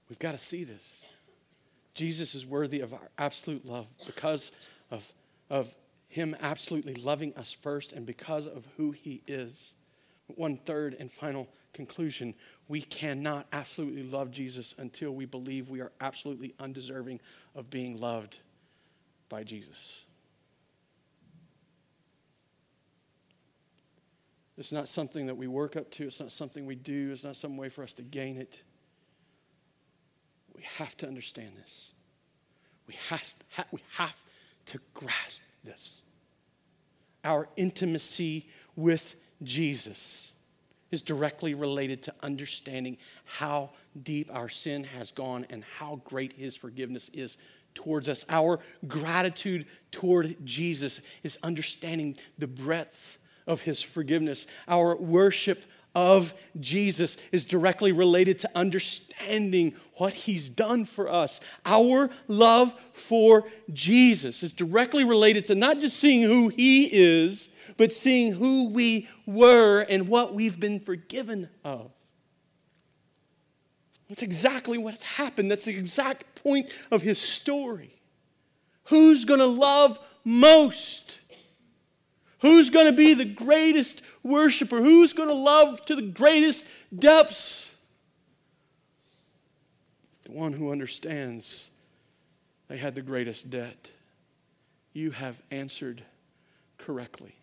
we've 0.08 0.20
got 0.20 0.32
to 0.32 0.38
see 0.38 0.64
this. 0.64 1.12
Jesus 1.94 2.36
is 2.36 2.46
worthy 2.46 2.80
of 2.80 2.94
our 2.94 3.10
absolute 3.18 3.66
love 3.66 3.88
because 4.06 4.52
of, 4.90 5.12
of 5.50 5.74
Him 6.08 6.36
absolutely 6.42 6.96
loving 6.96 7.34
us 7.36 7.52
first 7.52 7.92
and 7.92 8.06
because 8.06 8.48
of 8.48 8.68
who 8.78 8.92
He 8.92 9.22
is. 9.28 9.76
One 10.28 10.58
third 10.58 10.96
and 11.00 11.12
final 11.12 11.50
conclusion 11.74 12.34
we 12.68 12.82
cannot 12.82 13.48
absolutely 13.52 14.04
love 14.04 14.32
Jesus 14.32 14.74
until 14.78 15.12
we 15.12 15.26
believe 15.26 15.70
we 15.70 15.82
are 15.82 15.92
absolutely 16.00 16.54
undeserving 16.60 17.20
of 17.56 17.70
being 17.70 17.98
loved 17.98 18.40
by 19.28 19.44
Jesus. 19.44 20.06
It's 24.58 24.72
not 24.72 24.88
something 24.88 25.26
that 25.26 25.36
we 25.36 25.48
work 25.48 25.76
up 25.76 25.90
to, 25.92 26.06
it's 26.06 26.20
not 26.20 26.32
something 26.32 26.66
we 26.66 26.76
do, 26.76 27.12
it's 27.12 27.24
not 27.24 27.36
some 27.36 27.58
way 27.58 27.68
for 27.68 27.84
us 27.84 27.94
to 27.96 28.04
gain 28.04 28.38
it. 28.38 28.62
We 30.62 30.68
have 30.78 30.96
to 30.98 31.08
understand 31.08 31.54
this. 31.58 31.94
We 32.86 32.94
have, 33.10 33.34
we 33.72 33.80
have 33.94 34.16
to 34.68 34.80
grasp 34.94 35.42
this. 35.64 36.04
Our 37.24 37.50
intimacy 37.58 38.48
with 38.76 39.16
Jesus 39.42 40.34
is 40.92 41.02
directly 41.02 41.56
related 41.56 42.04
to 42.04 42.14
understanding 42.22 42.98
how 43.26 43.72
deep 44.04 44.30
our 44.32 44.50
sin 44.50 44.84
has 44.84 45.10
gone 45.10 45.48
and 45.50 45.64
how 45.64 46.00
great 46.04 46.34
his 46.34 46.56
forgiveness 46.56 47.10
is 47.12 47.38
towards 47.74 48.08
us. 48.08 48.24
Our 48.30 48.60
gratitude 48.88 49.66
toward 49.90 50.46
Jesus 50.46 51.02
is 51.24 51.40
understanding 51.42 52.18
the 52.38 52.48
breadth 52.48 53.18
of 53.48 53.62
his 53.62 53.82
forgiveness. 53.82 54.46
Our 54.68 54.96
worship 54.96 55.66
of 55.96 56.34
Jesus 56.60 57.18
is 57.32 57.46
directly 57.46 57.92
related 57.92 58.40
to 58.40 58.50
understanding 58.56 59.76
what 59.96 60.14
he's 60.14 60.48
done 60.50 60.86
for 60.86 61.12
us. 61.12 61.42
Our 61.66 62.10
love 62.28 62.76
for 62.94 63.46
Jesus 63.72 64.44
is 64.44 64.54
directly 64.54 65.04
related 65.04 65.48
to 65.48 65.56
not 65.56 65.80
just 65.80 65.98
seeing 65.98 66.24
who 66.24 66.50
he 66.50 66.86
is, 66.86 67.50
but 67.78 67.92
seeing 67.92 68.34
who 68.34 68.70
we 68.70 69.08
were 69.26 69.82
and 69.82 70.08
what 70.08 70.34
we've 70.34 70.60
been 70.60 70.80
forgiven 70.80 71.50
of. 71.64 71.92
That's 74.12 74.24
exactly 74.24 74.78
what's 74.78 75.04
happened. 75.04 75.50
That's 75.50 75.66
the 75.66 75.78
exact 75.78 76.36
point 76.44 76.70
of 76.92 77.02
his 77.02 77.18
story. 77.18 77.96
Who's 78.86 79.24
going 79.24 79.40
to 79.40 79.46
love 79.46 79.98
most? 80.26 81.21
Who's 82.42 82.70
going 82.70 82.88
to 82.88 82.92
be 82.92 83.14
the 83.14 83.26
greatest 83.26 84.02
worshiper? 84.24 84.82
Who's 84.82 85.14
going 85.14 85.30
to 85.30 85.36
love 85.36 85.86
to 85.86 85.96
the 85.96 86.02
greatest 86.02 86.66
depths? 86.98 87.72
The 90.24 90.32
one 90.32 90.54
who 90.54 90.72
understands 90.72 91.72
they 92.68 92.78
had 92.78 92.96
the 92.96 93.02
greatest 93.02 93.50
debt. 93.50 93.92
You 94.94 95.12
have 95.12 95.42
answered 95.52 96.04
correctly. 96.78 97.36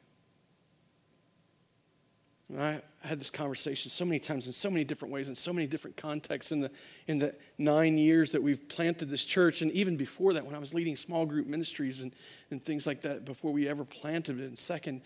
I 2.56 2.80
had 3.02 3.20
this 3.20 3.28
conversation 3.28 3.90
so 3.90 4.06
many 4.06 4.18
times 4.18 4.46
in 4.46 4.52
so 4.52 4.70
many 4.70 4.82
different 4.82 5.12
ways, 5.12 5.28
in 5.28 5.34
so 5.34 5.52
many 5.52 5.66
different 5.66 5.98
contexts 5.98 6.50
in 6.50 6.60
the, 6.60 6.70
in 7.06 7.18
the 7.18 7.34
nine 7.58 7.98
years 7.98 8.32
that 8.32 8.42
we've 8.42 8.66
planted 8.68 9.10
this 9.10 9.24
church, 9.24 9.60
and 9.60 9.70
even 9.72 9.98
before 9.98 10.32
that, 10.32 10.46
when 10.46 10.54
I 10.54 10.58
was 10.58 10.72
leading 10.72 10.96
small 10.96 11.26
group 11.26 11.46
ministries 11.46 12.00
and, 12.00 12.14
and 12.50 12.64
things 12.64 12.86
like 12.86 13.02
that, 13.02 13.26
before 13.26 13.52
we 13.52 13.68
ever 13.68 13.84
planted 13.84 14.40
it. 14.40 14.46
And 14.46 14.58
second, 14.58 15.02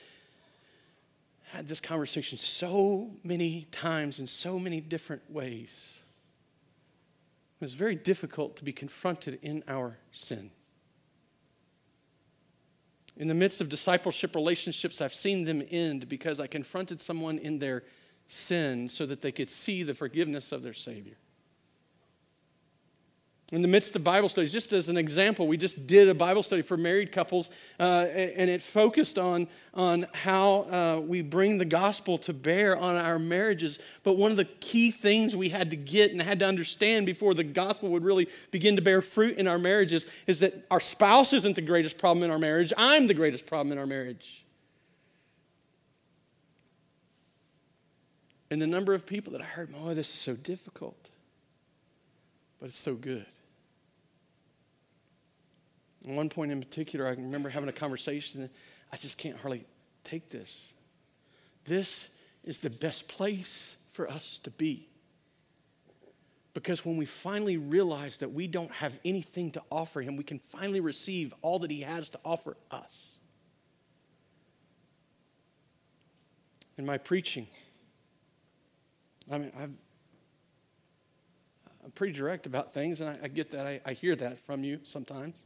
had 1.51 1.66
this 1.66 1.80
conversation 1.80 2.38
so 2.38 3.11
many 3.24 3.66
times 3.72 4.20
in 4.20 4.28
so 4.28 4.59
many 4.59 4.80
different 4.80 5.28
ways. 5.28 6.03
It 7.61 7.64
was 7.64 7.74
very 7.74 7.97
difficult 7.97 8.57
to 8.57 8.64
be 8.64 8.72
confronted 8.72 9.40
in 9.43 9.64
our 9.66 9.99
sin. 10.12 10.51
In 13.16 13.28
the 13.28 13.34
midst 13.34 13.60
of 13.60 13.68
discipleship 13.68 14.34
relationships, 14.34 15.00
I've 15.00 15.14
seen 15.14 15.44
them 15.44 15.62
end 15.70 16.08
because 16.08 16.40
I 16.40 16.46
confronted 16.46 17.00
someone 17.00 17.38
in 17.38 17.58
their 17.58 17.84
sin 18.26 18.88
so 18.88 19.04
that 19.06 19.20
they 19.20 19.32
could 19.32 19.48
see 19.48 19.82
the 19.82 19.94
forgiveness 19.94 20.52
of 20.52 20.62
their 20.62 20.72
Savior 20.72 21.16
in 23.53 23.61
the 23.61 23.68
midst 23.68 23.94
of 23.96 24.03
Bible 24.03 24.30
studies, 24.30 24.50
just 24.50 24.72
as 24.72 24.88
an 24.88 24.96
example, 24.96 25.46
we 25.46 25.59
just 25.59 25.86
did 25.86 26.09
a 26.09 26.14
Bible 26.14 26.42
study 26.42 26.62
for 26.62 26.78
married 26.78 27.12
couples, 27.12 27.50
uh, 27.78 28.07
and 28.09 28.48
it 28.48 28.62
focused 28.62 29.18
on, 29.18 29.46
on 29.74 30.07
how 30.14 30.62
uh, 30.62 31.00
we 31.00 31.20
bring 31.20 31.59
the 31.59 31.66
gospel 31.66 32.16
to 32.16 32.32
bear 32.32 32.78
on 32.78 32.96
our 32.96 33.18
marriages. 33.18 33.78
But 34.05 34.16
one 34.16 34.30
of 34.30 34.38
the 34.38 34.46
key 34.46 34.90
things 34.90 35.36
we 35.36 35.50
had 35.50 35.70
to 35.70 35.76
get 35.76 36.12
and 36.12 36.22
had 36.22 36.38
to 36.38 36.46
understand 36.46 37.05
before 37.05 37.34
the 37.34 37.44
gospel 37.44 37.90
would 37.90 38.05
really 38.05 38.26
begin 38.50 38.76
to 38.76 38.82
bear 38.82 39.03
fruit 39.03 39.36
in 39.36 39.46
our 39.46 39.59
marriages 39.59 40.07
is 40.26 40.40
that 40.40 40.64
our 40.70 40.80
spouse 40.80 41.34
isn't 41.34 41.55
the 41.55 41.62
greatest 41.62 41.98
problem 41.98 42.24
in 42.24 42.30
our 42.30 42.38
marriage, 42.38 42.72
I'm 42.78 43.07
the 43.07 43.14
greatest 43.14 43.44
problem 43.44 43.70
in 43.70 43.76
our 43.76 43.86
marriage. 43.86 44.46
And 48.50 48.62
the 48.62 48.66
number 48.66 48.94
of 48.94 49.07
people 49.07 49.34
that 49.34 49.42
I 49.42 49.44
heard, 49.44 49.74
oh, 49.78 49.92
this 49.92 50.09
is 50.09 50.20
so 50.20 50.34
difficult, 50.36 50.96
but 52.59 52.66
it's 52.68 52.78
so 52.78 52.94
good. 52.94 53.26
One 56.05 56.28
point 56.28 56.50
in 56.50 56.61
particular, 56.61 57.07
I 57.07 57.11
remember 57.11 57.48
having 57.48 57.68
a 57.68 57.72
conversation. 57.72 58.50
I 58.92 58.96
just 58.96 59.18
can't 59.18 59.36
hardly 59.36 59.64
take 60.05 60.28
this. 60.28 60.74
This 61.64 62.11
is 62.44 62.61
the 62.61 62.70
best 62.70 63.07
place 63.09 63.76
for 63.92 64.11
us 64.11 64.38
to 64.38 64.50
be. 64.50 64.88
Because 66.55 66.84
when 66.84 66.96
we 66.96 67.07
finally 67.07 67.57
realize 67.57 68.18
that 68.18 68.32
we 68.32 68.46
don't 68.46 68.72
have 68.72 68.98
anything 69.05 69.50
to 69.53 69.62
offer 69.70 70.03
Him, 70.03 70.16
we 70.16 70.24
can 70.24 70.38
finally 70.38 70.80
receive 70.80 71.32
all 71.40 71.59
that 71.61 71.70
He 71.70 71.80
has 71.80 72.11
to 72.11 72.20
offer 72.24 72.57
us. 72.70 73.18
In 76.76 76.84
my 76.84 76.98
preaching, 76.98 77.46
I 79.30 79.38
mean, 79.38 79.53
i 79.57 79.62
am 79.62 79.78
pretty 81.94 82.12
direct 82.12 82.46
about 82.46 82.74
things, 82.74 83.00
and 83.00 83.11
I, 83.11 83.18
I 83.24 83.28
get 83.28 83.50
that. 83.53 83.66
I, 83.66 83.80
I 83.86 83.92
hear 83.92 84.16
that 84.16 84.38
from 84.40 84.64
you 84.64 84.80
sometimes. 84.82 85.42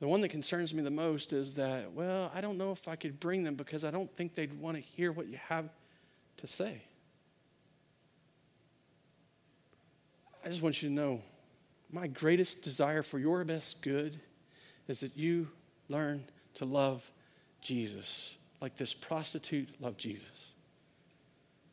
The 0.00 0.06
one 0.06 0.20
that 0.20 0.28
concerns 0.28 0.72
me 0.72 0.82
the 0.82 0.90
most 0.90 1.32
is 1.32 1.56
that, 1.56 1.92
well, 1.92 2.30
I 2.34 2.40
don't 2.40 2.56
know 2.56 2.70
if 2.70 2.86
I 2.86 2.94
could 2.94 3.18
bring 3.18 3.42
them 3.42 3.56
because 3.56 3.84
I 3.84 3.90
don't 3.90 4.12
think 4.14 4.34
they'd 4.34 4.54
want 4.54 4.76
to 4.76 4.82
hear 4.82 5.10
what 5.10 5.26
you 5.26 5.38
have 5.48 5.68
to 6.36 6.46
say. 6.46 6.82
I 10.44 10.48
just 10.48 10.62
want 10.62 10.82
you 10.82 10.88
to 10.88 10.94
know 10.94 11.22
my 11.90 12.06
greatest 12.06 12.62
desire 12.62 13.02
for 13.02 13.18
your 13.18 13.44
best 13.44 13.82
good 13.82 14.20
is 14.86 15.00
that 15.00 15.16
you 15.16 15.48
learn 15.88 16.24
to 16.54 16.64
love 16.64 17.10
Jesus 17.60 18.36
like 18.60 18.76
this 18.76 18.94
prostitute 18.94 19.68
loved 19.80 19.98
Jesus. 19.98 20.54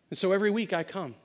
And 0.09 0.17
so 0.17 0.31
every 0.31 0.49
week 0.49 0.73
I 0.73 0.83
come 0.83 1.15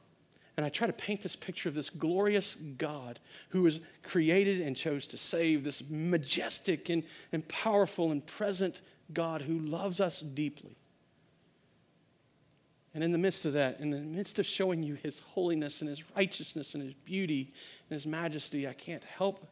and 0.60 0.66
I 0.66 0.68
try 0.68 0.86
to 0.86 0.92
paint 0.92 1.22
this 1.22 1.36
picture 1.36 1.70
of 1.70 1.74
this 1.74 1.88
glorious 1.88 2.54
God 2.54 3.18
who 3.48 3.62
was 3.62 3.80
created 4.02 4.60
and 4.60 4.76
chose 4.76 5.06
to 5.06 5.16
save, 5.16 5.64
this 5.64 5.88
majestic 5.88 6.90
and, 6.90 7.02
and 7.32 7.48
powerful 7.48 8.10
and 8.10 8.26
present 8.26 8.82
God 9.10 9.40
who 9.40 9.58
loves 9.58 10.02
us 10.02 10.20
deeply. 10.20 10.76
And 12.92 13.02
in 13.02 13.10
the 13.10 13.16
midst 13.16 13.46
of 13.46 13.54
that, 13.54 13.80
in 13.80 13.88
the 13.88 14.00
midst 14.00 14.38
of 14.38 14.44
showing 14.44 14.82
you 14.82 14.96
his 14.96 15.20
holiness 15.20 15.80
and 15.80 15.88
his 15.88 16.04
righteousness 16.14 16.74
and 16.74 16.84
his 16.84 16.92
beauty 16.92 17.54
and 17.88 17.94
his 17.94 18.06
majesty, 18.06 18.68
I 18.68 18.74
can't 18.74 19.04
help 19.04 19.46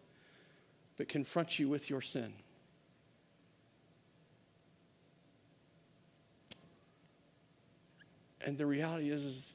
but 0.99 1.09
confront 1.09 1.59
you 1.59 1.71
with 1.71 1.89
your 1.89 2.03
sin. 2.03 2.35
And 8.45 8.59
the 8.59 8.67
reality 8.67 9.11
is, 9.11 9.25
is 9.25 9.55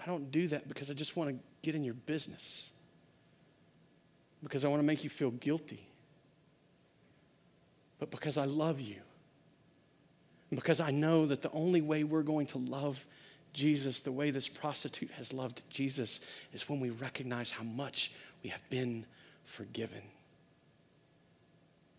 I 0.00 0.06
don't 0.06 0.30
do 0.30 0.48
that 0.48 0.68
because 0.68 0.90
I 0.90 0.94
just 0.94 1.16
want 1.16 1.30
to 1.30 1.36
get 1.62 1.74
in 1.74 1.84
your 1.84 1.94
business. 1.94 2.72
Because 4.42 4.64
I 4.64 4.68
want 4.68 4.80
to 4.80 4.86
make 4.86 5.04
you 5.04 5.10
feel 5.10 5.30
guilty. 5.30 5.86
But 7.98 8.10
because 8.10 8.36
I 8.36 8.44
love 8.44 8.80
you. 8.80 8.96
Because 10.50 10.80
I 10.80 10.90
know 10.90 11.26
that 11.26 11.42
the 11.42 11.50
only 11.52 11.80
way 11.80 12.04
we're 12.04 12.22
going 12.22 12.46
to 12.48 12.58
love 12.58 13.04
Jesus 13.54 14.00
the 14.00 14.12
way 14.12 14.30
this 14.30 14.48
prostitute 14.48 15.10
has 15.12 15.32
loved 15.32 15.62
Jesus 15.70 16.20
is 16.52 16.68
when 16.68 16.80
we 16.80 16.90
recognize 16.90 17.50
how 17.52 17.62
much 17.62 18.12
we 18.42 18.50
have 18.50 18.68
been 18.68 19.06
forgiven. 19.44 20.02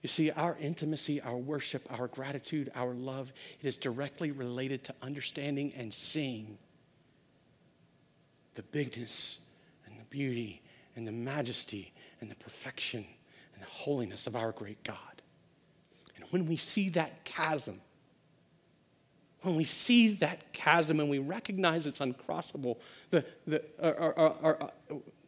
You 0.02 0.10
see, 0.10 0.30
our 0.30 0.56
intimacy, 0.60 1.20
our 1.22 1.38
worship, 1.38 1.88
our 1.98 2.08
gratitude, 2.08 2.72
our 2.76 2.94
love, 2.94 3.34
it 3.60 3.66
is 3.66 3.78
directly 3.78 4.32
related 4.32 4.84
to 4.84 4.96
understanding 5.02 5.74
and 5.76 5.92
seeing 5.92 6.60
the 8.56 8.64
bigness 8.64 9.40
and 9.86 10.00
the 10.00 10.04
beauty 10.06 10.62
and 10.96 11.08
the 11.08 11.12
majesty 11.12 11.94
and 12.22 12.32
the 12.32 12.36
perfection 12.36 13.06
and 13.54 13.62
the 13.62 13.68
holiness 13.68 14.28
of 14.28 14.36
our 14.36 14.52
great 14.52 14.84
God. 14.84 14.98
And 16.16 16.26
when 16.32 16.48
we 16.48 16.58
see 16.58 16.90
that 16.90 17.24
chasm, 17.26 17.82
when 19.42 19.56
we 19.56 19.64
see 19.64 20.16
that 20.16 20.54
chasm 20.54 21.00
and 21.00 21.10
we 21.10 21.20
recognize 21.20 21.86
it's 21.86 22.00
uncrossable, 22.00 22.80
the, 23.12 23.24
the, 23.46 23.64
our, 23.82 24.18
our, 24.18 24.36
our, 24.42 24.72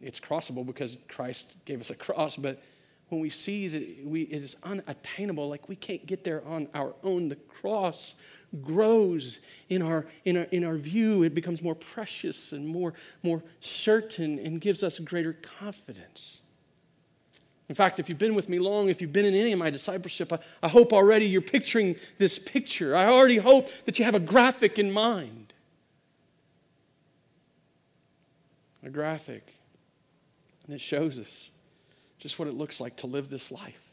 it's 0.02 0.20
crossable 0.20 0.66
because 0.66 0.98
Christ 1.08 1.56
gave 1.66 1.80
us 1.80 1.92
a 1.92 1.96
cross, 1.96 2.36
but 2.36 2.62
when 3.10 3.22
we 3.22 3.30
see 3.30 3.68
that 3.68 4.06
we, 4.06 4.24
it 4.24 4.42
is 4.42 4.58
unattainable, 4.64 5.48
like 5.48 5.70
we 5.70 5.76
can't 5.76 6.06
get 6.06 6.24
there 6.24 6.44
on 6.46 6.68
our 6.74 6.96
own, 7.04 7.30
the 7.30 7.36
cross 7.36 8.16
grows 8.62 9.40
in 9.70 9.82
our, 9.82 10.06
in 10.26 10.38
our, 10.38 10.44
in 10.44 10.64
our 10.64 10.76
view. 10.76 11.24
It 11.24 11.34
becomes 11.34 11.62
more 11.62 11.76
precious 11.76 12.54
and 12.54 12.68
more, 12.68 12.94
more 13.24 13.44
certain 13.60 14.40
and 14.40 14.62
gives 14.62 14.84
us 14.84 15.00
greater 15.00 15.34
confidence. 15.34 16.42
In 17.70 17.76
fact, 17.76 18.00
if 18.00 18.08
you've 18.08 18.18
been 18.18 18.36
with 18.36 18.48
me 18.48 18.60
long, 18.60 18.90
if 18.90 19.02
you've 19.02 19.12
been 19.12 19.26
in 19.26 19.34
any 19.34 19.52
of 19.52 19.60
my 19.60 19.70
discipleship, 19.70 20.32
I, 20.32 20.40
I 20.64 20.70
hope 20.70 20.94
already 20.94 21.26
you're 21.26 21.42
picturing 21.42 21.98
this 22.18 22.40
picture. 22.40 22.96
I 22.96 23.08
already 23.08 23.38
hope 23.38 23.70
that 23.86 24.00
you 24.00 24.06
have 24.06 24.16
a 24.16 24.20
graphic 24.20 24.80
in 24.80 24.92
mind. 24.92 25.54
A 28.84 28.90
graphic 28.90 29.54
that 30.70 30.80
shows 30.80 31.20
us 31.20 31.52
just 32.20 32.40
what 32.40 32.48
it 32.48 32.54
looks 32.54 32.80
like 32.80 32.96
to 32.98 33.08
live 33.08 33.30
this 33.30 33.52
life. 33.52 33.87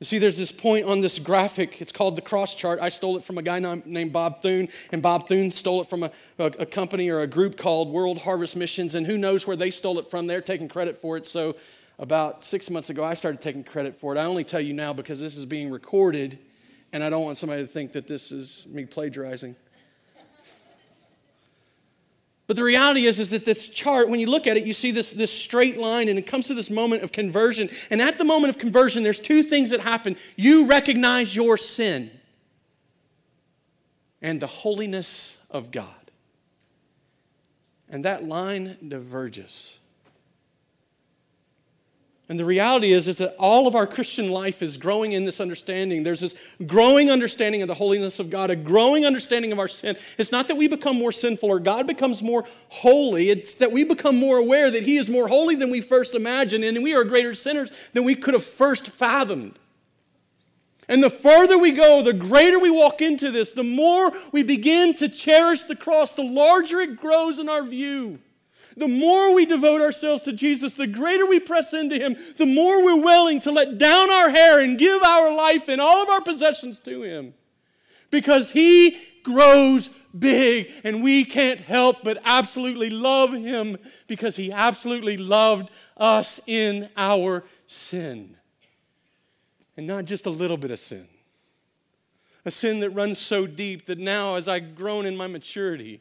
You 0.00 0.06
see, 0.06 0.16
there's 0.16 0.38
this 0.38 0.50
point 0.50 0.86
on 0.86 1.02
this 1.02 1.18
graphic. 1.18 1.82
It's 1.82 1.92
called 1.92 2.16
the 2.16 2.22
cross 2.22 2.54
chart. 2.54 2.80
I 2.80 2.88
stole 2.88 3.18
it 3.18 3.22
from 3.22 3.36
a 3.36 3.42
guy 3.42 3.58
named 3.58 4.14
Bob 4.14 4.40
Thune, 4.40 4.70
and 4.92 5.02
Bob 5.02 5.28
Thune 5.28 5.52
stole 5.52 5.82
it 5.82 5.88
from 5.88 6.04
a, 6.04 6.10
a, 6.38 6.46
a, 6.60 6.66
company 6.66 7.10
or 7.10 7.20
a 7.20 7.26
group 7.26 7.58
called 7.58 7.90
World 7.90 8.18
Harvest 8.22 8.56
Missions, 8.56 8.94
and 8.94 9.06
who 9.06 9.18
knows 9.18 9.46
where 9.46 9.56
they 9.56 9.70
stole 9.70 9.98
it 9.98 10.10
from. 10.10 10.26
They're 10.26 10.40
taking 10.40 10.68
credit 10.68 10.96
for 10.96 11.18
it. 11.18 11.26
So 11.26 11.54
about 11.98 12.46
six 12.46 12.70
months 12.70 12.88
ago, 12.88 13.04
I 13.04 13.12
started 13.12 13.42
taking 13.42 13.62
credit 13.62 13.94
for 13.94 14.16
it. 14.16 14.18
I 14.18 14.24
only 14.24 14.42
tell 14.42 14.60
you 14.60 14.72
now 14.72 14.94
because 14.94 15.20
this 15.20 15.36
is 15.36 15.44
being 15.44 15.70
recorded, 15.70 16.38
and 16.94 17.04
I 17.04 17.10
don't 17.10 17.22
want 17.22 17.36
somebody 17.36 17.60
to 17.60 17.68
think 17.68 17.92
that 17.92 18.06
this 18.06 18.32
is 18.32 18.66
me 18.70 18.86
plagiarizing. 18.86 19.54
But 22.50 22.56
the 22.56 22.64
reality 22.64 23.06
is, 23.06 23.20
is 23.20 23.30
that 23.30 23.44
this 23.44 23.68
chart, 23.68 24.08
when 24.08 24.18
you 24.18 24.26
look 24.26 24.48
at 24.48 24.56
it, 24.56 24.66
you 24.66 24.74
see 24.74 24.90
this, 24.90 25.12
this 25.12 25.30
straight 25.30 25.78
line, 25.78 26.08
and 26.08 26.18
it 26.18 26.26
comes 26.26 26.48
to 26.48 26.54
this 26.54 26.68
moment 26.68 27.04
of 27.04 27.12
conversion. 27.12 27.70
And 27.90 28.02
at 28.02 28.18
the 28.18 28.24
moment 28.24 28.50
of 28.50 28.58
conversion, 28.58 29.04
there's 29.04 29.20
two 29.20 29.44
things 29.44 29.70
that 29.70 29.78
happen. 29.78 30.16
You 30.34 30.66
recognize 30.66 31.36
your 31.36 31.56
sin 31.56 32.10
and 34.20 34.40
the 34.40 34.48
holiness 34.48 35.38
of 35.48 35.70
God. 35.70 36.10
And 37.88 38.04
that 38.04 38.24
line 38.24 38.78
diverges. 38.88 39.78
And 42.30 42.38
the 42.38 42.44
reality 42.44 42.92
is, 42.92 43.08
is 43.08 43.18
that 43.18 43.34
all 43.40 43.66
of 43.66 43.74
our 43.74 43.88
Christian 43.88 44.30
life 44.30 44.62
is 44.62 44.76
growing 44.76 45.10
in 45.10 45.24
this 45.24 45.40
understanding. 45.40 46.04
There's 46.04 46.20
this 46.20 46.36
growing 46.64 47.10
understanding 47.10 47.60
of 47.60 47.66
the 47.66 47.74
holiness 47.74 48.20
of 48.20 48.30
God, 48.30 48.50
a 48.50 48.56
growing 48.56 49.04
understanding 49.04 49.50
of 49.50 49.58
our 49.58 49.66
sin. 49.66 49.96
It's 50.16 50.30
not 50.30 50.46
that 50.46 50.54
we 50.54 50.68
become 50.68 50.96
more 50.96 51.10
sinful 51.10 51.48
or 51.48 51.58
God 51.58 51.88
becomes 51.88 52.22
more 52.22 52.44
holy. 52.68 53.30
It's 53.30 53.54
that 53.54 53.72
we 53.72 53.82
become 53.82 54.16
more 54.16 54.38
aware 54.38 54.70
that 54.70 54.84
He 54.84 54.96
is 54.96 55.10
more 55.10 55.26
holy 55.26 55.56
than 55.56 55.70
we 55.70 55.80
first 55.80 56.14
imagined, 56.14 56.62
and 56.62 56.84
we 56.84 56.94
are 56.94 57.02
greater 57.02 57.34
sinners 57.34 57.72
than 57.94 58.04
we 58.04 58.14
could 58.14 58.34
have 58.34 58.44
first 58.44 58.86
fathomed. 58.86 59.58
And 60.88 61.02
the 61.02 61.10
further 61.10 61.58
we 61.58 61.72
go, 61.72 62.00
the 62.00 62.12
greater 62.12 62.60
we 62.60 62.70
walk 62.70 63.02
into 63.02 63.32
this, 63.32 63.54
the 63.54 63.64
more 63.64 64.12
we 64.30 64.44
begin 64.44 64.94
to 64.94 65.08
cherish 65.08 65.64
the 65.64 65.74
cross, 65.74 66.12
the 66.12 66.22
larger 66.22 66.78
it 66.78 66.96
grows 66.96 67.40
in 67.40 67.48
our 67.48 67.64
view 67.64 68.20
the 68.80 68.88
more 68.88 69.34
we 69.34 69.44
devote 69.44 69.82
ourselves 69.82 70.22
to 70.22 70.32
Jesus, 70.32 70.74
the 70.74 70.86
greater 70.86 71.26
we 71.26 71.38
press 71.38 71.74
into 71.74 71.96
Him, 71.96 72.16
the 72.36 72.46
more 72.46 72.82
we're 72.82 73.02
willing 73.02 73.38
to 73.40 73.52
let 73.52 73.76
down 73.76 74.10
our 74.10 74.30
hair 74.30 74.58
and 74.58 74.78
give 74.78 75.02
our 75.02 75.30
life 75.30 75.68
and 75.68 75.82
all 75.82 76.02
of 76.02 76.08
our 76.08 76.22
possessions 76.22 76.80
to 76.80 77.02
Him. 77.02 77.34
Because 78.10 78.52
He 78.52 78.96
grows 79.22 79.90
big 80.18 80.72
and 80.82 81.02
we 81.02 81.26
can't 81.26 81.60
help 81.60 82.02
but 82.02 82.22
absolutely 82.24 82.88
love 82.88 83.34
Him 83.34 83.76
because 84.06 84.36
He 84.36 84.50
absolutely 84.50 85.18
loved 85.18 85.70
us 85.98 86.40
in 86.46 86.88
our 86.96 87.44
sin. 87.66 88.38
And 89.76 89.86
not 89.86 90.06
just 90.06 90.24
a 90.24 90.30
little 90.30 90.56
bit 90.56 90.70
of 90.70 90.78
sin. 90.78 91.06
A 92.46 92.50
sin 92.50 92.80
that 92.80 92.90
runs 92.90 93.18
so 93.18 93.46
deep 93.46 93.84
that 93.84 93.98
now, 93.98 94.36
as 94.36 94.48
I've 94.48 94.74
grown 94.74 95.04
in 95.04 95.18
my 95.18 95.26
maturity, 95.26 96.00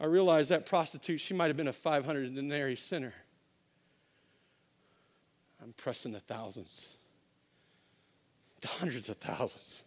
I 0.00 0.06
realized 0.06 0.50
that 0.50 0.64
prostitute, 0.64 1.20
she 1.20 1.34
might 1.34 1.48
have 1.48 1.56
been 1.58 1.68
a 1.68 1.72
500 1.72 2.34
denarii 2.34 2.76
sinner. 2.76 3.12
I'm 5.62 5.74
pressing 5.74 6.12
the 6.12 6.20
thousands, 6.20 6.96
the 8.62 8.68
hundreds 8.68 9.10
of 9.10 9.16
thousands. 9.16 9.84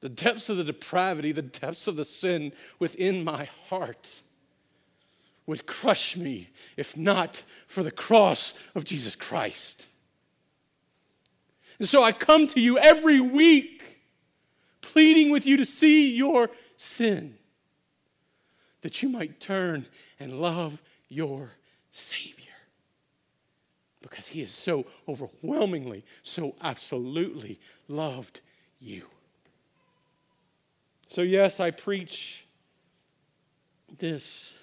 The 0.00 0.10
depths 0.10 0.48
of 0.48 0.58
the 0.58 0.64
depravity, 0.64 1.32
the 1.32 1.42
depths 1.42 1.88
of 1.88 1.96
the 1.96 2.04
sin 2.04 2.52
within 2.78 3.24
my 3.24 3.48
heart 3.68 4.22
would 5.46 5.66
crush 5.66 6.16
me 6.16 6.50
if 6.76 6.96
not 6.96 7.44
for 7.66 7.82
the 7.82 7.90
cross 7.90 8.54
of 8.74 8.84
Jesus 8.84 9.16
Christ. 9.16 9.88
And 11.78 11.88
so 11.88 12.02
I 12.02 12.12
come 12.12 12.46
to 12.48 12.60
you 12.60 12.78
every 12.78 13.20
week 13.20 14.00
pleading 14.82 15.30
with 15.30 15.46
you 15.46 15.56
to 15.56 15.64
see 15.64 16.14
your 16.14 16.50
sin 16.76 17.38
that 18.82 19.02
you 19.02 19.08
might 19.08 19.40
turn 19.40 19.86
and 20.20 20.40
love 20.40 20.82
your 21.08 21.50
Savior. 21.92 22.44
Because 24.00 24.28
He 24.28 24.40
has 24.42 24.52
so 24.52 24.86
overwhelmingly, 25.08 26.04
so 26.22 26.54
absolutely 26.62 27.58
loved 27.88 28.40
you. 28.80 29.02
So, 31.08 31.22
yes, 31.22 31.58
I 31.58 31.70
preach 31.70 32.46
this 33.96 34.56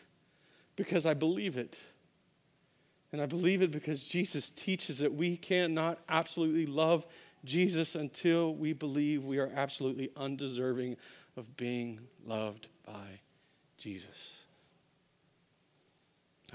because 0.75 1.05
I 1.05 1.13
believe 1.13 1.57
it. 1.57 1.83
And 3.11 3.21
I 3.21 3.25
believe 3.25 3.61
it 3.61 3.71
because 3.71 4.05
Jesus 4.05 4.51
teaches 4.51 4.99
that 4.99 5.13
we 5.13 5.37
cannot 5.37 5.99
absolutely 6.09 6.65
love 6.65 7.05
Jesus 7.45 7.95
until 7.95 8.53
we 8.53 8.73
believe 8.73 9.23
we 9.23 9.37
are 9.37 9.51
absolutely 9.55 10.11
undeserving 10.17 10.97
of 11.37 11.55
being 11.55 11.99
loved 12.25 12.67
by 12.85 13.19
Jesus. 13.85 14.41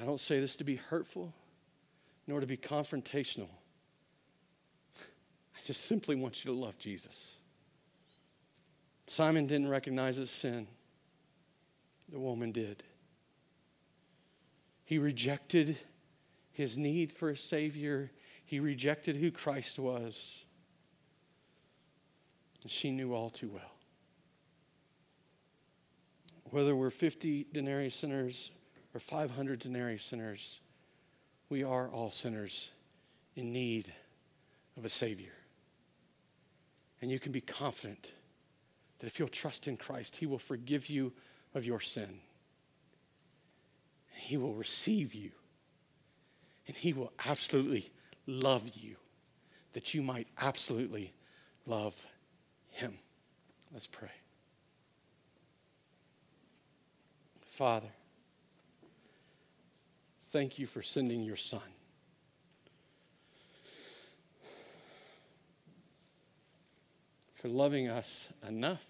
I 0.00 0.04
don't 0.04 0.18
say 0.18 0.40
this 0.40 0.56
to 0.56 0.64
be 0.64 0.74
hurtful 0.74 1.32
nor 2.26 2.40
to 2.40 2.46
be 2.46 2.56
confrontational. 2.56 3.50
I 4.96 5.60
just 5.64 5.84
simply 5.84 6.16
want 6.16 6.44
you 6.44 6.52
to 6.52 6.58
love 6.58 6.76
Jesus. 6.80 7.36
Simon 9.06 9.46
didn't 9.46 9.68
recognize 9.68 10.16
his 10.16 10.32
sin, 10.32 10.66
the 12.08 12.18
woman 12.18 12.50
did. 12.50 12.82
He 14.84 14.98
rejected 14.98 15.78
his 16.50 16.76
need 16.76 17.12
for 17.12 17.30
a 17.30 17.36
Savior, 17.36 18.10
he 18.44 18.58
rejected 18.58 19.14
who 19.14 19.30
Christ 19.30 19.78
was. 19.78 20.44
And 22.62 22.72
she 22.72 22.90
knew 22.90 23.14
all 23.14 23.30
too 23.30 23.50
well. 23.54 23.79
Whether 26.50 26.74
we're 26.74 26.90
50 26.90 27.46
denarii 27.52 27.90
sinners 27.90 28.50
or 28.92 29.00
500 29.00 29.60
denarii 29.60 29.98
sinners, 29.98 30.60
we 31.48 31.62
are 31.62 31.88
all 31.88 32.10
sinners 32.10 32.72
in 33.36 33.52
need 33.52 33.92
of 34.76 34.84
a 34.84 34.88
Savior. 34.88 35.32
And 37.00 37.10
you 37.10 37.18
can 37.18 37.32
be 37.32 37.40
confident 37.40 38.12
that 38.98 39.06
if 39.06 39.18
you'll 39.18 39.28
trust 39.28 39.68
in 39.68 39.76
Christ, 39.76 40.16
He 40.16 40.26
will 40.26 40.38
forgive 40.38 40.90
you 40.90 41.12
of 41.54 41.64
your 41.64 41.80
sin. 41.80 42.20
He 44.12 44.36
will 44.36 44.54
receive 44.54 45.14
you. 45.14 45.30
And 46.66 46.76
He 46.76 46.92
will 46.92 47.12
absolutely 47.26 47.90
love 48.26 48.68
you 48.74 48.96
that 49.72 49.94
you 49.94 50.02
might 50.02 50.26
absolutely 50.38 51.14
love 51.64 52.06
Him. 52.70 52.98
Let's 53.72 53.86
pray. 53.86 54.10
Father, 57.50 57.90
thank 60.22 60.58
you 60.58 60.66
for 60.66 60.82
sending 60.82 61.22
your 61.22 61.36
Son. 61.36 61.60
For 67.34 67.48
loving 67.48 67.88
us 67.88 68.28
enough. 68.48 68.84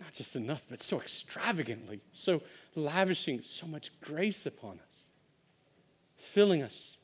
Not 0.00 0.12
just 0.12 0.36
enough, 0.36 0.66
but 0.68 0.80
so 0.82 1.00
extravagantly, 1.00 2.00
so 2.12 2.42
lavishing 2.74 3.42
so 3.42 3.66
much 3.66 3.90
grace 4.00 4.44
upon 4.44 4.80
us, 4.80 5.06
filling 6.16 6.62
us 6.62 6.98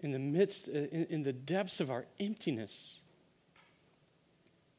in 0.00 0.12
the 0.12 0.18
midst, 0.18 0.68
in, 0.68 1.06
in 1.08 1.22
the 1.22 1.32
depths 1.32 1.80
of 1.80 1.90
our 1.90 2.06
emptiness, 2.20 3.01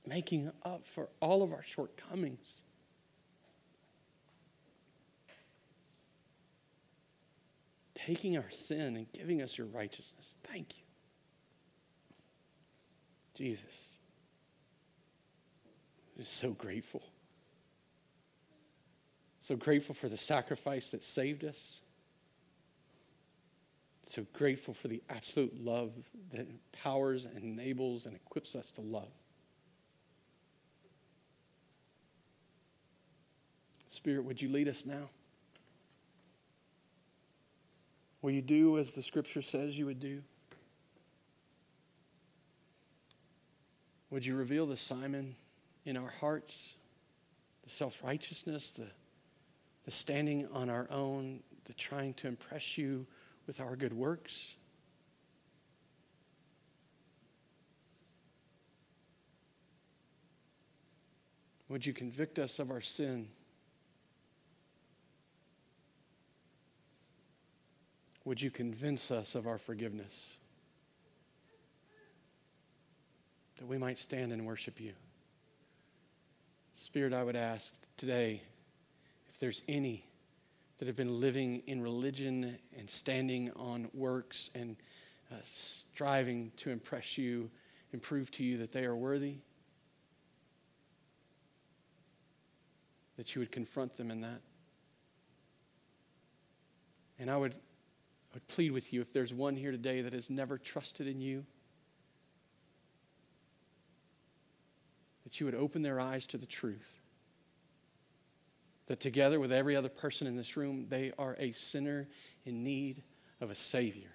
making 0.05 0.51
up 0.63 0.85
for 0.85 1.09
all 1.19 1.43
of 1.43 1.51
our 1.51 1.63
shortcomings. 1.63 2.61
Taking 7.93 8.37
our 8.37 8.49
sin 8.49 8.97
and 8.97 9.11
giving 9.13 9.41
us 9.41 9.57
your 9.57 9.67
righteousness. 9.67 10.37
Thank 10.43 10.77
you. 10.77 10.83
Jesus 13.35 13.93
just 16.17 16.37
so 16.37 16.51
grateful. 16.51 17.03
So 19.41 19.55
grateful 19.55 19.95
for 19.95 20.07
the 20.07 20.17
sacrifice 20.17 20.91
that 20.91 21.03
saved 21.03 21.43
us. 21.43 21.81
So 24.03 24.25
grateful 24.33 24.73
for 24.73 24.87
the 24.87 25.01
absolute 25.09 25.63
love 25.63 25.91
that 26.31 26.47
empowers 26.47 27.25
and 27.25 27.43
enables 27.43 28.05
and 28.05 28.15
equips 28.15 28.55
us 28.55 28.69
to 28.71 28.81
love. 28.81 29.11
Spirit, 33.93 34.25
would 34.25 34.41
you 34.41 34.49
lead 34.49 34.67
us 34.67 34.85
now? 34.85 35.09
Will 38.21 38.31
you 38.31 38.41
do 38.41 38.77
as 38.77 38.93
the 38.93 39.01
scripture 39.01 39.41
says 39.41 39.77
you 39.77 39.85
would 39.85 39.99
do? 39.99 40.21
Would 44.09 44.25
you 44.25 44.35
reveal 44.35 44.65
the 44.65 44.77
Simon 44.77 45.35
in 45.85 45.97
our 45.97 46.13
hearts, 46.21 46.75
the 47.63 47.69
self 47.69 48.01
righteousness, 48.03 48.71
the, 48.71 48.87
the 49.85 49.91
standing 49.91 50.47
on 50.53 50.69
our 50.69 50.87
own, 50.89 51.41
the 51.65 51.73
trying 51.73 52.13
to 52.15 52.27
impress 52.27 52.77
you 52.77 53.05
with 53.47 53.59
our 53.59 53.75
good 53.75 53.93
works. 53.93 54.55
Would 61.69 61.85
you 61.85 61.93
convict 61.93 62.39
us 62.39 62.59
of 62.59 62.69
our 62.69 62.81
sin? 62.81 63.27
Would 68.25 68.41
you 68.41 68.51
convince 68.51 69.11
us 69.11 69.35
of 69.35 69.47
our 69.47 69.57
forgiveness? 69.57 70.37
That 73.57 73.67
we 73.67 73.77
might 73.77 73.97
stand 73.97 74.31
and 74.31 74.45
worship 74.45 74.79
you. 74.79 74.93
Spirit, 76.73 77.13
I 77.13 77.23
would 77.23 77.35
ask 77.35 77.73
today 77.97 78.41
if 79.29 79.39
there's 79.39 79.61
any 79.67 80.05
that 80.79 80.87
have 80.87 80.95
been 80.95 81.19
living 81.19 81.61
in 81.67 81.81
religion 81.81 82.57
and 82.77 82.89
standing 82.89 83.51
on 83.55 83.89
works 83.93 84.49
and 84.55 84.75
uh, 85.31 85.35
striving 85.43 86.51
to 86.57 86.71
impress 86.71 87.17
you 87.17 87.49
and 87.91 88.01
prove 88.01 88.31
to 88.31 88.43
you 88.43 88.57
that 88.57 88.71
they 88.71 88.85
are 88.85 88.95
worthy, 88.95 89.35
that 93.17 93.35
you 93.35 93.39
would 93.39 93.51
confront 93.51 93.95
them 93.95 94.09
in 94.09 94.21
that. 94.21 94.41
And 97.19 97.29
I 97.29 97.37
would, 97.37 97.53
I 98.33 98.37
would 98.37 98.47
plead 98.47 98.71
with 98.71 98.91
you 98.91 98.99
if 99.01 99.13
there's 99.13 99.31
one 99.31 99.55
here 99.55 99.71
today 99.71 100.01
that 100.01 100.13
has 100.13 100.31
never 100.31 100.57
trusted 100.57 101.05
in 101.07 101.21
you, 101.21 101.45
that 105.23 105.39
you 105.39 105.45
would 105.45 105.53
open 105.53 105.83
their 105.83 105.99
eyes 105.99 106.25
to 106.27 106.39
the 106.39 106.47
truth. 106.47 106.99
That 108.87 108.99
together 108.99 109.39
with 109.39 109.51
every 109.51 109.75
other 109.75 109.87
person 109.87 110.25
in 110.25 110.35
this 110.35 110.57
room, 110.57 110.87
they 110.89 111.11
are 111.19 111.35
a 111.37 111.51
sinner 111.51 112.07
in 112.43 112.63
need 112.63 113.03
of 113.39 113.51
a 113.51 113.55
Savior. 113.55 114.09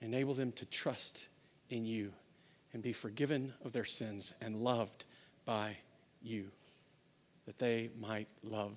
Enable 0.00 0.32
them 0.32 0.50
to 0.52 0.64
trust 0.64 1.28
in 1.68 1.84
you 1.84 2.12
and 2.72 2.82
be 2.82 2.94
forgiven 2.94 3.52
of 3.62 3.74
their 3.74 3.84
sins 3.84 4.32
and 4.40 4.56
loved 4.56 5.04
by 5.44 5.76
you, 6.22 6.46
that 7.44 7.58
they 7.58 7.90
might 8.00 8.28
love. 8.42 8.76